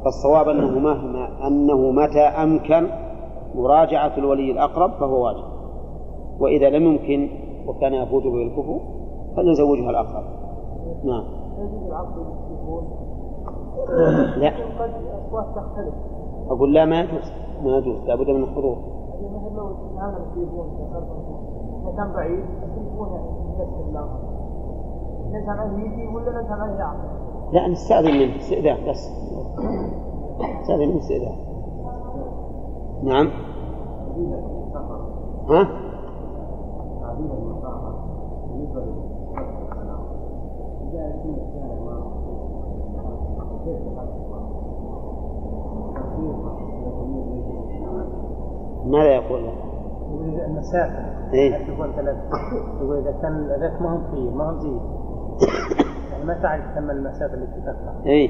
فالصواب 0.03 0.49
أنه 0.49 0.79
مهما 0.79 1.47
أنه 1.47 1.91
متى 1.91 2.19
أمكن 2.19 2.87
مراجعة 3.55 4.17
الولي 4.17 4.51
الأقرب 4.51 4.91
فهو 4.91 5.25
واجب. 5.25 5.43
وإذا 6.39 6.69
لم 6.69 6.83
يمكن 6.85 7.29
وكان 7.67 7.93
يفوت 7.93 8.23
به 8.23 8.41
الكفر 8.41 8.79
فلنزوجها 9.37 9.89
الآخر 9.89 10.23
نعم. 11.03 11.38
لا. 14.37 14.51
أقول 16.49 16.73
لا 16.73 16.85
ما 16.85 16.99
يجوز. 16.99 17.31
ما 17.63 17.77
يجوز. 17.77 18.05
لابد 18.07 18.29
من 18.29 18.43
الحضور. 18.43 18.77
لو 23.93 24.05
نسأل 25.29 25.59
عنه 25.59 25.85
يجي 25.85 26.07
ولا 26.07 26.31
عنه 26.49 26.79
يعقل 26.79 27.09
لا 27.51 27.67
نستأذن 27.67 28.11
منه. 28.11 28.35
استئذان 28.35 28.89
بس. 28.89 29.09
نستأذن 30.61 30.89
منه 30.89 30.97
استئذان. 30.97 31.35
نعم. 33.03 33.29
ها؟ 35.49 35.89
ماذا 48.85 49.15
يقول؟ 49.15 49.47
لك؟ 49.47 49.53
يقول 50.09 50.41
المسافة 50.41 51.33
إيه. 51.33 51.55
يقول 52.81 52.97
إذا 52.97 53.11
كان 53.21 53.47
ذاك 53.59 53.81
ما 53.81 53.95
هم 53.95 54.03
فيه 54.11 54.29
ما 54.29 54.49
هم 54.49 54.59
زين 54.59 54.79
يعني 56.11 56.25
ما 56.25 56.33
تعرف 56.33 56.75
تم 56.75 56.89
المسافة 56.89 57.33
اللي 57.33 57.45
تقطع 57.45 57.93
اي 58.05 58.29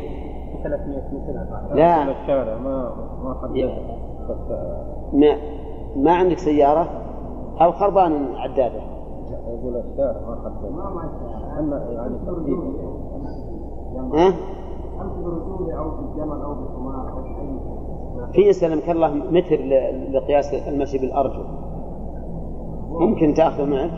300 0.63 0.97
مثلها 0.97 1.75
لا. 1.75 2.11
الشارع 2.21 2.57
ما 2.57 2.95
ما 3.23 3.35
حددت 3.41 3.99
بس 4.29 4.51
ما 5.13 5.37
ما 5.95 6.11
عندك 6.11 6.37
سيارة؟ 6.37 6.89
أو 7.61 7.71
خربان 7.71 8.35
عدادة. 8.35 8.81
يقول 9.49 9.75
الشارع 9.77 10.21
ما 10.21 11.59
أما 11.59 11.77
يعني 11.91 12.15
تحديد 12.25 12.57
ها؟ 14.13 14.33
في 18.33 18.53
سلمك 18.53 18.89
الله 18.89 19.13
متر 19.13 19.55
ل- 19.55 20.13
لقياس 20.13 20.53
المشي 20.67 20.97
بالأرجل 20.97 21.45
ممكن 22.89 23.33
تاخذه 23.33 23.65
معك؟ 23.65 23.91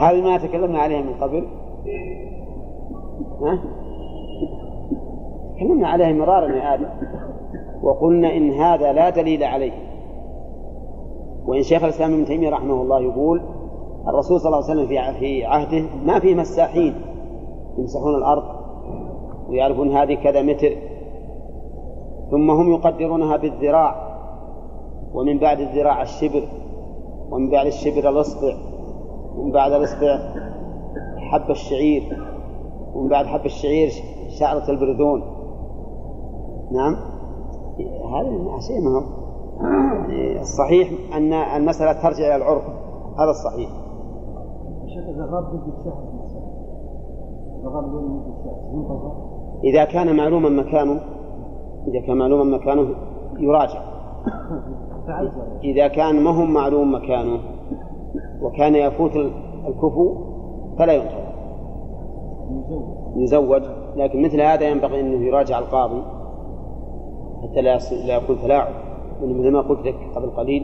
أو 0.00 0.22
ما 0.22 0.38
تكلمنا 0.38 0.78
عليها 0.78 1.02
من 1.02 1.14
قبل. 1.14 1.46
ها؟ 3.42 3.58
تكلمنا 5.56 5.88
عليها 5.88 6.12
مرارا 6.12 6.46
يا 6.48 6.74
آدم. 6.74 6.88
وقلنا 7.82 8.36
إن 8.36 8.50
هذا 8.50 8.92
لا 8.92 9.10
دليل 9.10 9.44
عليه. 9.44 9.72
وإن 11.46 11.62
شيخ 11.62 11.84
الإسلام 11.84 12.14
ابن 12.14 12.24
تيمية 12.24 12.50
رحمه 12.50 12.82
الله 12.82 13.00
يقول 13.00 13.42
الرسول 14.08 14.40
صلى 14.40 14.46
الله 14.46 14.70
عليه 14.70 14.82
وسلم 14.82 14.86
في 15.18 15.44
عهده 15.44 15.84
ما 16.04 16.18
في 16.18 16.34
مساحين 16.34 16.94
يمسحون 17.78 18.14
الأرض 18.14 18.44
ويعرفون 19.48 19.96
هذه 19.96 20.14
كذا 20.14 20.42
متر 20.42 20.72
ثم 22.30 22.50
هم 22.50 22.72
يقدرونها 22.72 23.36
بالذراع 23.36 24.08
ومن 25.14 25.38
بعد 25.38 25.60
الذراع 25.60 26.02
الشبر 26.02 26.42
ومن 27.30 27.50
بعد 27.50 27.66
الشبر 27.66 28.08
الإصبع 28.08 28.54
ومن 29.36 29.52
بعد 29.52 29.72
الإصبع 29.72 30.18
حب 31.16 31.50
الشعير 31.50 32.02
ومن 32.94 33.08
بعد 33.08 33.26
حب 33.26 33.46
الشعير 33.46 33.90
شعرة 34.28 34.70
البردون 34.70 35.22
نعم. 36.72 36.96
هذا 37.86 38.60
شيء 38.60 38.80
مهم 38.80 39.04
يعني 39.60 40.40
الصحيح 40.40 40.88
أن 41.16 41.32
المسألة 41.32 41.92
ترجع 41.92 42.26
إلى 42.26 42.36
العرف. 42.36 42.62
هذا 43.18 43.30
الصحيح. 43.30 43.70
إذا 49.64 49.84
كان 49.84 50.16
معلوما 50.16 50.48
مكانه 50.48 51.00
إذا 51.88 52.00
كان 52.06 52.16
معلوما 52.16 52.56
مكانه 52.56 52.94
يراجع. 53.38 53.82
إذا 55.64 55.88
كان 55.88 56.24
ما 56.24 56.30
هو 56.30 56.44
معلوم 56.44 56.94
مكانه 56.94 57.40
وكان 58.42 58.74
يفوت 58.74 59.16
ال- 59.16 59.32
الكفو 59.66 60.14
فلا 60.78 60.92
ينتظر. 60.92 61.28
يزوج. 63.16 63.62
لكن 63.96 64.22
مثل 64.22 64.40
هذا 64.40 64.68
ينبغي 64.68 65.00
أنه 65.00 65.26
يراجع 65.26 65.58
القاضي. 65.58 66.02
حتى 67.42 67.62
لا 67.62 67.78
لا 68.06 68.16
يكون 68.16 68.38
تلاعب 68.42 68.74
لأنه 69.20 69.38
مثل 69.38 69.52
ما 69.52 69.60
قلت 69.60 69.86
لك 69.86 69.94
قبل 70.14 70.30
قليل 70.30 70.62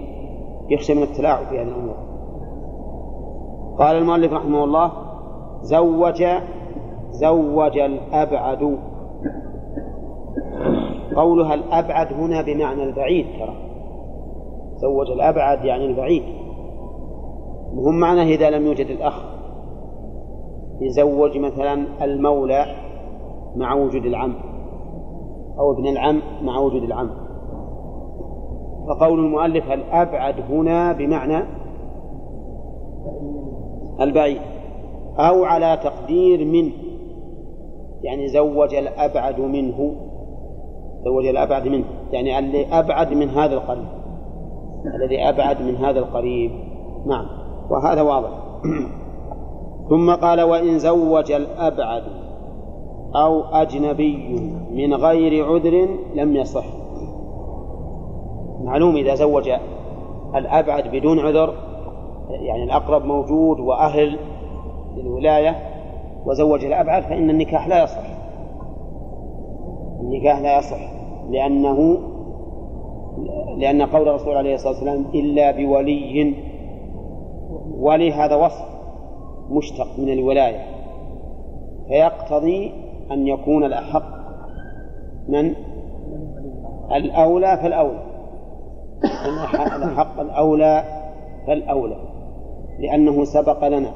يخشى 0.71 0.95
من 0.95 1.03
التلاعب 1.03 1.47
في 1.47 1.59
هذه 1.59 1.69
الأمور. 1.69 1.95
قال 3.79 3.97
المؤلف 3.97 4.33
رحمه 4.33 4.65
الله 4.65 4.93
زوج 5.63 6.25
زوج 7.11 7.79
الأبعد. 7.79 8.79
قولها 11.17 11.55
الأبعد 11.55 12.13
هنا 12.13 12.43
بمعنى 12.43 12.83
البعيد 12.83 13.27
ترى. 13.39 13.57
زوج 14.77 15.11
الأبعد 15.11 15.65
يعني 15.65 15.87
البعيد. 15.87 16.23
وهم 17.75 18.01
معناه 18.01 18.25
إذا 18.25 18.51
لم 18.51 18.67
يوجد 18.67 18.87
الأخ. 18.87 19.25
يزوج 20.81 21.39
مثلا 21.39 22.05
المولى 22.05 22.67
مع 23.57 23.75
وجود 23.75 24.07
العم. 24.07 24.35
أو 25.59 25.73
ابن 25.73 25.87
العم 25.87 26.21
مع 26.43 26.59
وجود 26.59 26.83
العم. 26.83 27.11
فقول 28.89 29.19
المؤلف 29.19 29.73
الأبعد 29.73 30.35
هنا 30.51 30.93
بمعنى 30.93 31.45
البعيد؟ 34.01 34.41
أو 35.19 35.45
على 35.45 35.79
تقدير 35.85 36.45
منه 36.45 36.73
يعني 38.03 38.29
زوج 38.29 38.75
الأبعد 38.75 39.41
منه 39.41 39.95
زوج 41.05 41.27
الأبعد 41.27 41.69
منه 41.69 41.85
يعني 42.13 42.39
اللي 42.39 42.67
أبعد 42.67 43.13
من 43.13 43.29
هذا 43.29 43.55
القريب 43.55 43.89
الذي 44.95 45.29
أبعد 45.29 45.63
من 45.63 45.77
هذا 45.77 45.99
القريب. 45.99 46.51
نعم 47.07 47.27
وهذا 47.71 48.03
واضح. 48.03 48.31
ثم 49.91 50.15
قال 50.15 50.41
وإن 50.43 50.79
زوج 50.79 51.33
الأبعد 51.33 52.03
أو 53.17 53.41
أجنبي 53.41 54.41
من 54.71 54.95
غير 54.95 55.47
عذر 55.47 55.89
لم 56.15 56.37
يصح. 56.37 56.65
معلوم 58.65 58.97
إذا 58.97 59.15
زوج 59.15 59.51
الأبعد 60.35 60.89
بدون 60.89 61.19
عذر 61.19 61.55
يعني 62.31 62.65
الأقرب 62.65 63.05
موجود 63.05 63.61
وأهل 63.61 64.19
للولاية 64.97 65.57
وزوج 66.27 66.65
الأبعد 66.65 67.03
فإن 67.03 67.31
النكاح 67.31 67.69
لا 67.69 67.85
يصح. 67.85 68.15
النكاح 70.01 70.41
لا 70.41 70.59
يصح 70.59 70.95
لأنه 71.31 71.99
لأن 73.57 73.83
قول 73.83 74.09
الرسول 74.09 74.37
عليه 74.37 74.55
الصلاة 74.55 74.73
والسلام 74.73 75.05
إلا 75.15 75.51
بولي 75.51 76.35
ولي 77.79 78.13
هذا 78.13 78.37
وصف 78.37 78.65
مشتق 79.51 79.99
من 79.99 80.13
الولاية 80.13 80.65
فيقتضي 81.89 82.84
أن 83.13 83.27
يكون 83.29 83.65
الأحق. 83.65 84.25
من؟ 85.29 85.55
الأولى 86.93 87.59
فالأولى. 87.63 88.03
الأحق 89.77 90.21
الأولى 90.21 90.85
فالأولى. 91.47 91.97
لأنه 92.79 93.25
سبق 93.25 93.69
لنا 93.69 93.91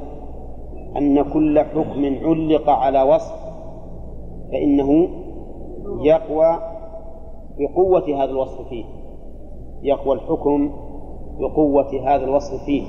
أن 0.97 1.23
كل 1.23 1.61
حكم 1.61 2.17
علق 2.25 2.71
على 2.71 3.03
وصف 3.03 3.35
فإنه 4.53 5.09
يقوى 6.03 6.59
بقوة 7.59 8.23
هذا 8.23 8.31
الوصف 8.31 8.69
فيه. 8.69 8.85
يقوى 9.83 10.15
الحكم 10.15 10.71
بقوة 11.41 12.15
هذا 12.15 12.25
الوصف 12.25 12.65
فيه. 12.67 12.83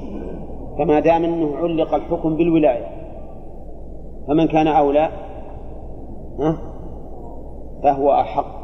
فما 0.77 0.99
دام 0.99 1.23
أنه 1.23 1.55
علق 1.55 1.93
الحكم 1.93 2.35
بالولاية 2.35 2.85
فمن 4.27 4.47
كان 4.47 4.67
أولى؟ 4.67 5.09
فهو 7.83 8.11
أحق 8.11 8.59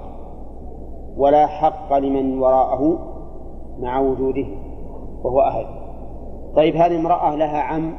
ولا 1.18 1.48
حق 1.48 1.98
لمن 1.98 2.40
وراءه 2.40 2.98
مع 3.80 4.00
وجوده 4.00 4.46
وهو 5.24 5.42
أهل. 5.42 5.66
طيب 6.56 6.76
هذه 6.76 7.00
امرأة 7.00 7.36
لها 7.36 7.62
عم 7.62 7.94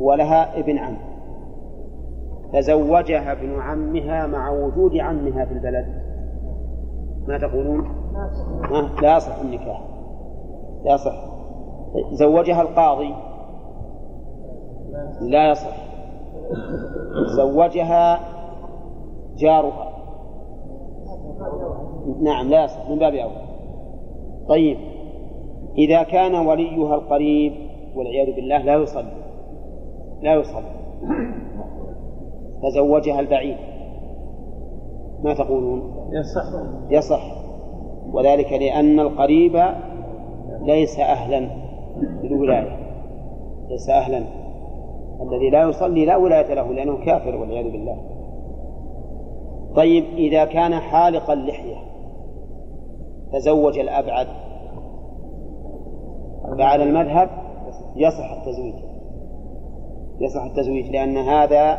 ولها 0.00 0.58
ابن 0.58 0.78
عم. 0.78 0.96
تزوجها 2.52 3.32
ابن 3.32 3.60
عمها 3.60 4.26
مع 4.26 4.50
وجود 4.50 4.96
عمها 4.96 5.44
في 5.44 5.52
البلد. 5.52 5.86
ما 7.28 7.38
تقولون؟ 7.38 7.88
لا 9.02 9.16
يصح 9.16 9.40
النكاح. 9.40 9.82
لا 10.84 10.94
يصح. 10.94 11.24
زوجها 12.12 12.62
القاضي. 12.62 13.14
لا 15.20 15.50
يصح. 15.50 15.89
زوجها 17.36 18.20
جارها. 19.36 19.90
نعم 22.22 22.48
لا 22.48 22.64
يصح 22.64 22.90
من 22.90 22.98
باب 22.98 23.14
أولى 23.14 23.42
طيب 24.48 24.76
إذا 25.78 26.02
كان 26.02 26.46
وليها 26.46 26.94
القريب 26.94 27.52
والعياذ 27.94 28.34
بالله 28.36 28.58
لا 28.58 28.74
يصلي. 28.74 29.12
لا 30.22 30.34
يصلي. 30.34 30.80
تزوجها 32.62 33.20
البعيد. 33.20 33.56
ما 35.22 35.34
تقولون؟ 35.34 36.08
يصح. 36.12 36.42
يصح. 36.90 37.22
وذلك 38.12 38.52
لأن 38.52 39.00
القريب 39.00 39.64
ليس 40.62 40.98
أهلا 40.98 41.48
للولاية. 42.22 42.76
ليس 43.68 43.88
أهلا. 43.88 44.39
الذي 45.22 45.50
لا 45.50 45.68
يصلي 45.68 46.04
لا 46.04 46.16
ولاية 46.16 46.54
له 46.54 46.72
لأنه 46.72 47.04
كافر 47.04 47.36
والعياذ 47.36 47.70
بالله. 47.70 47.96
طيب 49.76 50.04
إذا 50.04 50.44
كان 50.44 50.74
حالق 50.74 51.30
اللحية 51.30 51.76
تزوج 53.32 53.78
الأبعد 53.78 54.26
فعلى 56.58 56.84
المذهب 56.84 57.30
يصح 57.96 58.32
التزويج. 58.32 58.74
يصح 60.20 60.44
التزويج 60.44 60.90
لأن 60.90 61.16
هذا 61.16 61.78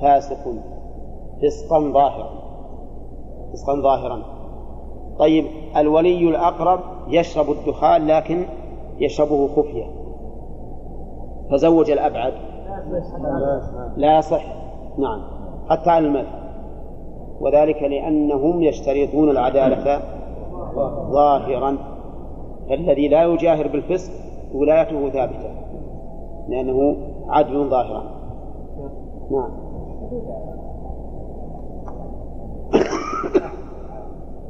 فاسق 0.00 0.54
فسقا 1.42 1.78
ظاهرا. 1.78 2.30
فسقا 3.52 3.74
ظاهرا. 3.74 4.22
طيب 5.18 5.44
الولي 5.76 6.28
الأقرب 6.28 6.80
يشرب 7.08 7.50
الدخان 7.50 8.06
لكن 8.06 8.44
يشربه 8.98 9.48
خفية. 9.48 9.86
فزوج 11.50 11.90
الأبعد. 11.90 12.32
لا 13.96 14.18
يصح. 14.18 14.44
نعم. 14.98 15.20
حتى 15.68 15.90
على 15.90 16.06
المذهب 16.06 16.44
وذلك 17.40 17.82
لأنهم 17.82 18.62
يشترطون 18.62 19.30
العدالة 19.30 20.02
ظاهرا. 21.10 21.76
فالذي 22.68 23.08
لا 23.08 23.22
يجاهر 23.22 23.68
بالفسق 23.68 24.12
ولايته 24.54 25.10
ثابتة. 25.10 25.50
لأنه 26.48 26.96
عدل 27.28 27.70
ظاهرا. 27.70 28.02
نعم. 29.30 29.50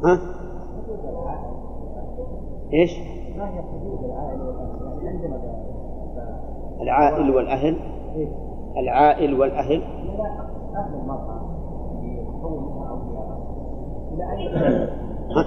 ها؟ 0.04 0.20
إيش؟ 2.72 2.98
ما 3.36 3.48
هي 3.48 3.62
حدود 3.62 4.04
العائل 6.80 7.30
والأهل. 7.30 7.93
العائل 8.76 9.40
والأهل؟ 9.40 9.82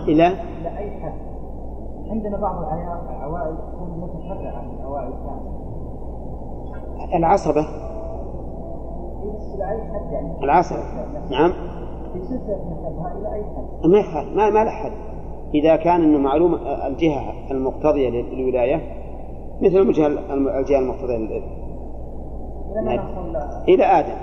إلى 0.08 0.28
إلى 0.28 0.78
أي 0.78 0.92
حد؟ 0.92 1.14
عندنا 2.10 2.38
بعض 2.38 2.56
العوائل 3.10 3.58
تكون 3.58 4.00
متفرعة 4.02 4.58
عن 4.58 4.70
العوائل 4.80 5.08
الثانية 5.08 5.58
العصبة 7.18 7.62
إيه 9.24 9.56
إلى 9.56 9.70
أي 9.72 9.82
حد 9.94 10.12
يعني؟ 10.12 10.44
العصبة 10.44 10.80
نعم؟ 11.32 11.54
ما 13.86 14.00
يخالف 14.00 14.36
ما 14.36 14.50
ما 14.50 14.64
له 14.64 14.70
حد 14.72 14.92
إذا 15.54 15.76
كان 15.76 16.02
أنه 16.02 16.18
معلوم 16.18 16.56
الجهة 16.88 17.52
المقتضية 17.52 18.10
للولاية 18.10 18.82
مثل 19.62 19.78
الجهة 19.78 20.08
الجهة 20.60 20.80
المقتضية 20.80 21.18
للإرث 21.18 21.44
إلى 21.44 21.46
ما 21.46 21.46
نعم. 21.46 21.46
نوصل 21.46 22.64
إلى 23.68 23.84
آدم. 23.84 24.18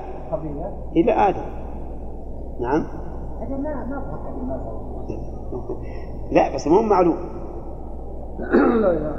إلى 0.97 1.13
آدم. 1.13 1.43
نعم. 2.61 2.87
لا 6.33 6.55
بس 6.55 6.69
مو 6.69 6.83
معلوم. 6.83 7.17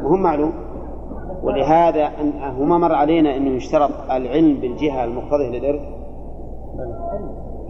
مو 0.01 0.17
معلوم. 0.17 0.53
ولهذا 1.43 2.05
أن 2.05 2.31
هو 2.41 2.63
ما 2.63 2.77
مر 2.77 2.93
علينا 2.93 3.37
أنه 3.37 3.49
يشترط 3.49 4.11
العلم 4.11 4.59
بالجهة 4.59 5.03
المقتضية 5.03 5.49
للإرث. 5.49 5.81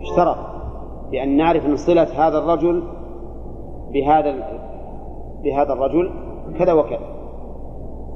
اشترط 0.01 0.37
بأن 1.11 1.37
نعرف 1.37 1.65
أن 1.65 1.75
صلة 1.75 2.27
هذا 2.27 2.37
الرجل 2.37 2.83
بهذا 3.93 4.35
بهذا 5.43 5.73
الرجل 5.73 6.11
كذا 6.59 6.73
وكذا. 6.73 7.15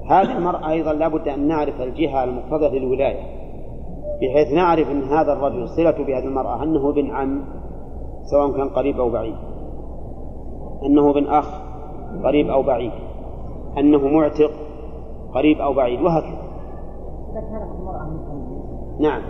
هذه 0.09 0.37
المرأة 0.37 0.69
أيضا 0.69 0.93
لابد 0.93 1.27
أن 1.27 1.47
نعرف 1.47 1.81
الجهة 1.81 2.23
المقتضية 2.23 2.79
للولاية. 2.79 3.38
بحيث 4.21 4.53
نعرف 4.53 4.91
أن 4.91 5.03
هذا 5.03 5.33
الرجل 5.33 5.69
صلته 5.69 6.03
بهذه 6.03 6.23
المرأة 6.23 6.63
أنه 6.63 6.91
بن 6.91 7.11
عم 7.11 7.45
سواء 8.31 8.51
كان 8.57 8.69
قريب 8.69 8.99
أو 8.99 9.09
بعيد. 9.09 9.35
أنه 10.85 11.13
بن 11.13 11.27
أخ 11.27 11.61
قريب 12.23 12.49
أو 12.49 12.63
بعيد. 12.63 12.91
أنه 13.77 14.07
معتق 14.07 14.51
قريب 15.33 15.61
أو 15.61 15.73
بعيد 15.73 16.01
وهكذا. 16.01 16.39
نعم. 18.99 19.21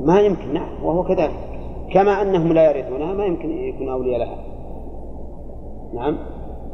ما 0.00 0.20
يمكن 0.20 0.52
نعم 0.54 0.84
وهو 0.84 1.02
كذلك. 1.02 1.48
كما 1.92 2.22
أنهم 2.22 2.52
لا 2.52 2.70
يرثونها 2.70 3.14
ما 3.14 3.24
يمكن 3.24 3.50
يكون 3.50 3.88
أولياء 3.88 4.18
لها. 4.18 4.36
نعم. 5.94 6.18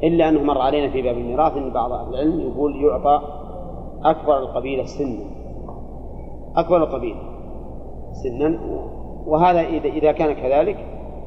إلا 0.03 0.29
أنه 0.29 0.43
مر 0.43 0.59
علينا 0.59 0.93
في 0.93 1.03
باب 1.03 1.17
الميراث 1.17 1.57
أن 1.57 1.73
بعض 1.73 1.93
أهل 1.93 2.15
العلم 2.15 2.41
يقول 2.41 2.85
يعطى 2.85 3.23
أكبر 4.05 4.39
القبيلة 4.39 4.85
سنا 4.85 5.38
أكبر 6.57 6.77
القبيلة 6.77 7.21
سنا. 8.13 8.59
وهذا 9.27 9.61
إذا 9.61 9.89
إذا 9.89 10.13
كان 10.13 10.33
كذلك 10.33 10.77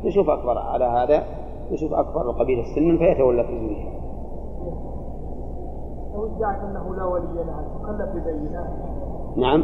نشوف 0.04 0.30
أكبر 0.30 0.58
على 0.58 0.86
هذا 0.86 1.24
نشوف 1.72 1.94
أكبر 1.94 2.22
القبيلة 2.22 2.64
سنا 2.76 2.98
فيتولى 2.98 3.44
تزويجها 3.44 4.02
لو 6.14 6.26
ادعت 6.26 6.64
أنه 6.64 6.96
لا 6.96 7.06
ولي 7.06 7.44
لها 7.44 7.64
تكلف 7.80 8.10
ببينه 8.10 8.68
نعم. 9.38 9.64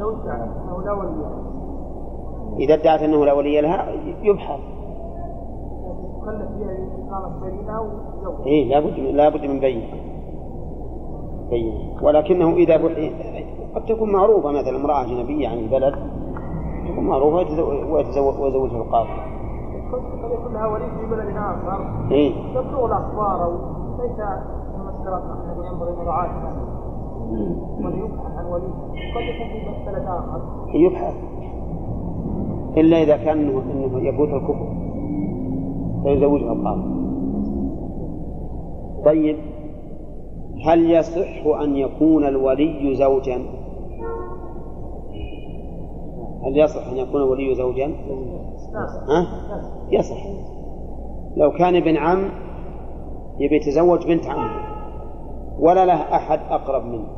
لو 0.00 0.10
ادعت 0.10 0.40
أنه 0.40 0.82
لا 0.82 0.92
ولي 0.92 1.20
لها 1.20 1.42
إذا 2.58 2.74
ادعت 2.74 3.02
أنه 3.02 3.24
لا 3.24 3.32
ولي 3.32 3.60
لها 3.60 3.90
يبحث. 4.22 4.60
تكلف 6.20 6.48
فيها 6.58 6.76
إقامة 7.08 7.40
بينة 7.40 7.80
وزوج 7.80 8.46
إيه 8.46 8.68
لابد 8.68 9.00
من 9.00 9.16
لابد 9.16 9.46
من 9.46 9.60
بين 9.60 9.82
بين 11.50 11.98
ولكنه 12.02 12.52
إذا 12.56 12.76
بحث 12.76 12.98
قد 13.74 13.84
تكون 13.86 14.12
معروفة 14.12 14.50
مثلا 14.52 14.76
امرأة 14.76 15.02
أجنبية 15.04 15.48
عن 15.48 15.58
البلد 15.58 15.94
تكون 16.88 17.04
معروفة 17.04 17.36
ويتزو- 17.36 17.90
ويتزوج 17.92 18.40
ويزوجها 18.40 18.76
القاضي. 18.76 19.08
قد 19.92 20.32
يكون 20.32 20.52
لها 20.52 20.66
ولي 20.66 20.84
في 20.84 21.06
بلد 21.10 21.36
آخر. 21.36 22.10
إيه 22.10 22.32
تبلغ 22.54 22.86
الأخبار 22.86 23.44
أو 23.44 23.52
ليس 24.02 24.16
كما 24.16 24.90
اشترطنا 24.98 25.44
أنه 25.44 25.66
ينبغي 25.72 25.92
مراعاة 26.04 26.28
قد 27.84 27.94
يبحث 27.94 28.36
عن 28.36 28.44
ولي 28.52 28.66
قد 29.14 29.22
يكون 29.22 29.74
في 29.74 29.90
بلد 29.90 30.04
آخر. 30.06 30.40
يبحث. 30.74 31.14
إلا 32.76 33.02
إذا 33.02 33.16
كان 33.16 33.38
إنه 33.38 33.98
يفوت 34.08 34.28
الكفر. 34.28 34.66
فيزوجها 36.04 36.52
القاضي. 36.52 36.98
طيب. 39.04 39.36
هل 40.66 40.90
يصح 40.90 41.46
أن 41.62 41.76
يكون 41.76 42.24
الولي 42.24 42.94
زوجا؟ 42.94 43.38
هل 46.48 46.58
يصح 46.58 46.86
أن 46.86 46.96
يكون 46.96 47.22
الولي 47.22 47.54
زوجا؟ 47.54 47.86
ها؟ 49.08 49.26
يصح. 49.90 50.26
لو 51.36 51.52
كان 51.52 51.76
ابن 51.76 51.96
عم 51.96 52.30
يبي 53.38 53.56
يتزوج 53.56 54.06
بنت 54.06 54.26
عمه 54.26 54.50
ولا 55.60 55.86
له 55.86 55.94
أحد 55.94 56.38
أقرب 56.50 56.84
منه. 56.84 57.08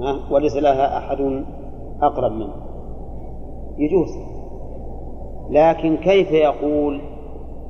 ها؟ 0.00 0.32
وليس 0.32 0.56
لها 0.56 0.98
أحد 0.98 1.44
أقرب 2.02 2.32
منه. 2.32 2.54
يجوز. 3.78 4.10
لكن 5.50 5.96
كيف 5.96 6.32
يقول 6.32 7.00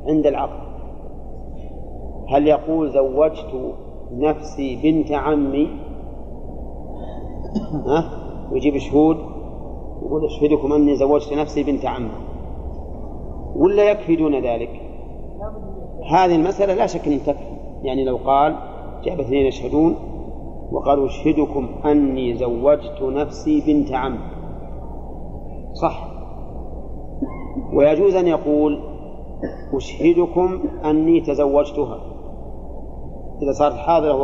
عند 0.08 0.26
العقد 0.26 0.62
هل 2.28 2.48
يقول 2.48 2.90
زوجت 2.90 3.74
نفسي 4.12 4.82
بنت 4.82 5.12
عمي؟ 5.12 5.68
ها؟ 7.86 8.22
ويجيب 8.52 8.78
شهود؟ 8.78 9.31
يقول 10.06 10.24
اشهدكم 10.24 10.72
أني 10.72 10.96
زوجت 10.96 11.32
نفسي 11.32 11.62
بنت 11.62 11.86
عمي 11.86 12.10
ولا 13.56 13.90
يكفي 13.90 14.16
دون 14.16 14.34
ذلك؟ 14.34 14.80
هذه 16.10 16.36
المسألة 16.36 16.74
لا 16.74 16.86
شك 16.86 17.08
أن 17.08 17.18
تكفي. 17.26 17.44
يعني 17.82 18.04
لو 18.04 18.16
قال 18.16 18.56
جاب 19.04 19.20
اثنين 19.20 19.46
يشهدون 19.46 19.96
وقالوا 20.72 21.06
أشهدكم 21.06 21.68
أني 21.84 22.36
زوجت 22.36 23.02
نفسي 23.02 23.60
بنت 23.66 23.92
عم. 23.92 24.18
صح. 25.72 26.08
ويجوز 27.74 28.14
أن 28.14 28.26
يقول 28.26 28.80
أشهدكم 29.74 30.60
أني 30.84 31.20
تزوجتها. 31.20 31.98
إذا 33.42 33.52
صارت 33.52 33.74
حاضرة 33.74 34.14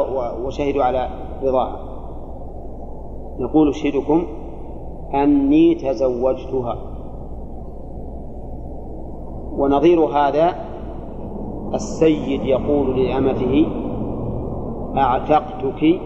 وشهدوا 0.46 0.84
على 0.84 1.08
رضاها. 1.42 1.88
نقول 3.38 3.68
أشهدكم 3.68 4.26
أني 5.14 5.74
تزوجتها. 5.74 6.76
ونظير 9.58 10.00
هذا 10.00 10.54
السيد 11.74 12.44
يقول 12.44 13.04
لأمته 13.04 13.66
أعتقتك؟ 14.96 16.00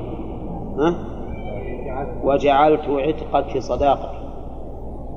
وجعلت 2.24 2.89
عتقك 2.89 3.59
صداقة 3.59 4.11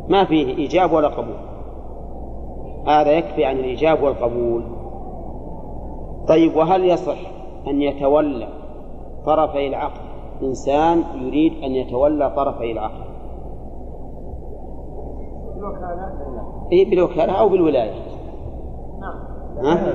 ما 0.09 0.25
فيه 0.25 0.57
إيجاب 0.57 0.91
ولا 0.91 1.07
قبول. 1.07 1.35
هذا 2.87 3.11
يكفي 3.11 3.45
عن 3.45 3.55
الإيجاب 3.55 4.03
والقبول. 4.03 4.63
طيب 6.27 6.55
وهل 6.55 6.85
يصح 6.85 7.17
أن 7.67 7.81
يتولى 7.81 8.47
طرفي 9.25 9.67
العقد؟ 9.67 10.01
إنسان 10.43 11.03
يريد 11.21 11.53
أن 11.63 11.71
يتولى 11.71 12.33
طرفي 12.35 12.71
العقد. 12.71 13.04
إيه 16.71 16.89
بالوكالة 16.89 17.33
أو 17.33 17.49
بالولاية. 17.49 17.93
نعم. 19.01 19.15
ها؟ 19.65 19.93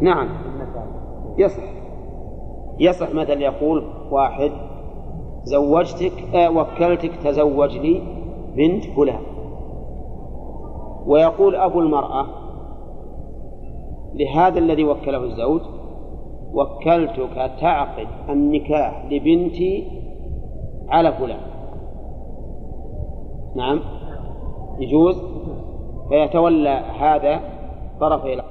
نعم. 0.00 0.28
يصح. 1.38 1.62
يصح 2.78 3.14
مثلا 3.14 3.40
يقول 3.40 3.84
واحد 4.10 4.50
زوجتك 5.44 6.34
آه 6.34 6.50
وكلتك 6.50 7.16
تزوج 7.24 7.78
لي 7.78 8.02
بنت 8.56 8.84
فلان. 8.84 9.22
ويقول 11.06 11.56
أبو 11.56 11.80
المرأة 11.80 12.26
لهذا 14.14 14.58
الذي 14.58 14.84
وكله 14.84 15.24
الزوج 15.24 15.60
وكلتك 16.54 17.50
تعقد 17.60 18.06
النكاح 18.28 19.06
لبنتي 19.10 19.86
على 20.88 21.12
فلان. 21.12 21.40
نعم. 23.56 23.80
يجوز 24.78 25.22
فيتولى 26.08 26.82
هذا 26.98 27.40
طرفي 28.00 28.42